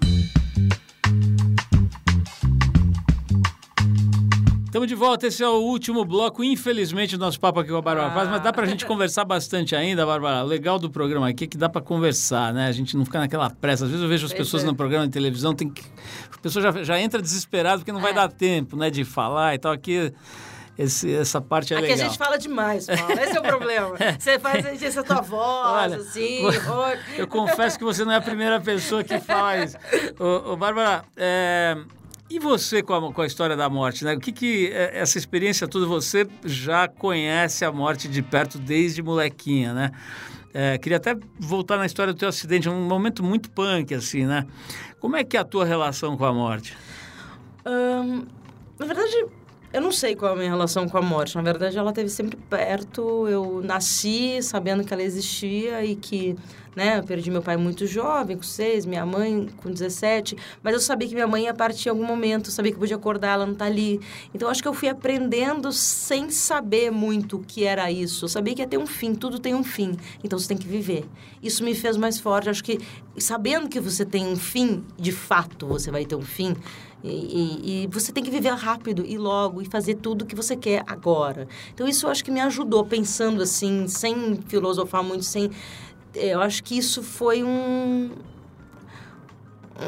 Estamos 4.66 4.86
de 4.86 4.94
volta, 4.94 5.26
esse 5.26 5.42
é 5.42 5.48
o 5.48 5.62
último 5.62 6.04
bloco, 6.04 6.44
infelizmente, 6.44 7.16
do 7.16 7.20
nosso 7.20 7.40
papo 7.40 7.58
aqui 7.58 7.70
com 7.70 7.78
a 7.78 7.82
Bárbara 7.82 8.08
ah. 8.08 8.14
Paz, 8.14 8.28
mas 8.28 8.42
dá 8.42 8.52
para 8.52 8.64
a 8.64 8.68
gente 8.68 8.84
conversar 8.84 9.24
bastante 9.24 9.74
ainda, 9.74 10.04
Bárbara. 10.04 10.44
O 10.44 10.46
legal 10.46 10.78
do 10.78 10.90
programa 10.90 11.26
aqui 11.28 11.44
é 11.44 11.46
que 11.46 11.56
dá 11.56 11.70
para 11.70 11.80
conversar, 11.80 12.52
né? 12.52 12.66
A 12.66 12.72
gente 12.72 12.94
não 12.94 13.04
fica 13.04 13.18
naquela 13.18 13.48
pressa. 13.48 13.86
Às 13.86 13.90
vezes 13.90 14.04
eu 14.04 14.08
vejo 14.08 14.26
as 14.26 14.32
pessoas 14.32 14.62
é. 14.62 14.66
no 14.66 14.76
programa 14.76 15.06
de 15.06 15.12
televisão, 15.12 15.54
tem 15.54 15.70
que... 15.70 15.82
a 16.32 16.38
pessoa 16.38 16.62
já, 16.62 16.84
já 16.84 17.00
entra 17.00 17.20
desesperada 17.22 17.78
porque 17.78 17.90
não 17.90 18.00
vai 18.00 18.12
é. 18.12 18.14
dar 18.14 18.30
tempo, 18.30 18.76
né, 18.76 18.90
de 18.90 19.04
falar 19.04 19.54
e 19.54 19.58
tal. 19.58 19.72
Aqui 19.72 20.12
esse, 20.78 21.12
essa 21.12 21.40
parte 21.40 21.74
é 21.74 21.76
Aqui 21.76 21.88
legal. 21.88 21.96
Aqui 21.96 22.04
a 22.04 22.08
gente 22.08 22.18
fala 22.18 22.38
demais, 22.38 22.86
Paulo. 22.86 23.12
Esse 23.20 23.36
é 23.36 23.40
o 23.40 23.42
problema. 23.42 23.96
Você 24.16 24.38
faz 24.38 24.80
essa 24.80 25.02
tua 25.02 25.20
voz, 25.20 25.92
Olha, 25.92 25.96
assim. 25.96 26.42
Eu 27.18 27.26
confesso 27.26 27.76
que 27.76 27.84
você 27.84 28.04
não 28.04 28.12
é 28.12 28.16
a 28.16 28.20
primeira 28.20 28.60
pessoa 28.60 29.02
que 29.02 29.18
faz. 29.18 29.74
ô, 30.20 30.52
ô 30.52 30.56
Bárbara, 30.56 31.04
é, 31.16 31.76
e 32.30 32.38
você 32.38 32.80
com 32.80 32.94
a, 32.94 33.12
com 33.12 33.22
a, 33.22 33.26
história 33.26 33.56
da 33.56 33.68
morte, 33.68 34.04
né? 34.04 34.14
O 34.14 34.20
que 34.20 34.30
que 34.30 34.68
é, 34.72 35.00
essa 35.00 35.18
experiência 35.18 35.66
toda 35.66 35.84
você 35.84 36.28
já 36.44 36.86
conhece 36.86 37.64
a 37.64 37.72
morte 37.72 38.06
de 38.06 38.22
perto 38.22 38.56
desde 38.56 39.02
molequinha, 39.02 39.74
né? 39.74 39.90
É, 40.54 40.78
queria 40.78 40.98
até 40.98 41.16
voltar 41.40 41.76
na 41.76 41.86
história 41.86 42.12
do 42.12 42.18
teu 42.18 42.28
acidente, 42.28 42.68
um 42.68 42.86
momento 42.86 43.24
muito 43.24 43.50
punk, 43.50 43.92
assim, 43.92 44.24
né? 44.26 44.46
Como 45.00 45.16
é 45.16 45.24
que 45.24 45.36
é 45.36 45.40
a 45.40 45.44
tua 45.44 45.64
relação 45.64 46.16
com 46.16 46.24
a 46.24 46.32
morte? 46.32 46.76
Na 48.78 48.86
verdade, 48.86 49.26
eu 49.72 49.80
não 49.80 49.92
sei 49.92 50.16
qual 50.16 50.32
é 50.32 50.34
a 50.34 50.36
minha 50.36 50.50
relação 50.50 50.88
com 50.88 50.96
a 50.96 51.02
morte. 51.02 51.36
Na 51.36 51.42
verdade, 51.42 51.76
ela 51.76 51.90
esteve 51.90 52.08
sempre 52.08 52.36
perto. 52.36 53.28
Eu 53.28 53.60
nasci 53.62 54.42
sabendo 54.42 54.84
que 54.84 54.92
ela 54.92 55.02
existia 55.02 55.84
e 55.84 55.94
que 55.94 56.36
né? 56.78 56.98
Eu 56.98 57.02
perdi 57.02 57.28
meu 57.28 57.42
pai 57.42 57.56
muito 57.56 57.88
jovem, 57.88 58.36
com 58.36 58.42
seis, 58.44 58.86
minha 58.86 59.04
mãe 59.04 59.48
com 59.56 59.68
17, 59.68 60.36
mas 60.62 60.74
eu 60.74 60.78
sabia 60.78 61.08
que 61.08 61.14
minha 61.14 61.26
mãe 61.26 61.42
ia 61.42 61.52
partir 61.52 61.88
em 61.88 61.90
algum 61.90 62.04
momento, 62.04 62.52
sabia 62.52 62.70
que 62.70 62.76
eu 62.76 62.80
podia 62.80 62.94
acordar, 62.94 63.34
ela 63.34 63.44
não 63.44 63.54
tá 63.54 63.64
ali. 63.64 64.00
Então, 64.32 64.48
acho 64.48 64.62
que 64.62 64.68
eu 64.68 64.72
fui 64.72 64.88
aprendendo 64.88 65.72
sem 65.72 66.30
saber 66.30 66.92
muito 66.92 67.38
o 67.38 67.40
que 67.40 67.64
era 67.64 67.90
isso. 67.90 68.26
Eu 68.26 68.28
sabia 68.28 68.54
que 68.54 68.62
ia 68.62 68.68
ter 68.68 68.78
um 68.78 68.86
fim, 68.86 69.12
tudo 69.12 69.40
tem 69.40 69.56
um 69.56 69.64
fim, 69.64 69.96
então 70.22 70.38
você 70.38 70.46
tem 70.46 70.56
que 70.56 70.68
viver. 70.68 71.04
Isso 71.42 71.64
me 71.64 71.74
fez 71.74 71.96
mais 71.96 72.20
forte. 72.20 72.48
Acho 72.48 72.62
que 72.62 72.78
sabendo 73.16 73.68
que 73.68 73.80
você 73.80 74.04
tem 74.04 74.24
um 74.24 74.36
fim, 74.36 74.84
de 74.96 75.10
fato 75.10 75.66
você 75.66 75.90
vai 75.90 76.04
ter 76.04 76.14
um 76.14 76.22
fim, 76.22 76.54
e, 77.02 77.08
e, 77.08 77.84
e, 77.84 77.86
você 77.86 78.10
tem 78.12 78.24
que 78.24 78.30
viver 78.30 78.52
rápido 78.54 79.04
e 79.06 79.16
logo 79.16 79.62
e 79.62 79.64
fazer 79.64 79.94
tudo 79.94 80.26
que 80.26 80.34
você 80.34 80.56
quer 80.56 80.82
agora. 80.86 81.46
Então, 81.72 81.86
isso 81.86 82.06
eu 82.06 82.10
acho 82.10 82.24
que 82.24 82.30
me 82.30 82.40
ajudou, 82.40 82.84
pensando 82.84 83.42
assim, 83.42 83.86
sem 83.86 84.40
filosofar 84.48 85.02
muito, 85.02 85.24
sem 85.24 85.50
eu 86.14 86.40
acho 86.40 86.64
que 86.64 86.76
isso 86.76 87.02
foi 87.02 87.44
um 87.44 88.10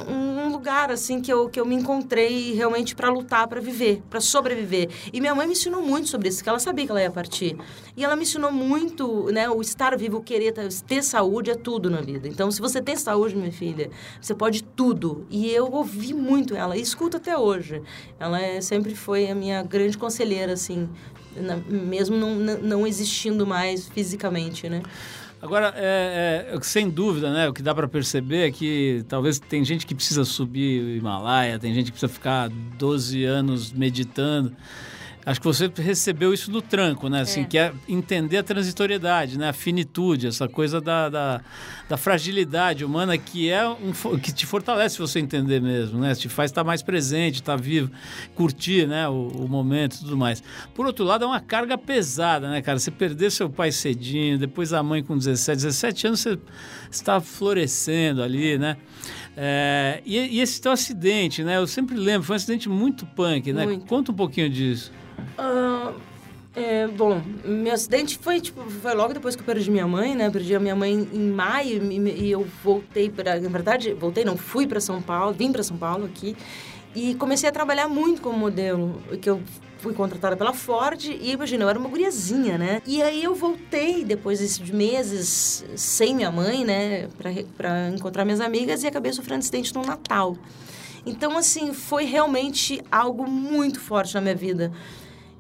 um 0.09 0.49
lugar 0.51 0.91
assim 0.91 1.21
que 1.21 1.33
eu, 1.33 1.49
que 1.49 1.59
eu 1.59 1.67
me 1.67 1.75
encontrei 1.75 2.53
realmente 2.55 2.95
para 2.95 3.09
lutar, 3.11 3.49
para 3.49 3.61
viver, 3.61 4.03
para 4.09 4.21
sobreviver. 4.21 4.89
E 5.13 5.21
minha 5.21 5.35
mãe 5.35 5.47
me 5.47 5.53
ensinou 5.53 5.83
muito 5.83 6.09
sobre 6.09 6.29
isso, 6.29 6.43
que 6.43 6.49
ela 6.49 6.59
sabia 6.59 6.85
que 6.85 6.91
ela 6.91 7.03
ia 7.03 7.11
partir. 7.11 7.57
E 7.97 8.05
ela 8.05 8.15
me 8.15 8.23
ensinou 8.23 8.53
muito, 8.53 9.27
né, 9.33 9.49
o 9.51 9.61
estar 9.61 9.97
vivo, 9.97 10.19
o 10.19 10.23
querer 10.23 10.53
ter 10.87 11.03
saúde 11.03 11.51
é 11.51 11.55
tudo 11.55 11.91
na 11.91 12.01
vida. 12.01 12.29
Então, 12.29 12.51
se 12.51 12.61
você 12.61 12.81
tem 12.81 12.97
saúde, 12.97 13.37
minha 13.37 13.53
filha, 13.53 13.91
você 14.21 14.35
pode 14.35 14.63
tudo. 14.63 15.27
E 15.29 15.51
eu 15.51 15.71
ouvi 15.73 16.15
muito 16.15 16.55
ela 16.55 16.77
e 16.77 16.81
escuto 16.81 17.17
até 17.17 17.37
hoje. 17.37 17.83
Ela 18.19 18.41
é, 18.41 18.61
sempre 18.61 18.95
foi 18.95 19.29
a 19.29 19.35
minha 19.35 19.63
grande 19.63 19.99
conselheira 19.99 20.53
assim, 20.53 20.89
na, 21.37 21.57
mesmo 21.57 22.17
não, 22.17 22.35
não 22.37 22.87
existindo 22.87 23.47
mais 23.47 23.89
fisicamente, 23.89 24.69
né? 24.69 24.83
Agora, 25.43 25.73
é, 25.75 26.51
é, 26.53 26.61
sem 26.61 26.91
dúvida, 26.91 27.33
né? 27.33 27.49
O 27.49 27.53
que 27.53 27.63
dá 27.63 27.75
para 27.75 27.89
perceber 27.89 28.47
é 28.47 28.51
que 28.51 29.05
talvez 29.09 29.39
tem 29.39 29.65
gente 29.65 29.87
que 29.87 29.95
precisa 29.95 30.23
subir 30.25 30.83
o 30.83 30.97
Himalaia, 30.97 31.59
tem 31.59 31.73
gente 31.73 31.87
que 31.87 31.93
precisa 31.93 32.13
ficar 32.13 32.51
12 32.51 33.25
anos 33.25 33.73
meditando. 33.73 34.55
Acho 35.25 35.39
que 35.39 35.47
você 35.47 35.71
recebeu 35.77 36.33
isso 36.33 36.51
no 36.51 36.63
tranco, 36.63 37.09
né? 37.09 37.21
Assim, 37.21 37.43
é. 37.43 37.45
que 37.45 37.59
é 37.59 37.73
entender 37.87 38.39
a 38.39 38.43
transitoriedade, 38.43 39.39
né? 39.39 39.51
A 39.51 39.53
finitude, 39.53 40.27
essa 40.27 40.49
coisa 40.49 40.81
da, 40.81 41.11
da, 41.11 41.41
da 41.89 41.97
fragilidade 41.99 42.85
humana 42.85 43.19
que 43.19 43.51
é 43.51 43.69
um, 43.69 43.93
que 44.19 44.33
te 44.33 44.47
fortalece 44.47 44.99
você 44.99 45.21
entender 45.21 45.61
mesmo, 45.61 46.01
né? 46.01 46.15
Te 46.15 46.29
faz 46.29 46.51
estar 46.51 46.65
mais 46.65 46.83
presente, 46.83 47.37
estar 47.37 47.57
vivo, 47.57 47.91
curtir, 48.35 48.87
né? 48.87 49.09
O, 49.09 49.29
o 49.29 49.49
momento 49.49 49.97
e 49.97 49.99
tudo 49.99 50.17
mais. 50.17 50.43
Por 50.75 50.87
outro 50.87 51.05
lado, 51.05 51.25
é 51.25 51.27
uma 51.27 51.41
carga 51.41 51.77
pesada, 51.77 52.49
né, 52.49 52.63
cara? 52.63 52.79
Você 52.79 52.91
perder 52.91 53.31
seu 53.31 53.51
pai 53.51 53.71
cedinho, 53.73 54.39
depois 54.39 54.73
a 54.73 54.83
mãe 54.83 55.03
com 55.03 55.19
17, 55.19 55.57
17 55.57 56.07
anos, 56.07 56.21
você 56.21 56.39
está 56.91 57.21
florescendo 57.21 58.23
ali, 58.23 58.57
né? 58.57 58.79
É, 59.37 60.03
e, 60.05 60.19
e, 60.19 60.41
esse 60.41 60.61
teu 60.61 60.73
acidente, 60.73 61.45
né? 61.45 61.59
Eu 61.59 61.67
sempre 61.67 61.97
lembro, 61.97 62.27
foi 62.27 62.35
um 62.35 62.37
acidente 62.37 62.69
muito 62.69 63.07
punk, 63.07 63.53
né? 63.53 63.65
Muito. 63.65 63.87
Conta 63.87 64.13
um 64.13 64.15
pouquinho 64.15 64.49
disso. 64.49 64.93
É, 66.55 66.89
bom, 66.89 67.23
meu 67.45 67.73
acidente 67.73 68.19
foi, 68.19 68.41
tipo, 68.41 68.61
foi 68.69 68.93
logo 68.93 69.15
depois 69.15 69.37
que 69.37 69.43
eu 69.43 69.47
perdi 69.47 69.71
minha 69.71 69.87
mãe, 69.87 70.17
né? 70.17 70.29
Perdi 70.31 70.55
a 70.55 70.59
minha 70.59 70.75
mãe 70.75 71.09
em 71.13 71.31
maio 71.31 71.81
e, 71.93 72.25
e 72.25 72.31
eu 72.31 72.45
voltei 72.65 73.09
para, 73.09 73.39
na 73.39 73.49
verdade, 73.49 73.95
voltei 73.95 74.25
não, 74.25 74.37
fui 74.37 74.67
para 74.67 74.81
São 74.81 75.01
Paulo, 75.01 75.33
vim 75.33 75.53
para 75.53 75.63
São 75.63 75.77
Paulo 75.77 76.07
aqui 76.07 76.37
e 76.95 77.15
comecei 77.15 77.49
a 77.49 77.53
trabalhar 77.53 77.89
muito 77.89 78.21
como 78.21 78.37
modelo, 78.37 79.01
que 79.23 79.31
eu 79.31 79.41
fui 79.79 79.95
contratada 79.95 80.37
pela 80.37 80.53
Ford 80.53 81.05
e 81.05 81.31
imagina, 81.31 81.65
eu 81.65 81.69
era 81.69 81.79
uma 81.79 81.89
guriazinha, 81.89 82.59
né? 82.59 82.83
E 82.85 83.01
aí 83.01 83.23
eu 83.23 83.35
voltei 83.35 84.05
depois 84.05 84.59
de 84.59 84.75
meses 84.75 85.65
sem 85.77 86.15
minha 86.15 86.33
mãe, 86.33 86.65
né, 86.65 87.09
para 87.57 87.89
encontrar 87.91 88.25
minhas 88.25 88.41
amigas 88.41 88.83
e 88.83 88.89
acabei 88.89 89.13
sofrendo 89.13 89.39
acidente 89.39 89.73
no 89.73 89.83
Natal. 89.83 90.37
Então, 91.07 91.39
assim, 91.39 91.73
foi 91.73 92.05
realmente 92.05 92.83
algo 92.91 93.27
muito 93.27 93.81
forte 93.81 94.15
na 94.15 94.21
minha 94.21 94.35
vida 94.35 94.71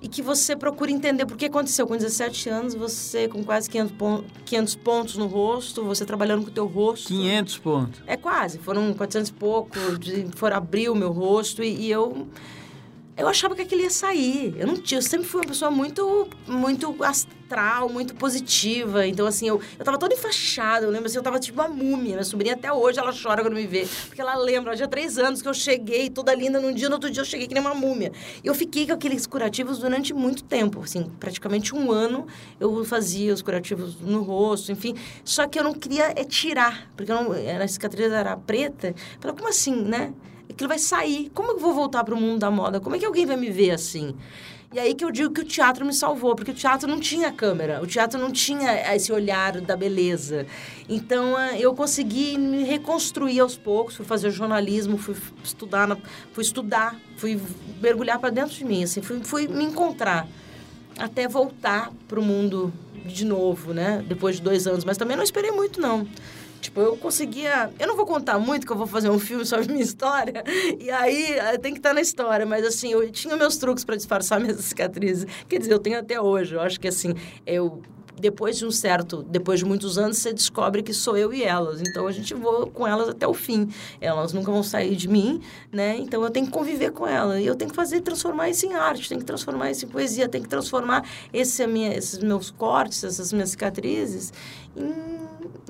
e 0.02 0.08
que 0.08 0.22
você 0.22 0.56
procura 0.56 0.90
entender 0.90 1.26
por 1.26 1.36
que 1.36 1.46
aconteceu. 1.46 1.86
Com 1.86 1.96
17 1.96 2.48
anos, 2.48 2.74
você 2.74 3.28
com 3.28 3.44
quase 3.44 3.68
500, 3.68 3.92
pon 3.92 4.24
500 4.44 4.76
pontos 4.76 5.16
no 5.16 5.26
rosto, 5.26 5.84
você 5.84 6.04
trabalhando 6.04 6.44
com 6.44 6.50
o 6.50 6.52
teu 6.52 6.66
rosto. 6.66 7.08
500 7.08 7.58
pontos? 7.58 8.02
É 8.06 8.16
quase, 8.16 8.58
foram 8.58 8.92
400 8.94 9.28
e 9.28 9.32
pouco, 9.32 9.98
de, 9.98 10.26
foram 10.36 10.56
abrir 10.56 10.88
o 10.88 10.94
meu 10.94 11.12
rosto 11.12 11.62
e, 11.62 11.86
e 11.86 11.90
eu 11.90 12.26
eu 13.20 13.28
achava 13.28 13.54
que 13.54 13.62
aquilo 13.62 13.82
ia 13.82 13.90
sair. 13.90 14.54
Eu 14.56 14.66
não 14.66 14.76
tinha, 14.76 14.98
eu 14.98 15.02
sempre 15.02 15.26
fui 15.26 15.42
uma 15.42 15.46
pessoa 15.46 15.70
muito, 15.70 16.26
muito 16.46 16.96
astral, 17.04 17.88
muito 17.88 18.14
positiva. 18.14 19.06
Então, 19.06 19.26
assim, 19.26 19.46
eu, 19.46 19.60
eu 19.78 19.84
tava 19.84 19.98
toda 19.98 20.14
enfaixada. 20.14 20.86
Eu 20.86 20.90
lembro 20.90 21.06
assim, 21.06 21.18
eu 21.18 21.22
tava 21.22 21.38
tipo 21.38 21.60
uma 21.60 21.68
múmia. 21.68 22.14
Minha 22.14 22.24
sobrinha 22.24 22.54
até 22.54 22.72
hoje 22.72 22.98
ela 22.98 23.12
chora 23.12 23.42
quando 23.42 23.54
me 23.54 23.66
vê. 23.66 23.86
Porque 24.06 24.20
ela 24.20 24.36
lembra, 24.36 24.74
já 24.74 24.88
três 24.88 25.18
anos 25.18 25.42
que 25.42 25.48
eu 25.48 25.52
cheguei 25.52 26.08
toda 26.08 26.34
linda 26.34 26.58
num 26.60 26.72
dia, 26.72 26.88
no 26.88 26.94
outro 26.94 27.10
dia 27.10 27.20
eu 27.20 27.26
cheguei 27.26 27.46
que 27.46 27.52
nem 27.52 27.62
uma 27.62 27.74
múmia. 27.74 28.10
E 28.42 28.46
eu 28.46 28.54
fiquei 28.54 28.86
com 28.86 28.94
aqueles 28.94 29.26
curativos 29.26 29.80
durante 29.80 30.14
muito 30.14 30.42
tempo. 30.42 30.80
Assim, 30.80 31.04
praticamente 31.20 31.74
um 31.74 31.92
ano 31.92 32.26
eu 32.58 32.82
fazia 32.86 33.34
os 33.34 33.42
curativos 33.42 34.00
no 34.00 34.22
rosto, 34.22 34.72
enfim. 34.72 34.94
Só 35.24 35.46
que 35.46 35.58
eu 35.58 35.64
não 35.64 35.74
queria 35.74 36.12
é, 36.16 36.24
tirar, 36.24 36.90
porque 36.96 37.12
eu 37.12 37.22
não, 37.22 37.32
a 37.32 37.68
cicatriz 37.68 38.10
era 38.10 38.34
preta. 38.34 38.88
Eu 38.88 38.94
falei, 39.20 39.36
como 39.36 39.48
assim, 39.48 39.76
né? 39.76 40.14
Aquilo 40.50 40.68
vai 40.68 40.78
sair. 40.78 41.30
Como 41.34 41.52
eu 41.52 41.58
vou 41.58 41.72
voltar 41.72 42.04
para 42.04 42.14
o 42.14 42.20
mundo 42.20 42.38
da 42.38 42.50
moda? 42.50 42.80
Como 42.80 42.96
é 42.96 42.98
que 42.98 43.06
alguém 43.06 43.26
vai 43.26 43.36
me 43.36 43.50
ver 43.50 43.72
assim? 43.72 44.14
E 44.72 44.78
aí 44.78 44.94
que 44.94 45.04
eu 45.04 45.10
digo 45.10 45.34
que 45.34 45.40
o 45.40 45.44
teatro 45.44 45.84
me 45.84 45.92
salvou, 45.92 46.36
porque 46.36 46.52
o 46.52 46.54
teatro 46.54 46.88
não 46.88 47.00
tinha 47.00 47.32
câmera, 47.32 47.82
o 47.82 47.88
teatro 47.88 48.20
não 48.20 48.30
tinha 48.30 48.94
esse 48.94 49.12
olhar 49.12 49.60
da 49.60 49.76
beleza. 49.76 50.46
Então 50.88 51.36
ah, 51.36 51.58
eu 51.58 51.74
consegui 51.74 52.38
me 52.38 52.62
reconstruir 52.62 53.40
aos 53.40 53.56
poucos, 53.56 53.96
fui 53.96 54.04
fazer 54.04 54.30
jornalismo, 54.30 54.96
fui 54.96 55.16
estudar, 55.42 55.98
fui 56.32 56.44
estudar, 56.44 56.96
fui 57.16 57.40
mergulhar 57.82 58.20
para 58.20 58.30
dentro 58.30 58.54
de 58.54 58.64
mim, 58.64 58.84
assim, 58.84 59.02
fui, 59.02 59.20
fui 59.24 59.48
me 59.48 59.64
encontrar 59.64 60.28
até 60.96 61.26
voltar 61.26 61.90
para 62.06 62.20
o 62.20 62.22
mundo 62.22 62.72
de 63.04 63.24
novo, 63.24 63.72
né? 63.72 64.04
Depois 64.06 64.36
de 64.36 64.42
dois 64.42 64.68
anos, 64.68 64.84
mas 64.84 64.96
também 64.96 65.16
não 65.16 65.24
esperei 65.24 65.50
muito 65.50 65.80
não. 65.80 66.06
Tipo, 66.60 66.80
eu 66.80 66.96
conseguia. 66.96 67.70
Eu 67.78 67.88
não 67.88 67.96
vou 67.96 68.06
contar 68.06 68.38
muito, 68.38 68.66
que 68.66 68.72
eu 68.72 68.76
vou 68.76 68.86
fazer 68.86 69.10
um 69.10 69.18
filme 69.20 69.44
sobre 69.44 69.68
minha 69.68 69.82
história. 69.82 70.44
E 70.78 70.90
aí 70.90 71.32
eh, 71.32 71.58
tem 71.58 71.72
que 71.72 71.78
estar 71.78 71.94
na 71.94 72.00
história. 72.00 72.44
Mas 72.44 72.64
assim, 72.66 72.92
eu 72.92 73.10
tinha 73.10 73.36
meus 73.36 73.56
truques 73.56 73.84
para 73.84 73.96
disfarçar 73.96 74.38
minhas 74.40 74.60
cicatrizes. 74.60 75.26
Quer 75.48 75.58
dizer, 75.58 75.72
eu 75.72 75.78
tenho 75.78 75.98
até 75.98 76.20
hoje. 76.20 76.54
Eu 76.54 76.60
acho 76.60 76.78
que 76.78 76.88
assim, 76.88 77.14
eu 77.46 77.82
depois 78.20 78.58
de 78.58 78.66
um 78.66 78.70
certo, 78.70 79.22
depois 79.22 79.58
de 79.58 79.64
muitos 79.64 79.98
anos, 79.98 80.18
você 80.18 80.32
descobre 80.32 80.82
que 80.82 80.92
sou 80.92 81.16
eu 81.16 81.32
e 81.32 81.42
elas. 81.42 81.80
Então 81.80 82.06
a 82.06 82.12
gente 82.12 82.34
voa 82.34 82.66
com 82.66 82.86
elas 82.86 83.08
até 83.08 83.26
o 83.26 83.34
fim. 83.34 83.68
Elas 84.00 84.32
nunca 84.32 84.52
vão 84.52 84.62
sair 84.62 84.94
de 84.94 85.08
mim, 85.08 85.40
né? 85.72 85.96
Então 85.98 86.22
eu 86.22 86.30
tenho 86.30 86.46
que 86.46 86.52
conviver 86.52 86.92
com 86.92 87.06
elas. 87.06 87.40
E 87.40 87.46
eu 87.46 87.56
tenho 87.56 87.70
que 87.70 87.76
fazer, 87.76 88.00
transformar 88.00 88.48
isso 88.50 88.66
em 88.66 88.74
arte, 88.74 89.08
tenho 89.08 89.20
que 89.20 89.26
transformar 89.26 89.70
isso 89.70 89.84
em 89.84 89.88
poesia, 89.88 90.28
tenho 90.28 90.44
que 90.44 90.50
transformar 90.50 91.04
esse, 91.32 91.66
minha, 91.66 91.94
esses 91.96 92.18
meus 92.18 92.50
cortes, 92.50 93.02
essas 93.02 93.32
minhas 93.32 93.50
cicatrizes 93.50 94.32
em 94.76 95.20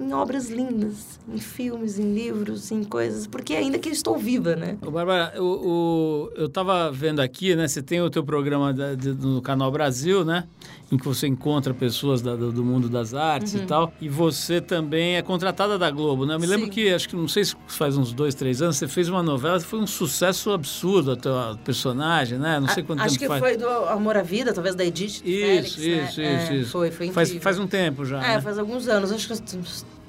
em 0.01 0.13
obras 0.15 0.49
lindas, 0.49 1.21
em 1.29 1.39
filmes, 1.39 1.99
em 1.99 2.15
livros, 2.15 2.71
em 2.71 2.83
coisas, 2.83 3.27
porque 3.27 3.55
ainda 3.55 3.79
que 3.79 3.89
eu 3.89 3.93
estou 3.93 4.17
viva, 4.17 4.57
né? 4.57 4.79
Ô, 4.85 4.91
Bárbara, 4.91 5.33
eu 5.37 6.33
estava 6.39 6.91
vendo 6.91 7.21
aqui, 7.21 7.55
né? 7.55 7.69
Você 7.69 7.83
tem 7.83 8.01
o 8.01 8.09
teu 8.09 8.25
programa 8.25 8.73
da, 8.73 8.95
de, 8.95 9.13
no 9.13 9.43
Canal 9.43 9.71
Brasil, 9.71 10.25
né? 10.25 10.45
Em 10.91 10.99
que 10.99 11.05
você 11.05 11.27
encontra 11.27 11.73
pessoas 11.73 12.21
da, 12.21 12.35
do, 12.35 12.51
do, 12.51 12.65
mundo 12.65 12.89
das 12.89 13.15
artes 13.15 13.55
uhum. 13.55 13.63
e 13.63 13.67
tal. 13.67 13.93
E 14.01 14.09
você 14.09 14.61
também 14.61 15.17
é 15.17 15.23
contratada 15.23 15.79
da 15.79 15.91
Globo, 15.91 16.27
né? 16.27 16.35
Eu 16.35 16.41
me 16.41 16.47
Sim. 16.47 16.53
lembro 16.53 16.69
que, 16.69 16.93
acho 16.93 17.09
que, 17.09 17.15
não 17.15 17.29
sei 17.29 17.45
se 17.45 17.55
faz 17.69 17.97
uns 17.97 18.13
dois, 18.13 18.35
três 18.35 18.61
anos, 18.61 18.77
você 18.77 18.89
fez 18.89 19.09
uma 19.09 19.23
novela, 19.23 19.61
foi 19.61 19.79
um 19.79 19.87
sucesso 19.87 20.51
absurdo 20.51 21.13
a 21.13 21.17
tua 21.17 21.59
personagem, 21.65 22.39
né? 22.39 22.59
Não 22.59 22.69
sei 22.69 22.83
quanto 22.83 23.01
a, 23.01 23.05
tempo 23.05 23.15
Acho 23.15 23.19
que 23.19 23.39
foi 23.39 23.57
do 23.57 23.69
Amor 23.69 24.17
à 24.17 24.23
Vida, 24.23 24.53
talvez 24.53 24.75
da 24.75 24.85
Edith 24.85 25.23
Isso, 25.23 25.23
Félix, 25.23 25.77
isso, 25.77 25.89
né? 25.89 26.05
isso, 26.05 26.21
é, 26.21 26.57
isso. 26.57 26.71
Foi, 26.71 26.91
foi 26.91 27.07
incrível. 27.07 27.15
Faz, 27.15 27.43
faz 27.43 27.59
um 27.59 27.67
tempo 27.69 28.05
já, 28.05 28.23
É, 28.25 28.35
né? 28.35 28.41
faz 28.41 28.59
alguns 28.59 28.89
anos. 28.89 29.13
Acho 29.13 29.29
que 29.29 29.33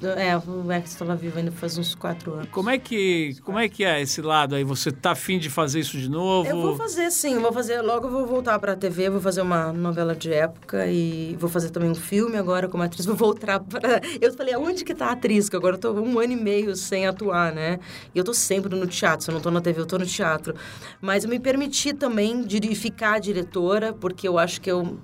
é, 0.08 0.36
o 0.36 0.64
Max 0.64 0.90
estava 0.90 1.14
vivo 1.14 1.38
ainda 1.38 1.52
faz 1.52 1.78
uns 1.78 1.94
quatro 1.94 2.34
anos. 2.34 2.48
Como 2.50 2.70
é 2.70 2.78
que, 2.78 3.36
como 3.42 3.58
é, 3.58 3.68
que 3.68 3.84
é 3.84 4.00
esse 4.00 4.20
lado 4.20 4.54
aí? 4.54 4.64
Você 4.64 4.90
tá 4.90 5.12
afim 5.12 5.38
de 5.38 5.48
fazer 5.48 5.80
isso 5.80 5.96
de 5.96 6.08
novo? 6.08 6.48
Eu 6.48 6.60
vou 6.60 6.76
fazer, 6.76 7.10
sim. 7.10 7.38
Vou 7.38 7.52
fazer, 7.52 7.80
logo 7.80 8.06
eu 8.06 8.10
vou 8.10 8.26
voltar 8.26 8.58
para 8.58 8.72
a 8.72 8.76
TV, 8.76 9.10
vou 9.10 9.20
fazer 9.20 9.42
uma 9.42 9.72
novela 9.72 10.14
de 10.14 10.32
época 10.32 10.86
e 10.86 11.36
vou 11.38 11.48
fazer 11.48 11.70
também 11.70 11.90
um 11.90 11.94
filme 11.94 12.36
agora 12.36 12.68
como 12.68 12.82
atriz. 12.82 13.06
Vou 13.06 13.16
voltar 13.16 13.60
para... 13.60 14.00
Eu 14.20 14.32
falei, 14.32 14.54
aonde 14.54 14.84
que 14.84 14.94
tá 14.94 15.06
a 15.06 15.12
atriz? 15.12 15.48
Que 15.48 15.56
agora 15.56 15.76
eu 15.76 15.80
tô 15.80 15.92
um 15.92 16.18
ano 16.18 16.32
e 16.32 16.36
meio 16.36 16.74
sem 16.76 17.06
atuar, 17.06 17.52
né? 17.52 17.78
E 18.14 18.18
eu 18.18 18.24
tô 18.24 18.34
sempre 18.34 18.74
no 18.74 18.86
teatro. 18.86 19.24
Se 19.24 19.30
eu 19.30 19.34
não 19.34 19.40
tô 19.40 19.50
na 19.50 19.60
TV, 19.60 19.80
eu 19.80 19.86
tô 19.86 19.98
no 19.98 20.06
teatro. 20.06 20.54
Mas 21.00 21.24
eu 21.24 21.30
me 21.30 21.38
permiti 21.38 21.92
também 21.92 22.42
de 22.42 22.60
ficar 22.74 23.20
diretora, 23.20 23.92
porque 23.92 24.26
eu 24.26 24.38
acho 24.38 24.60
que 24.60 24.70
eu... 24.70 24.98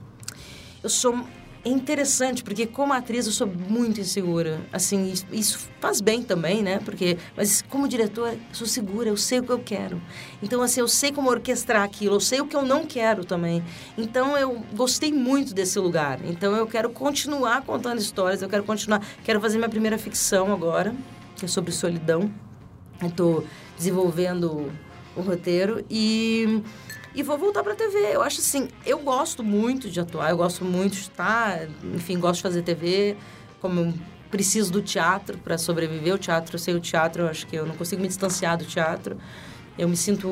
Eu 0.83 0.89
sou 0.89 1.25
é 1.65 1.69
interessante, 1.69 2.43
porque 2.43 2.67
como 2.67 2.93
atriz 2.93 3.27
eu 3.27 3.33
sou 3.33 3.47
muito 3.47 4.01
insegura. 4.01 4.61
Assim, 4.73 5.13
isso, 5.33 5.59
faz 5.81 6.01
bem 6.01 6.23
também, 6.23 6.63
né? 6.63 6.79
Porque, 6.85 7.19
mas 7.37 7.63
como 7.63 7.89
diretora, 7.89 8.33
eu 8.35 8.41
sou 8.53 8.67
segura, 8.67 9.09
eu 9.09 9.17
sei 9.17 9.41
o 9.41 9.43
que 9.43 9.51
eu 9.51 9.59
quero. 9.59 10.01
Então, 10.43 10.63
assim, 10.63 10.81
eu 10.81 10.89
sei 10.89 11.13
como 11.13 11.31
orquestrar 11.31 11.83
aquilo, 11.83 12.17
eu 12.17 12.21
sei 12.21 12.41
o 12.41 12.47
que 12.47 12.57
eu 12.57 12.63
não 12.63 12.87
quero 12.87 13.25
também. 13.25 13.63
Então, 13.97 14.37
eu 14.37 14.65
gostei 14.75 15.13
muito 15.13 15.53
desse 15.53 15.79
lugar. 15.79 16.21
Então, 16.25 16.55
eu 16.55 16.67
quero 16.67 16.91
continuar 16.91 17.63
contando 17.63 17.99
histórias, 17.99 18.41
eu 18.43 18.49
quero 18.49 18.65
continuar... 18.65 19.05
Quero 19.25 19.41
fazer 19.41 19.59
minha 19.59 19.69
primeira 19.69 19.99
ficção 19.99 20.53
agora, 20.53 20.95
que 21.37 21.45
é 21.45 21.49
sobre 21.49 21.73
solidão. 21.73 22.33
Estou 23.03 23.45
desenvolvendo 23.77 24.73
o 25.15 25.21
roteiro 25.21 25.85
e 25.91 26.63
e 27.19 27.23
vou 27.25 27.37
voltar 27.37 27.65
para 27.65 27.75
TV. 27.75 28.15
Eu 28.15 28.23
acho 28.23 28.39
assim, 28.39 28.69
eu 28.87 29.01
gosto 29.01 29.43
muito 29.43 29.91
de 29.91 29.99
atuar, 29.99 30.31
eu 30.31 30.37
gosto 30.37 30.65
muito 30.65 30.93
de 30.93 31.01
estar, 31.01 31.67
enfim, 31.93 32.17
gosto 32.17 32.37
de 32.37 32.43
fazer 32.43 32.63
TV, 32.63 33.17
como 33.61 33.93
preciso 34.31 34.71
do 34.71 34.81
teatro 34.81 35.37
para 35.39 35.59
sobreviver. 35.59 36.15
O 36.15 36.19
teatro, 36.19 36.57
sem 36.61 36.77
o 36.77 36.81
teatro, 36.81 37.25
eu 37.25 37.29
acho 37.29 37.45
que 37.49 37.57
eu 37.57 37.67
não 37.67 37.75
consigo 37.75 38.01
me 38.01 38.07
distanciar 38.07 38.57
do 38.57 38.65
teatro. 38.65 39.17
Eu 39.77 39.89
me 39.89 39.97
sinto 39.97 40.29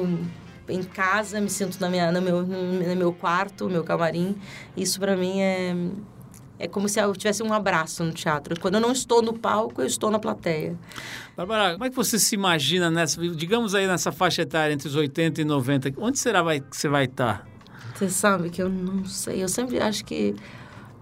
em 0.68 0.80
casa, 0.84 1.40
me 1.40 1.50
sinto 1.50 1.76
na 1.80 1.88
minha, 1.88 2.12
no, 2.12 2.22
meu, 2.22 2.44
no 2.44 2.96
meu 2.96 3.12
quarto, 3.12 3.68
meu 3.68 3.82
camarim. 3.82 4.36
Isso 4.76 5.00
para 5.00 5.16
mim 5.16 5.40
é 5.40 5.74
É 6.58 6.66
como 6.66 6.88
se 6.88 6.98
eu 6.98 7.14
tivesse 7.14 7.42
um 7.42 7.52
abraço 7.52 8.02
no 8.02 8.12
teatro. 8.12 8.58
Quando 8.58 8.76
eu 8.76 8.80
não 8.80 8.92
estou 8.92 9.20
no 9.20 9.32
palco, 9.32 9.82
eu 9.82 9.86
estou 9.86 10.10
na 10.10 10.18
plateia. 10.18 10.76
Bárbara, 11.36 11.72
como 11.74 11.84
é 11.84 11.90
que 11.90 11.96
você 11.96 12.18
se 12.18 12.34
imagina 12.34 12.90
nessa, 12.90 13.20
digamos 13.28 13.74
aí 13.74 13.86
nessa 13.86 14.10
faixa 14.10 14.42
etária 14.42 14.72
entre 14.72 14.88
os 14.88 14.94
80 14.94 15.40
e 15.40 15.44
90? 15.44 15.92
Onde 15.98 16.18
será 16.18 16.42
vai, 16.42 16.60
que 16.60 16.76
você 16.76 16.88
vai 16.88 17.04
estar? 17.04 17.46
Você 17.94 18.08
sabe 18.08 18.50
que 18.50 18.62
eu 18.62 18.68
não 18.68 19.04
sei. 19.04 19.42
Eu 19.42 19.48
sempre 19.48 19.80
acho 19.80 20.04
que 20.04 20.34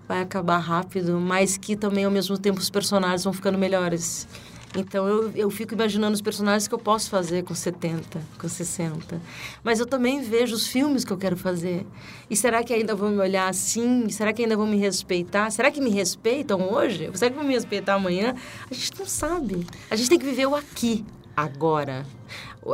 vai 0.09 0.20
acabar 0.20 0.59
rápido, 0.59 1.18
mas 1.20 1.57
que 1.57 1.76
também 1.76 2.05
ao 2.05 2.11
mesmo 2.11 2.38
tempo 2.38 2.59
os 2.59 2.70
personagens 2.70 3.24
vão 3.24 3.32
ficando 3.32 3.59
melhores. 3.59 4.28
Então 4.77 5.07
eu, 5.07 5.31
eu 5.33 5.51
fico 5.51 5.75
imaginando 5.75 6.14
os 6.14 6.20
personagens 6.20 6.66
que 6.66 6.75
eu 6.75 6.79
posso 6.79 7.09
fazer 7.09 7.45
com 7.45 7.55
70, 7.55 8.20
com 8.39 8.49
60. 8.49 9.20
Mas 9.62 9.79
eu 9.79 9.87
também 9.87 10.20
vejo 10.20 10.55
os 10.55 10.66
filmes 10.66 11.05
que 11.05 11.12
eu 11.12 11.16
quero 11.16 11.37
fazer. 11.37 11.87
E 12.29 12.35
será 12.35 12.62
que 12.64 12.75
ainda 12.75 12.95
vão 12.95 13.11
me 13.11 13.18
olhar 13.18 13.49
assim? 13.49 14.09
Será 14.09 14.33
que 14.33 14.43
ainda 14.43 14.57
vão 14.57 14.66
me 14.66 14.77
respeitar? 14.77 15.51
Será 15.51 15.70
que 15.70 15.81
me 15.81 15.91
respeitam 15.91 16.72
hoje? 16.72 17.09
Será 17.14 17.31
que 17.31 17.37
vão 17.37 17.47
me 17.47 17.55
respeitar 17.55 17.95
amanhã? 17.95 18.35
A 18.68 18.75
gente 18.75 18.99
não 18.99 19.07
sabe. 19.07 19.64
A 19.89 19.95
gente 19.95 20.09
tem 20.09 20.18
que 20.18 20.25
viver 20.25 20.47
o 20.47 20.57
aqui, 20.57 21.05
agora. 21.37 22.05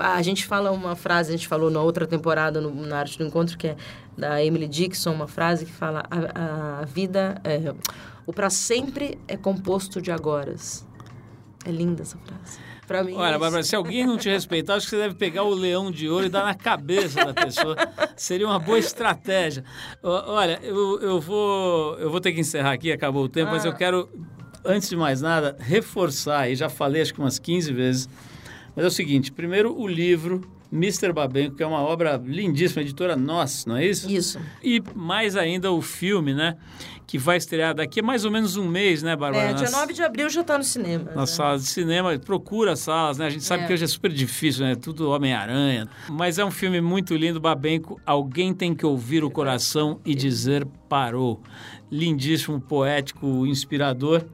A 0.00 0.22
gente 0.22 0.46
fala 0.46 0.70
uma 0.70 0.94
frase, 0.96 1.30
a 1.30 1.36
gente 1.36 1.48
falou 1.48 1.70
na 1.70 1.82
outra 1.82 2.06
temporada 2.06 2.60
no, 2.60 2.72
na 2.86 3.00
Arte 3.00 3.18
do 3.18 3.24
Encontro, 3.24 3.58
que 3.58 3.68
é 3.68 3.76
da 4.16 4.42
Emily 4.42 4.68
Dixon, 4.68 5.12
uma 5.12 5.26
frase 5.26 5.66
que 5.66 5.72
fala: 5.72 6.04
a, 6.10 6.80
a 6.80 6.84
vida, 6.84 7.40
é, 7.44 7.74
o 8.24 8.32
para 8.32 8.48
sempre 8.48 9.18
é 9.26 9.36
composto 9.36 10.00
de 10.00 10.12
agoras. 10.12 10.88
É 11.64 11.70
linda 11.70 12.02
essa 12.02 12.16
frase. 12.18 12.58
Pra 12.86 13.04
mim. 13.04 13.14
Olha, 13.14 13.34
é 13.34 13.38
Bárbara, 13.38 13.62
se 13.62 13.76
alguém 13.76 14.06
não 14.06 14.16
te 14.16 14.28
respeitar, 14.28 14.74
acho 14.74 14.86
que 14.86 14.90
você 14.90 14.96
deve 14.96 15.14
pegar 15.14 15.44
o 15.44 15.54
leão 15.54 15.90
de 15.90 16.08
ouro 16.08 16.26
e 16.26 16.28
dar 16.28 16.44
na 16.44 16.54
cabeça 16.54 17.24
da 17.24 17.34
pessoa. 17.34 17.76
Seria 18.16 18.46
uma 18.46 18.58
boa 18.58 18.78
estratégia. 18.78 19.62
Olha, 20.02 20.58
eu, 20.62 21.00
eu, 21.00 21.20
vou, 21.20 21.98
eu 21.98 22.10
vou 22.10 22.20
ter 22.20 22.32
que 22.32 22.40
encerrar 22.40 22.72
aqui, 22.72 22.90
acabou 22.90 23.24
o 23.24 23.28
tempo, 23.28 23.50
ah. 23.50 23.52
mas 23.52 23.64
eu 23.64 23.72
ah. 23.72 23.74
quero, 23.74 24.08
antes 24.64 24.88
de 24.88 24.96
mais 24.96 25.20
nada, 25.20 25.56
reforçar, 25.60 26.50
e 26.50 26.56
já 26.56 26.68
falei 26.68 27.02
acho 27.02 27.14
que 27.14 27.20
umas 27.20 27.38
15 27.38 27.72
vezes, 27.72 28.08
mas 28.74 28.84
é 28.84 28.88
o 28.88 28.90
seguinte: 28.90 29.30
primeiro, 29.30 29.78
o 29.78 29.86
livro 29.86 30.40
Mr. 30.72 31.12
Babenco, 31.12 31.56
que 31.56 31.62
é 31.62 31.66
uma 31.66 31.80
obra 31.80 32.20
lindíssima, 32.24 32.82
editora 32.82 33.16
Nós, 33.16 33.66
não 33.66 33.76
é 33.76 33.86
isso? 33.86 34.10
Isso. 34.10 34.40
E 34.62 34.82
mais 34.94 35.36
ainda 35.36 35.72
o 35.72 35.82
filme, 35.82 36.32
né? 36.32 36.56
Que 37.06 37.18
vai 37.18 37.36
estrear 37.36 37.74
daqui 37.74 37.98
a 37.98 38.02
mais 38.04 38.24
ou 38.24 38.30
menos 38.30 38.56
um 38.56 38.68
mês, 38.68 39.02
né, 39.02 39.16
Bárbara? 39.16 39.50
É, 39.50 39.52
dia 39.52 39.68
9 39.68 39.92
de 39.92 40.02
abril 40.02 40.30
já 40.30 40.42
está 40.42 40.56
no 40.56 40.62
cinema. 40.62 41.10
Na 41.10 41.22
né? 41.22 41.26
sala 41.26 41.58
de 41.58 41.64
cinema, 41.64 42.16
procura 42.20 42.76
salas, 42.76 43.18
né? 43.18 43.26
A 43.26 43.30
gente 43.30 43.42
sabe 43.42 43.64
é. 43.64 43.66
que 43.66 43.72
hoje 43.72 43.84
é 43.84 43.88
super 43.88 44.12
difícil, 44.12 44.64
né? 44.64 44.76
Tudo 44.76 45.10
Homem-Aranha. 45.10 45.88
Mas 46.08 46.38
é 46.38 46.44
um 46.44 46.52
filme 46.52 46.80
muito 46.80 47.16
lindo, 47.16 47.40
Babenco. 47.40 48.00
Alguém 48.06 48.54
tem 48.54 48.72
que 48.72 48.86
ouvir 48.86 49.24
o 49.24 49.30
coração 49.30 50.00
e 50.04 50.14
dizer 50.14 50.64
parou. 50.88 51.42
Lindíssimo, 51.90 52.60
poético, 52.60 53.44
inspirador. 53.44 54.24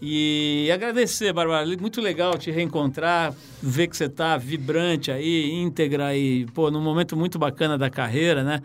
E 0.00 0.70
agradecer, 0.72 1.32
Bárbara. 1.32 1.66
Muito 1.80 2.00
legal 2.00 2.36
te 2.36 2.50
reencontrar, 2.50 3.34
ver 3.62 3.86
que 3.88 3.96
você 3.96 4.04
está 4.04 4.36
vibrante 4.36 5.10
aí, 5.10 5.52
íntegra 5.52 6.16
e, 6.16 6.46
pô, 6.46 6.70
num 6.70 6.80
momento 6.80 7.16
muito 7.16 7.38
bacana 7.38 7.78
da 7.78 7.88
carreira, 7.88 8.42
né? 8.42 8.62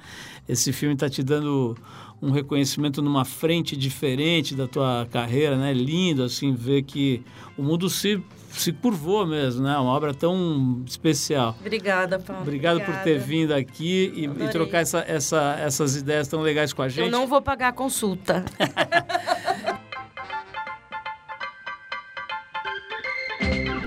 Esse 0.48 0.74
filme 0.74 0.96
está 0.96 1.10
te 1.10 1.24
dando 1.24 1.78
um 2.22 2.32
reconhecimento 2.32 3.02
numa 3.02 3.26
frente 3.26 3.76
diferente 3.76 4.56
da 4.56 4.68
tua 4.68 5.08
carreira, 5.10 5.56
né? 5.56 5.74
Lindo, 5.74 6.24
assim, 6.24 6.54
ver 6.54 6.84
que 6.84 7.24
o 7.58 7.64
mundo 7.64 7.90
se 7.90 8.22
se 8.52 8.72
curvou 8.72 9.26
mesmo, 9.26 9.64
né? 9.64 9.78
Uma 9.78 9.92
obra 9.92 10.14
tão 10.14 10.84
especial. 10.86 11.56
Obrigada, 11.60 12.20
Paulo. 12.20 12.42
Obrigado 12.42 12.78
Obrigada. 12.78 13.00
por 13.00 13.04
ter 13.04 13.18
vindo 13.20 13.54
aqui 13.54 14.12
e, 14.16 14.26
e 14.26 14.50
trocar 14.50 14.80
essa, 14.80 15.04
essa, 15.08 15.56
essas 15.60 15.96
ideias 15.96 16.28
tão 16.28 16.42
legais 16.42 16.74
com 16.74 16.82
a 16.82 16.90
gente. 16.90 17.06
Eu 17.06 17.12
não 17.12 17.28
vou 17.28 17.42
pagar 17.42 17.70
a 17.70 17.74
consulta. 17.74 18.44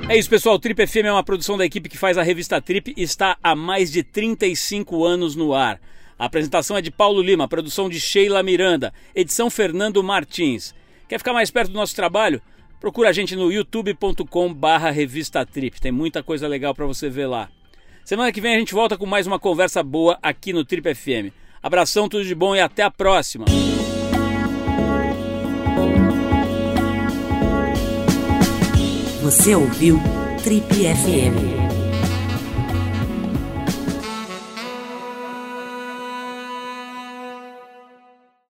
É 0.07 0.19
isso, 0.19 0.29
pessoal. 0.29 0.59
Trip 0.59 0.87
FM 0.87 1.07
é 1.07 1.13
uma 1.13 1.25
produção 1.25 1.57
da 1.57 1.65
equipe 1.65 1.89
que 1.89 1.97
faz 1.97 2.19
a 2.19 2.23
revista 2.23 2.61
Trip 2.61 2.93
e 2.95 3.03
está 3.03 3.39
há 3.43 3.57
mais 3.57 3.91
de 3.91 4.03
35 4.03 5.03
anos 5.03 5.35
no 5.35 5.55
ar. 5.55 5.81
A 6.19 6.27
apresentação 6.27 6.77
é 6.77 6.83
de 6.83 6.91
Paulo 6.91 7.23
Lima, 7.23 7.49
produção 7.49 7.89
de 7.89 7.99
Sheila 7.99 8.43
Miranda, 8.43 8.93
edição 9.15 9.49
Fernando 9.49 10.03
Martins. 10.03 10.75
Quer 11.09 11.19
ficar 11.19 11.33
mais 11.33 11.51
perto 11.51 11.73
do 11.73 11.79
nosso 11.79 11.97
trabalho? 11.97 12.41
Procura 12.79 13.09
a 13.09 13.13
gente 13.13 13.35
no 13.35 13.51
youtube.com 13.51 14.53
barra 14.53 14.91
revista 14.91 15.45
Trip. 15.47 15.81
Tem 15.81 15.91
muita 15.91 16.23
coisa 16.23 16.47
legal 16.47 16.75
para 16.75 16.85
você 16.85 17.09
ver 17.09 17.27
lá. 17.27 17.49
Semana 18.05 18.31
que 18.31 18.43
vem 18.43 18.55
a 18.55 18.59
gente 18.59 18.75
volta 18.75 18.99
com 18.99 19.07
mais 19.07 19.27
uma 19.27 19.39
conversa 19.39 19.83
boa 19.83 20.19
aqui 20.23 20.53
no 20.53 20.67
Trip 20.67 20.95
FM. 20.95 21.33
Abração, 21.63 22.11
tudo 22.11 22.27
de 22.27 22.35
bom 22.35 22.55
e 22.55 22.61
até 22.61 22.83
a 22.83 22.91
próxima. 22.91 23.47
Você 29.25 29.55
ouviu 29.55 29.99
Trip 30.43 30.67
FM. 30.71 31.64